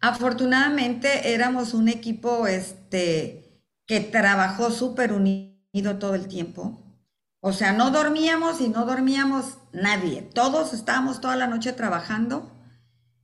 Afortunadamente 0.00 1.34
éramos 1.34 1.74
un 1.74 1.88
equipo 1.88 2.46
este, 2.46 3.60
que 3.84 4.00
trabajó 4.00 4.70
súper 4.70 5.12
unido 5.12 5.98
todo 5.98 6.14
el 6.14 6.28
tiempo. 6.28 6.87
O 7.40 7.52
sea, 7.52 7.72
no 7.72 7.90
dormíamos 7.90 8.60
y 8.60 8.68
no 8.68 8.84
dormíamos 8.84 9.58
nadie. 9.72 10.22
Todos 10.22 10.72
estábamos 10.72 11.20
toda 11.20 11.36
la 11.36 11.46
noche 11.46 11.72
trabajando 11.72 12.52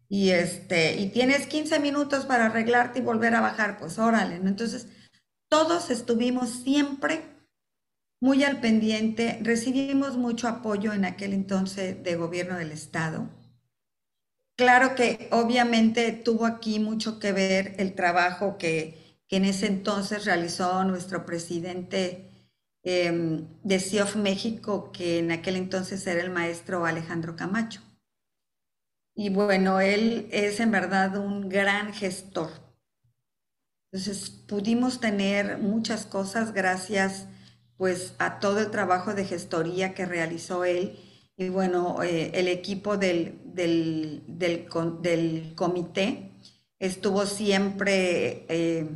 y, 0.09 0.31
este, 0.31 0.97
y 1.01 1.11
tienes 1.11 1.47
15 1.47 1.81
minutos 1.81 2.25
para 2.25 2.47
arreglarte 2.47 3.01
y 3.01 3.03
volver 3.03 3.35
a 3.35 3.41
bajar, 3.41 3.79
pues 3.79 3.99
órale. 3.99 4.39
¿no? 4.39 4.49
Entonces, 4.49 4.89
todos 5.49 5.91
estuvimos 5.91 6.51
siempre 6.51 7.23
muy 8.21 8.45
al 8.45 8.61
pendiente. 8.61 9.39
Recibimos 9.43 10.17
mucho 10.17 10.49
apoyo 10.49 10.93
en 10.93 11.05
aquel 11.05 11.33
entonces 11.33 12.03
de 12.03 12.17
gobierno 12.17 12.57
del 12.57 12.73
estado. 12.73 13.29
Claro 14.57 14.95
que 14.95 15.29
obviamente 15.33 16.13
tuvo 16.13 16.47
aquí 16.47 16.79
mucho 16.79 17.19
que 17.19 17.33
ver 17.33 17.75
el 17.79 17.95
trabajo 17.95 18.57
que, 18.57 19.03
en 19.31 19.45
ese 19.45 19.67
entonces 19.67 20.27
realizó 20.27 20.85
nuestro 20.85 21.27
presidente 21.27 22.31
em, 22.85 23.47
de 23.63 23.81
CIOF 23.81 24.17
México, 24.17 24.93
que 24.93 25.19
en 25.19 25.33
aquel 25.33 25.57
entonces 25.57 26.07
era 26.07 26.21
el 26.23 26.31
maestro 26.31 26.87
Alejandro 26.87 27.35
Camacho. 27.37 27.81
Y 29.17 29.31
bueno, 29.31 29.81
él 29.81 30.29
es 30.31 30.61
en 30.61 30.71
verdad 30.71 31.17
un 31.17 31.49
gran 31.49 31.93
gestor. 31.93 32.51
Entonces 33.93 34.31
pudimos 34.31 35.01
tener 35.01 35.59
muchas 35.59 36.07
cosas 36.07 36.53
gracias 36.53 37.27
pues 37.77 38.15
a 38.19 38.39
todo 38.39 38.61
el 38.61 38.71
trabajo 38.71 39.15
de 39.15 39.25
gestoría 39.25 39.95
que 39.95 40.07
realizó 40.07 40.65
él 40.65 40.99
y 41.37 41.49
bueno, 41.49 42.03
eh, 42.03 42.31
el 42.35 42.47
equipo 42.49 42.97
del, 42.97 43.41
del, 43.45 44.23
del, 44.29 45.55
comité 45.57 46.31
estuvo 46.79 47.27
siempre 47.27 48.47
eh, 48.49 48.89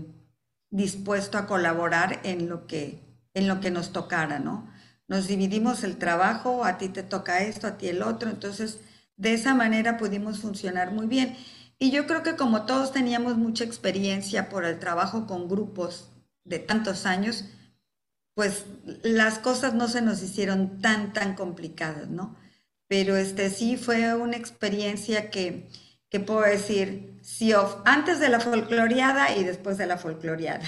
dispuesto 0.70 1.36
a 1.38 1.46
colaborar 1.46 2.20
en 2.22 2.48
lo, 2.48 2.66
que, 2.68 3.00
en 3.38 3.48
lo 3.48 3.60
que 3.60 3.70
nos 3.70 3.92
tocara, 3.92 4.38
¿no? 4.38 4.68
Nos 5.06 5.26
dividimos 5.28 5.84
el 5.84 5.96
trabajo, 5.96 6.64
a 6.64 6.76
ti 6.76 6.88
te 6.88 7.02
toca 7.02 7.40
esto, 7.40 7.66
a 7.66 7.78
ti 7.78 7.88
el 7.88 8.02
otro, 8.02 8.28
entonces 8.28 8.80
de 9.16 9.32
esa 9.32 9.54
manera 9.54 9.96
pudimos 9.96 10.40
funcionar 10.40 10.92
muy 10.92 11.06
bien. 11.06 11.36
Y 11.78 11.90
yo 11.90 12.06
creo 12.06 12.22
que 12.22 12.36
como 12.36 12.66
todos 12.66 12.92
teníamos 12.92 13.36
mucha 13.36 13.64
experiencia 13.64 14.48
por 14.48 14.64
el 14.64 14.78
trabajo 14.78 15.26
con 15.26 15.48
grupos 15.48 16.10
de 16.44 16.58
tantos 16.58 17.06
años, 17.06 17.44
pues 18.34 18.64
las 19.02 19.38
cosas 19.38 19.74
no 19.74 19.88
se 19.88 20.02
nos 20.02 20.22
hicieron 20.22 20.80
tan, 20.80 21.12
tan 21.12 21.34
complicadas, 21.34 22.08
¿no? 22.08 22.36
Pero 22.88 23.16
este 23.16 23.50
sí 23.50 23.76
fue 23.76 24.14
una 24.14 24.36
experiencia 24.36 25.30
que, 25.30 25.68
que 26.08 26.20
puedo 26.20 26.40
decir, 26.40 27.20
CIOF, 27.22 27.76
antes 27.84 28.18
de 28.18 28.30
la 28.30 28.40
folcloriada 28.40 29.36
y 29.36 29.44
después 29.44 29.78
de 29.78 29.86
la 29.86 29.98
folcloriada. 29.98 30.64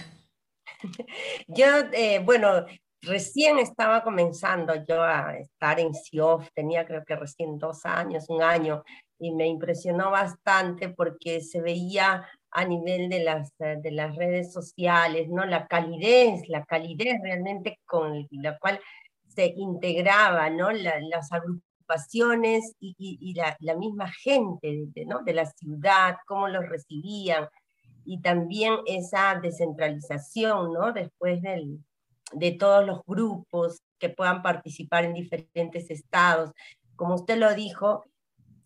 Yo, 1.48 1.66
eh, 1.92 2.20
bueno, 2.24 2.64
recién 3.02 3.58
estaba 3.58 4.02
comenzando 4.02 4.74
yo 4.86 5.02
a 5.02 5.36
estar 5.38 5.80
en 5.80 5.94
CIOF, 5.94 6.48
tenía 6.54 6.84
creo 6.86 7.04
que 7.04 7.16
recién 7.16 7.58
dos 7.58 7.84
años, 7.84 8.26
un 8.28 8.42
año, 8.42 8.82
y 9.18 9.32
me 9.32 9.46
impresionó 9.46 10.10
bastante 10.10 10.88
porque 10.88 11.40
se 11.40 11.60
veía 11.60 12.26
a 12.50 12.64
nivel 12.64 13.08
de 13.08 13.22
las, 13.22 13.52
eh, 13.60 13.76
de 13.80 13.92
las 13.92 14.16
redes 14.16 14.52
sociales, 14.52 15.28
¿no? 15.28 15.44
La 15.44 15.66
calidez, 15.66 16.48
la 16.48 16.64
calidez 16.64 17.18
realmente 17.22 17.78
con 17.84 18.26
la 18.30 18.58
cual 18.58 18.80
se 19.28 19.46
integraba, 19.56 20.50
¿no? 20.50 20.70
las 20.72 21.30
agrupaciones 21.32 22.74
y, 22.80 23.34
la, 23.34 23.76
misma 23.76 24.10
gente, 24.10 24.88
¿no? 25.06 25.22
De 25.22 25.34
la 25.34 25.46
ciudad, 25.46 26.16
cómo 26.26 26.48
los 26.48 26.68
recibían, 26.68 27.48
y 28.10 28.20
también 28.20 28.74
esa 28.86 29.38
descentralización, 29.40 30.72
¿no? 30.72 30.92
Después 30.92 31.40
del, 31.42 31.78
de 32.32 32.50
todos 32.50 32.84
los 32.84 33.02
grupos 33.06 33.84
que 34.00 34.08
puedan 34.08 34.42
participar 34.42 35.04
en 35.04 35.14
diferentes 35.14 35.92
estados. 35.92 36.50
Como 36.96 37.14
usted 37.14 37.38
lo 37.38 37.54
dijo, 37.54 38.04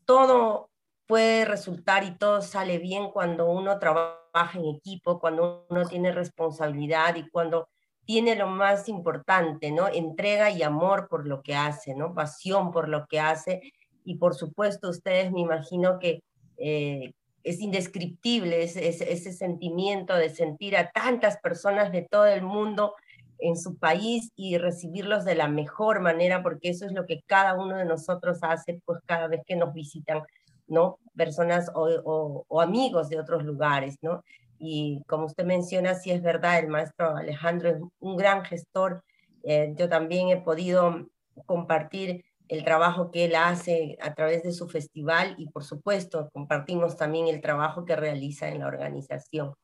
todo 0.06 0.70
puede 1.06 1.44
resultar 1.44 2.04
y 2.04 2.16
todo 2.16 2.40
sale 2.40 2.78
bien 2.78 3.10
cuando 3.10 3.50
uno 3.50 3.78
trabaja 3.78 4.58
en 4.58 4.64
equipo, 4.76 5.20
cuando 5.20 5.66
uno 5.68 5.84
tiene 5.84 6.10
responsabilidad 6.10 7.14
y 7.16 7.28
cuando 7.28 7.68
tiene 8.06 8.36
lo 8.36 8.46
más 8.46 8.88
importante, 8.88 9.72
¿no? 9.72 9.88
Entrega 9.88 10.52
y 10.52 10.62
amor 10.62 11.06
por 11.06 11.26
lo 11.26 11.42
que 11.42 11.54
hace, 11.54 11.94
¿no? 11.94 12.14
Pasión 12.14 12.72
por 12.72 12.88
lo 12.88 13.04
que 13.08 13.20
hace. 13.20 13.60
Y 14.04 14.14
por 14.16 14.34
supuesto, 14.34 14.88
ustedes 14.88 15.30
me 15.32 15.42
imagino 15.42 15.98
que, 15.98 16.22
eh, 16.56 17.12
es 17.44 17.60
indescriptible 17.60 18.62
ese, 18.62 19.32
sentimiento 19.32 20.16
de 20.16 20.30
sentir 20.30 20.76
a 20.76 20.90
tantas 20.90 21.38
personas 21.38 21.92
de 21.92 22.02
todo 22.02 22.26
el 22.26 22.42
mundo 22.42 22.94
en 23.38 23.56
su 23.58 23.76
país 23.76 24.32
y 24.34 24.56
recibirlos 24.56 25.26
de 25.26 25.34
la 25.34 25.46
mejor 25.46 26.00
manera, 26.00 26.42
porque 26.42 26.70
eso 26.70 26.86
es 26.86 26.92
lo 26.92 27.04
que 27.04 27.20
cada 27.26 27.54
uno 27.54 27.76
de 27.76 27.84
nosotros 27.84 28.38
hace 28.42 28.80
pues 28.86 29.00
cada 29.04 29.28
vez 29.28 29.42
que 29.46 29.56
nos 29.56 29.74
visitan, 29.74 30.22
¿no? 30.66 30.98
Personas 31.14 31.70
o, 31.74 32.44
o, 32.48 32.60
amigos 32.62 33.10
de 33.10 33.20
otros 33.20 33.44
lugares, 33.44 33.98
¿no? 34.00 34.24
Y 34.58 35.02
como 35.06 35.26
usted 35.26 35.44
menciona, 35.44 35.94
sí 35.94 36.10
es 36.10 36.22
verdad, 36.22 36.58
el 36.58 36.68
maestro 36.68 37.14
Alejandro 37.14 37.68
es 37.68 37.76
un 37.98 38.16
gran 38.16 38.44
gestor. 38.44 39.04
Eh, 39.42 39.74
yo 39.76 39.90
también 39.90 40.28
he 40.28 40.38
podido 40.38 41.06
compartir 41.44 42.24
el 42.48 42.64
trabajo 42.64 43.10
que 43.10 43.24
él 43.24 43.34
hace 43.34 43.96
a 44.00 44.14
través 44.14 44.42
de 44.42 44.52
su 44.52 44.68
festival 44.68 45.34
y 45.38 45.48
por 45.48 45.64
supuesto 45.64 46.28
compartimos 46.32 46.96
también 46.96 47.28
el 47.28 47.40
trabajo 47.40 47.84
que 47.84 47.96
realiza 47.96 48.48
en 48.48 48.60
la 48.60 48.66
organización. 48.66 49.54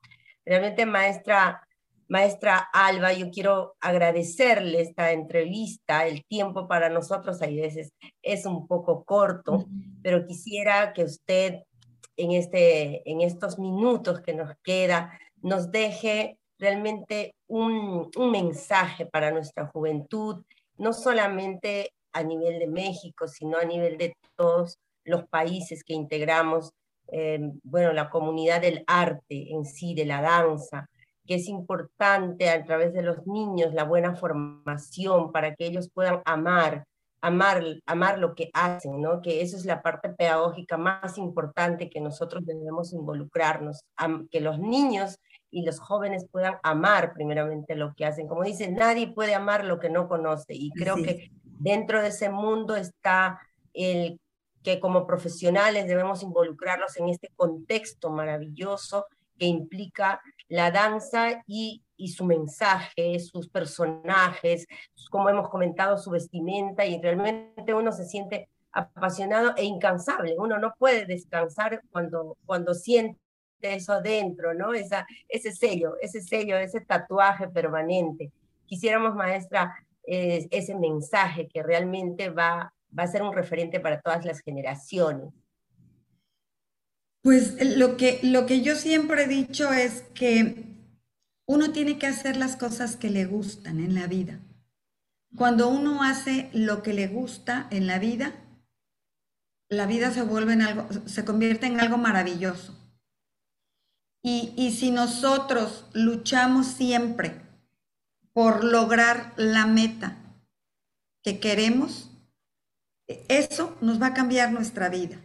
Realmente, 0.44 0.86
maestra, 0.86 1.66
maestra 2.08 2.68
Alba, 2.72 3.12
yo 3.12 3.30
quiero 3.30 3.76
agradecerle 3.80 4.80
esta 4.80 5.12
entrevista, 5.12 6.06
el 6.06 6.24
tiempo 6.24 6.66
para 6.66 6.88
nosotros 6.88 7.42
a 7.42 7.46
veces 7.46 7.92
es 8.22 8.46
un 8.46 8.66
poco 8.66 9.04
corto, 9.04 9.66
pero 10.02 10.26
quisiera 10.26 10.92
que 10.92 11.04
usted 11.04 11.62
en, 12.16 12.32
este, 12.32 13.08
en 13.10 13.20
estos 13.20 13.58
minutos 13.58 14.20
que 14.20 14.34
nos 14.34 14.54
queda 14.62 15.18
nos 15.42 15.70
deje 15.70 16.38
realmente 16.58 17.34
un, 17.46 18.10
un 18.14 18.30
mensaje 18.30 19.06
para 19.06 19.30
nuestra 19.30 19.66
juventud, 19.68 20.44
no 20.76 20.92
solamente 20.92 21.92
a 22.12 22.22
nivel 22.22 22.58
de 22.58 22.66
México, 22.66 23.28
sino 23.28 23.58
a 23.58 23.64
nivel 23.64 23.98
de 23.98 24.14
todos 24.36 24.78
los 25.04 25.26
países 25.26 25.84
que 25.84 25.94
integramos, 25.94 26.72
eh, 27.08 27.40
bueno, 27.62 27.92
la 27.92 28.10
comunidad 28.10 28.60
del 28.60 28.84
arte 28.86 29.52
en 29.52 29.64
sí, 29.64 29.94
de 29.94 30.04
la 30.04 30.20
danza, 30.22 30.88
que 31.26 31.36
es 31.36 31.48
importante 31.48 32.50
a 32.50 32.64
través 32.64 32.92
de 32.92 33.02
los 33.02 33.26
niños 33.26 33.74
la 33.74 33.84
buena 33.84 34.14
formación 34.14 35.32
para 35.32 35.54
que 35.54 35.66
ellos 35.66 35.90
puedan 35.92 36.22
amar, 36.24 36.84
amar, 37.20 37.62
amar 37.86 38.18
lo 38.18 38.34
que 38.34 38.50
hacen, 38.52 39.00
¿no? 39.00 39.20
Que 39.22 39.42
eso 39.42 39.56
es 39.56 39.64
la 39.64 39.82
parte 39.82 40.08
pedagógica 40.08 40.76
más 40.76 41.18
importante 41.18 41.90
que 41.90 42.00
nosotros 42.00 42.44
debemos 42.46 42.92
involucrarnos, 42.92 43.82
que 44.30 44.40
los 44.40 44.58
niños 44.58 45.18
y 45.50 45.64
los 45.64 45.80
jóvenes 45.80 46.26
puedan 46.30 46.54
amar 46.62 47.12
primeramente 47.12 47.74
lo 47.74 47.94
que 47.94 48.06
hacen. 48.06 48.28
Como 48.28 48.44
dicen, 48.44 48.74
nadie 48.74 49.12
puede 49.12 49.34
amar 49.34 49.64
lo 49.64 49.78
que 49.78 49.90
no 49.90 50.08
conoce 50.08 50.54
y 50.54 50.70
creo 50.70 50.96
que 50.96 51.30
dentro 51.60 52.02
de 52.02 52.08
ese 52.08 52.30
mundo 52.30 52.74
está 52.74 53.38
el 53.74 54.18
que 54.62 54.80
como 54.80 55.06
profesionales 55.06 55.86
debemos 55.86 56.22
involucrarnos 56.22 56.96
en 56.96 57.08
este 57.08 57.28
contexto 57.36 58.10
maravilloso 58.10 59.06
que 59.38 59.46
implica 59.46 60.20
la 60.48 60.70
danza 60.70 61.42
y, 61.46 61.82
su 62.14 62.24
mensaje, 62.24 63.18
sus 63.20 63.48
personajes, 63.48 64.66
como 65.10 65.28
hemos 65.28 65.50
comentado, 65.50 65.98
su 65.98 66.10
vestimenta, 66.10 66.86
y 66.86 67.00
realmente 67.00 67.74
uno 67.74 67.92
se 67.92 68.06
siente 68.06 68.48
apasionado 68.72 69.54
e 69.56 69.64
incansable. 69.64 70.34
Uno 70.38 70.58
no 70.58 70.74
puede 70.78 71.04
descansar 71.04 71.82
cuando, 71.90 72.38
cuando 72.46 72.72
siente 72.72 73.18
eso 73.60 73.92
adentro, 73.92 74.54
¿no? 74.54 74.72
Esa, 74.72 75.06
ese 75.28 75.52
sello, 75.52 75.96
ese 76.00 76.22
sello, 76.22 76.56
ese 76.56 76.80
tatuaje 76.80 77.48
permanente. 77.48 78.32
Quisiéramos, 78.64 79.14
maestra, 79.14 79.74
ese 80.04 80.74
mensaje 80.74 81.48
que 81.48 81.62
realmente 81.62 82.30
va, 82.30 82.74
va 82.96 83.02
a 83.04 83.06
ser 83.06 83.22
un 83.22 83.32
referente 83.32 83.80
para 83.80 84.00
todas 84.00 84.24
las 84.24 84.40
generaciones. 84.40 85.32
Pues 87.22 87.76
lo 87.76 87.96
que, 87.96 88.18
lo 88.22 88.46
que 88.46 88.62
yo 88.62 88.74
siempre 88.76 89.24
he 89.24 89.28
dicho 89.28 89.72
es 89.72 90.02
que 90.14 90.64
uno 91.46 91.72
tiene 91.72 91.98
que 91.98 92.06
hacer 92.06 92.36
las 92.36 92.56
cosas 92.56 92.96
que 92.96 93.10
le 93.10 93.26
gustan 93.26 93.80
en 93.80 93.94
la 93.94 94.06
vida. 94.06 94.40
Cuando 95.36 95.68
uno 95.68 96.02
hace 96.02 96.48
lo 96.52 96.82
que 96.82 96.94
le 96.94 97.08
gusta 97.08 97.68
en 97.70 97.86
la 97.86 97.98
vida, 97.98 98.34
la 99.68 99.86
vida 99.86 100.10
se 100.10 100.22
vuelve 100.22 100.54
en 100.54 100.62
algo, 100.62 100.88
se 101.06 101.24
convierte 101.24 101.66
en 101.66 101.78
algo 101.78 101.98
maravilloso. 101.98 102.76
Y, 104.22 104.52
y 104.56 104.72
si 104.72 104.90
nosotros 104.90 105.86
luchamos 105.92 106.66
siempre 106.66 107.49
por 108.32 108.64
lograr 108.64 109.32
la 109.36 109.66
meta 109.66 110.16
que 111.22 111.40
queremos, 111.40 112.10
eso 113.28 113.76
nos 113.80 114.00
va 114.00 114.08
a 114.08 114.14
cambiar 114.14 114.52
nuestra 114.52 114.88
vida. 114.88 115.18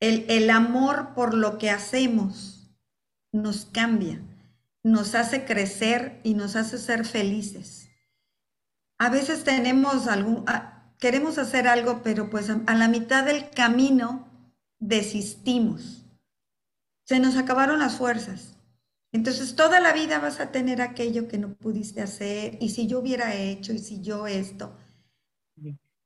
El, 0.00 0.48
amor 0.50 1.14
por 1.14 1.34
lo 1.34 1.58
que 1.58 1.70
hacemos 1.70 2.70
nos 3.32 3.64
cambia, 3.66 4.20
nos 4.84 5.16
hace 5.16 5.44
crecer 5.44 6.20
y 6.22 6.34
nos 6.34 6.54
hace 6.54 6.78
ser 6.78 7.04
felices. 7.04 7.88
A 8.98 9.10
veces 9.10 9.42
tenemos 9.42 10.06
algún, 10.06 10.44
queremos 11.00 11.38
hacer 11.38 11.66
algo, 11.66 12.02
pero 12.04 12.30
pues 12.30 12.48
a 12.50 12.74
la 12.74 12.88
mitad 12.88 13.24
del 13.24 13.50
camino 13.50 14.28
desistimos. 14.78 16.04
Se 17.04 17.18
nos 17.18 17.36
acabaron 17.36 17.80
las 17.80 17.96
fuerzas. 17.96 18.57
Entonces, 19.18 19.56
toda 19.56 19.80
la 19.80 19.92
vida 19.92 20.20
vas 20.20 20.38
a 20.38 20.52
tener 20.52 20.80
aquello 20.80 21.26
que 21.26 21.38
no 21.38 21.54
pudiste 21.54 22.00
hacer, 22.00 22.56
y 22.60 22.68
si 22.68 22.86
yo 22.86 23.00
hubiera 23.00 23.34
hecho, 23.34 23.72
y 23.72 23.80
si 23.80 24.00
yo 24.00 24.28
esto. 24.28 24.76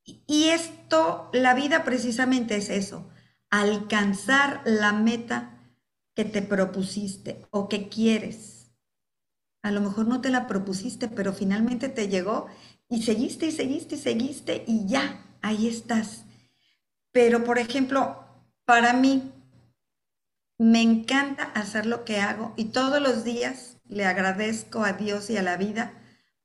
Y 0.06 0.44
esto, 0.44 1.28
la 1.34 1.52
vida 1.52 1.84
precisamente 1.84 2.56
es 2.56 2.70
eso, 2.70 3.10
alcanzar 3.50 4.62
la 4.64 4.94
meta 4.94 5.60
que 6.14 6.24
te 6.24 6.40
propusiste 6.40 7.46
o 7.50 7.68
que 7.68 7.90
quieres. 7.90 8.72
A 9.62 9.70
lo 9.72 9.82
mejor 9.82 10.08
no 10.08 10.22
te 10.22 10.30
la 10.30 10.46
propusiste, 10.46 11.08
pero 11.08 11.34
finalmente 11.34 11.90
te 11.90 12.08
llegó 12.08 12.46
y 12.88 13.02
seguiste 13.02 13.44
y 13.44 13.52
seguiste 13.52 13.96
y 13.96 13.98
seguiste 13.98 14.64
y 14.66 14.86
ya, 14.86 15.36
ahí 15.42 15.68
estás. 15.68 16.24
Pero, 17.12 17.44
por 17.44 17.58
ejemplo, 17.58 18.24
para 18.64 18.94
mí, 18.94 19.31
me 20.62 20.80
encanta 20.80 21.50
hacer 21.56 21.86
lo 21.86 22.04
que 22.04 22.20
hago 22.20 22.54
y 22.56 22.66
todos 22.66 23.02
los 23.02 23.24
días 23.24 23.78
le 23.88 24.06
agradezco 24.06 24.84
a 24.84 24.92
Dios 24.92 25.28
y 25.28 25.36
a 25.36 25.42
la 25.42 25.56
vida 25.56 25.92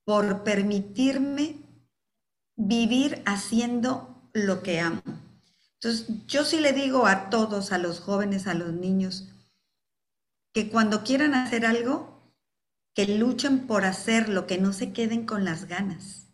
por 0.05 0.43
permitirme 0.43 1.57
vivir 2.55 3.21
haciendo 3.27 4.27
lo 4.33 4.63
que 4.63 4.79
amo. 4.79 5.03
Entonces, 5.75 6.07
yo 6.25 6.45
sí 6.45 6.59
le 6.59 6.73
digo 6.73 7.05
a 7.05 7.29
todos, 7.29 7.71
a 7.71 7.77
los 7.77 7.99
jóvenes, 7.99 8.47
a 8.47 8.55
los 8.55 8.73
niños, 8.73 9.29
que 10.51 10.71
cuando 10.71 11.03
quieran 11.03 11.35
hacer 11.35 11.67
algo, 11.67 12.33
que 12.95 13.05
luchen 13.19 13.67
por 13.67 13.85
hacerlo, 13.85 14.47
que 14.47 14.57
no 14.57 14.73
se 14.73 14.93
queden 14.93 15.27
con 15.27 15.45
las 15.45 15.65
ganas. 15.65 16.33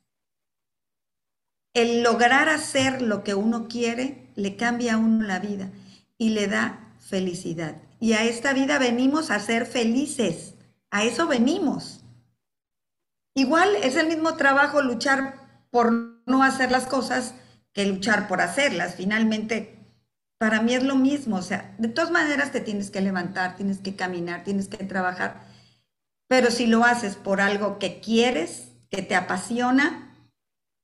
El 1.73 2.01
lograr 2.01 2.47
hacer 2.47 3.01
lo 3.01 3.25
que 3.25 3.33
uno 3.33 3.67
quiere 3.67 4.31
le 4.35 4.55
cambia 4.55 4.93
a 4.93 4.97
uno 4.97 5.27
la 5.27 5.39
vida 5.39 5.69
y 6.17 6.29
le 6.29 6.47
da 6.47 6.79
felicidad. 7.07 7.75
Y 7.99 8.13
a 8.13 8.23
esta 8.23 8.53
vida 8.53 8.79
venimos 8.79 9.31
a 9.31 9.39
ser 9.39 9.65
felices. 9.65 10.55
A 10.89 11.03
eso 11.03 11.27
venimos. 11.27 12.03
Igual 13.35 13.75
es 13.77 13.95
el 13.95 14.07
mismo 14.07 14.35
trabajo 14.35 14.81
luchar 14.81 15.67
por 15.71 15.91
no 16.25 16.43
hacer 16.43 16.71
las 16.71 16.85
cosas 16.85 17.33
que 17.73 17.85
luchar 17.85 18.27
por 18.27 18.41
hacerlas. 18.41 18.95
Finalmente, 18.95 19.79
para 20.37 20.61
mí 20.61 20.73
es 20.73 20.83
lo 20.83 20.95
mismo. 20.95 21.37
O 21.37 21.41
sea, 21.41 21.75
de 21.77 21.87
todas 21.87 22.11
maneras 22.11 22.51
te 22.51 22.61
tienes 22.61 22.91
que 22.91 23.01
levantar, 23.01 23.55
tienes 23.55 23.79
que 23.79 23.95
caminar, 23.95 24.43
tienes 24.43 24.67
que 24.67 24.83
trabajar. 24.83 25.45
Pero 26.27 26.51
si 26.51 26.67
lo 26.67 26.83
haces 26.83 27.15
por 27.15 27.41
algo 27.41 27.79
que 27.79 27.99
quieres, 27.99 28.69
que 28.89 29.01
te 29.01 29.15
apasiona, 29.15 30.15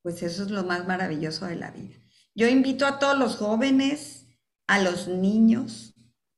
pues 0.02 0.24
eso 0.24 0.44
es 0.44 0.52
lo 0.52 0.64
más 0.64 0.88
maravilloso 0.88 1.46
de 1.46 1.56
la 1.56 1.72
vida. 1.72 1.96
Yo 2.34 2.48
invito 2.48 2.86
a 2.86 3.00
todos 3.00 3.18
los 3.18 3.36
jóvenes, 3.36 4.26
a 4.68 4.80
los 4.80 5.08
niños, 5.08 5.89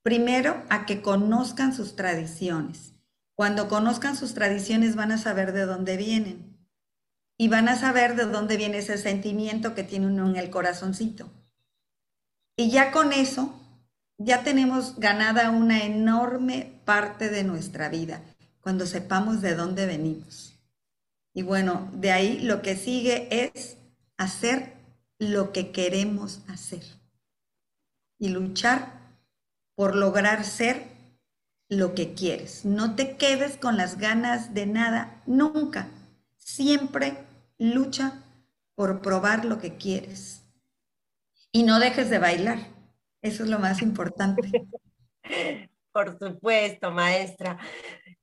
Primero, 0.03 0.63
a 0.69 0.85
que 0.85 1.01
conozcan 1.01 1.73
sus 1.73 1.95
tradiciones. 1.95 2.93
Cuando 3.35 3.67
conozcan 3.67 4.15
sus 4.15 4.33
tradiciones 4.33 4.95
van 4.95 5.11
a 5.11 5.17
saber 5.17 5.51
de 5.51 5.65
dónde 5.65 5.97
vienen 5.97 6.57
y 7.37 7.47
van 7.47 7.69
a 7.69 7.75
saber 7.75 8.15
de 8.15 8.25
dónde 8.25 8.57
viene 8.57 8.79
ese 8.79 8.97
sentimiento 8.97 9.73
que 9.73 9.83
tiene 9.83 10.07
uno 10.07 10.29
en 10.29 10.35
el 10.35 10.49
corazoncito. 10.49 11.29
Y 12.55 12.69
ya 12.69 12.91
con 12.91 13.13
eso, 13.13 13.59
ya 14.19 14.43
tenemos 14.43 14.99
ganada 14.99 15.49
una 15.49 15.83
enorme 15.83 16.79
parte 16.85 17.29
de 17.29 17.43
nuestra 17.43 17.89
vida, 17.89 18.21
cuando 18.59 18.85
sepamos 18.85 19.41
de 19.41 19.55
dónde 19.55 19.87
venimos. 19.87 20.59
Y 21.33 21.41
bueno, 21.41 21.89
de 21.93 22.11
ahí 22.11 22.39
lo 22.41 22.61
que 22.61 22.75
sigue 22.75 23.27
es 23.31 23.77
hacer 24.17 24.73
lo 25.17 25.51
que 25.51 25.71
queremos 25.71 26.41
hacer 26.47 26.83
y 28.19 28.29
luchar 28.29 29.00
por 29.81 29.95
lograr 29.95 30.43
ser 30.43 30.83
lo 31.67 31.95
que 31.95 32.13
quieres. 32.13 32.65
No 32.65 32.93
te 32.93 33.17
quedes 33.17 33.57
con 33.57 33.77
las 33.77 33.97
ganas 33.97 34.53
de 34.53 34.67
nada, 34.67 35.23
nunca. 35.25 35.87
Siempre 36.37 37.17
lucha 37.57 38.21
por 38.75 39.01
probar 39.01 39.43
lo 39.43 39.57
que 39.57 39.77
quieres. 39.77 40.43
Y 41.51 41.63
no 41.63 41.79
dejes 41.79 42.11
de 42.11 42.19
bailar. 42.19 42.59
Eso 43.23 43.41
es 43.41 43.49
lo 43.49 43.57
más 43.57 43.81
importante. 43.81 44.51
Por 45.91 46.15
supuesto, 46.19 46.91
maestra. 46.91 47.57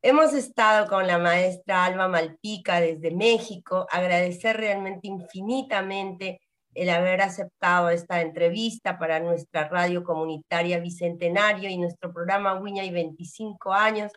Hemos 0.01 0.35
estado 0.35 0.87
con 0.87 1.09
la 1.09 1.19
maestra 1.19 1.87
Alba 1.87 2.07
Malpica 2.07 2.81
desde 2.81 3.11
México. 3.11 3.85
Agradecer 3.91 4.59
realmente 4.59 5.09
infinitamente 5.09 6.41
el 6.79 6.91
haber 6.91 7.20
aceptado 7.20 7.91
esta 7.91 8.20
entrevista 8.20 8.99
para 8.99 9.20
nuestra 9.20 9.68
radio 9.68 10.05
comunitaria 10.05 10.79
Bicentenario 10.79 11.68
y 11.68 11.79
nuestro 11.79 12.12
programa 12.12 12.55
Wiña 12.55 12.85
y 12.85 12.91
25 12.91 13.72
años. 13.72 14.12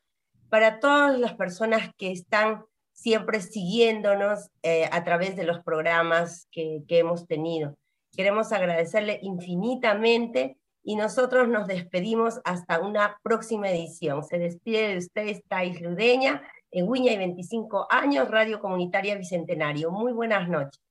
Para 0.49 0.79
todas 0.79 1.17
las 1.19 1.33
personas 1.33 1.89
que 1.97 2.11
están 2.11 2.63
siempre 2.93 3.41
siguiéndonos 3.41 4.49
eh, 4.61 4.87
a 4.91 5.03
través 5.03 5.35
de 5.35 5.43
los 5.43 5.63
programas 5.63 6.47
que, 6.51 6.83
que 6.87 6.99
hemos 6.99 7.25
tenido. 7.25 7.75
Queremos 8.15 8.51
agradecerle 8.51 9.19
infinitamente 9.23 10.57
y 10.83 10.95
nosotros 10.95 11.47
nos 11.47 11.67
despedimos 11.67 12.41
hasta 12.43 12.79
una 12.79 13.17
próxima 13.23 13.69
edición. 13.69 14.23
Se 14.23 14.37
despide 14.37 14.89
de 14.89 14.97
ustedes 14.97 15.41
Thais 15.47 15.81
Ludeña, 15.81 16.43
en 16.71 16.87
Wiña 16.87 17.13
y 17.13 17.17
25 17.17 17.87
años, 17.89 18.29
Radio 18.29 18.59
Comunitaria 18.59 19.15
Bicentenario. 19.15 19.91
Muy 19.91 20.13
buenas 20.13 20.47
noches. 20.47 20.90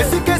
Que 0.00 0.06
sí, 0.06 0.20
que 0.24 0.39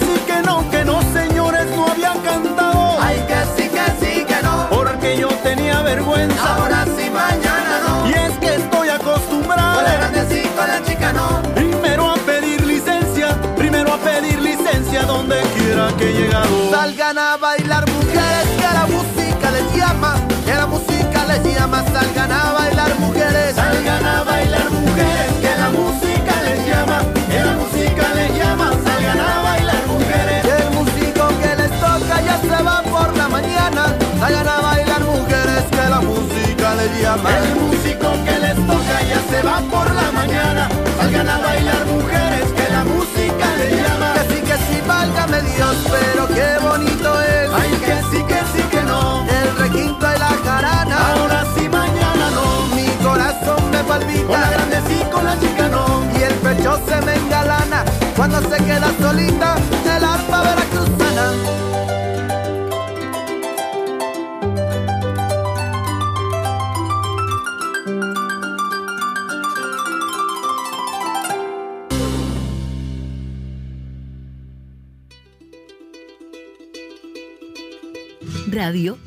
Con 54.31 54.41
la 54.41 54.49
grande 54.49 54.81
sí, 54.87 55.03
con 55.11 55.25
la 55.25 55.39
chica 55.41 55.69
no. 55.69 56.05
Y 56.17 56.23
el 56.23 56.35
pecho 56.35 56.81
se 56.87 57.01
me 57.05 57.17
engalana 57.17 57.85
cuando 58.17 58.41
se 58.43 58.63
queda 58.63 58.93
solita 59.01 59.57
el 59.85 60.05
arpa 60.05 60.43
veracruzana. 60.43 61.70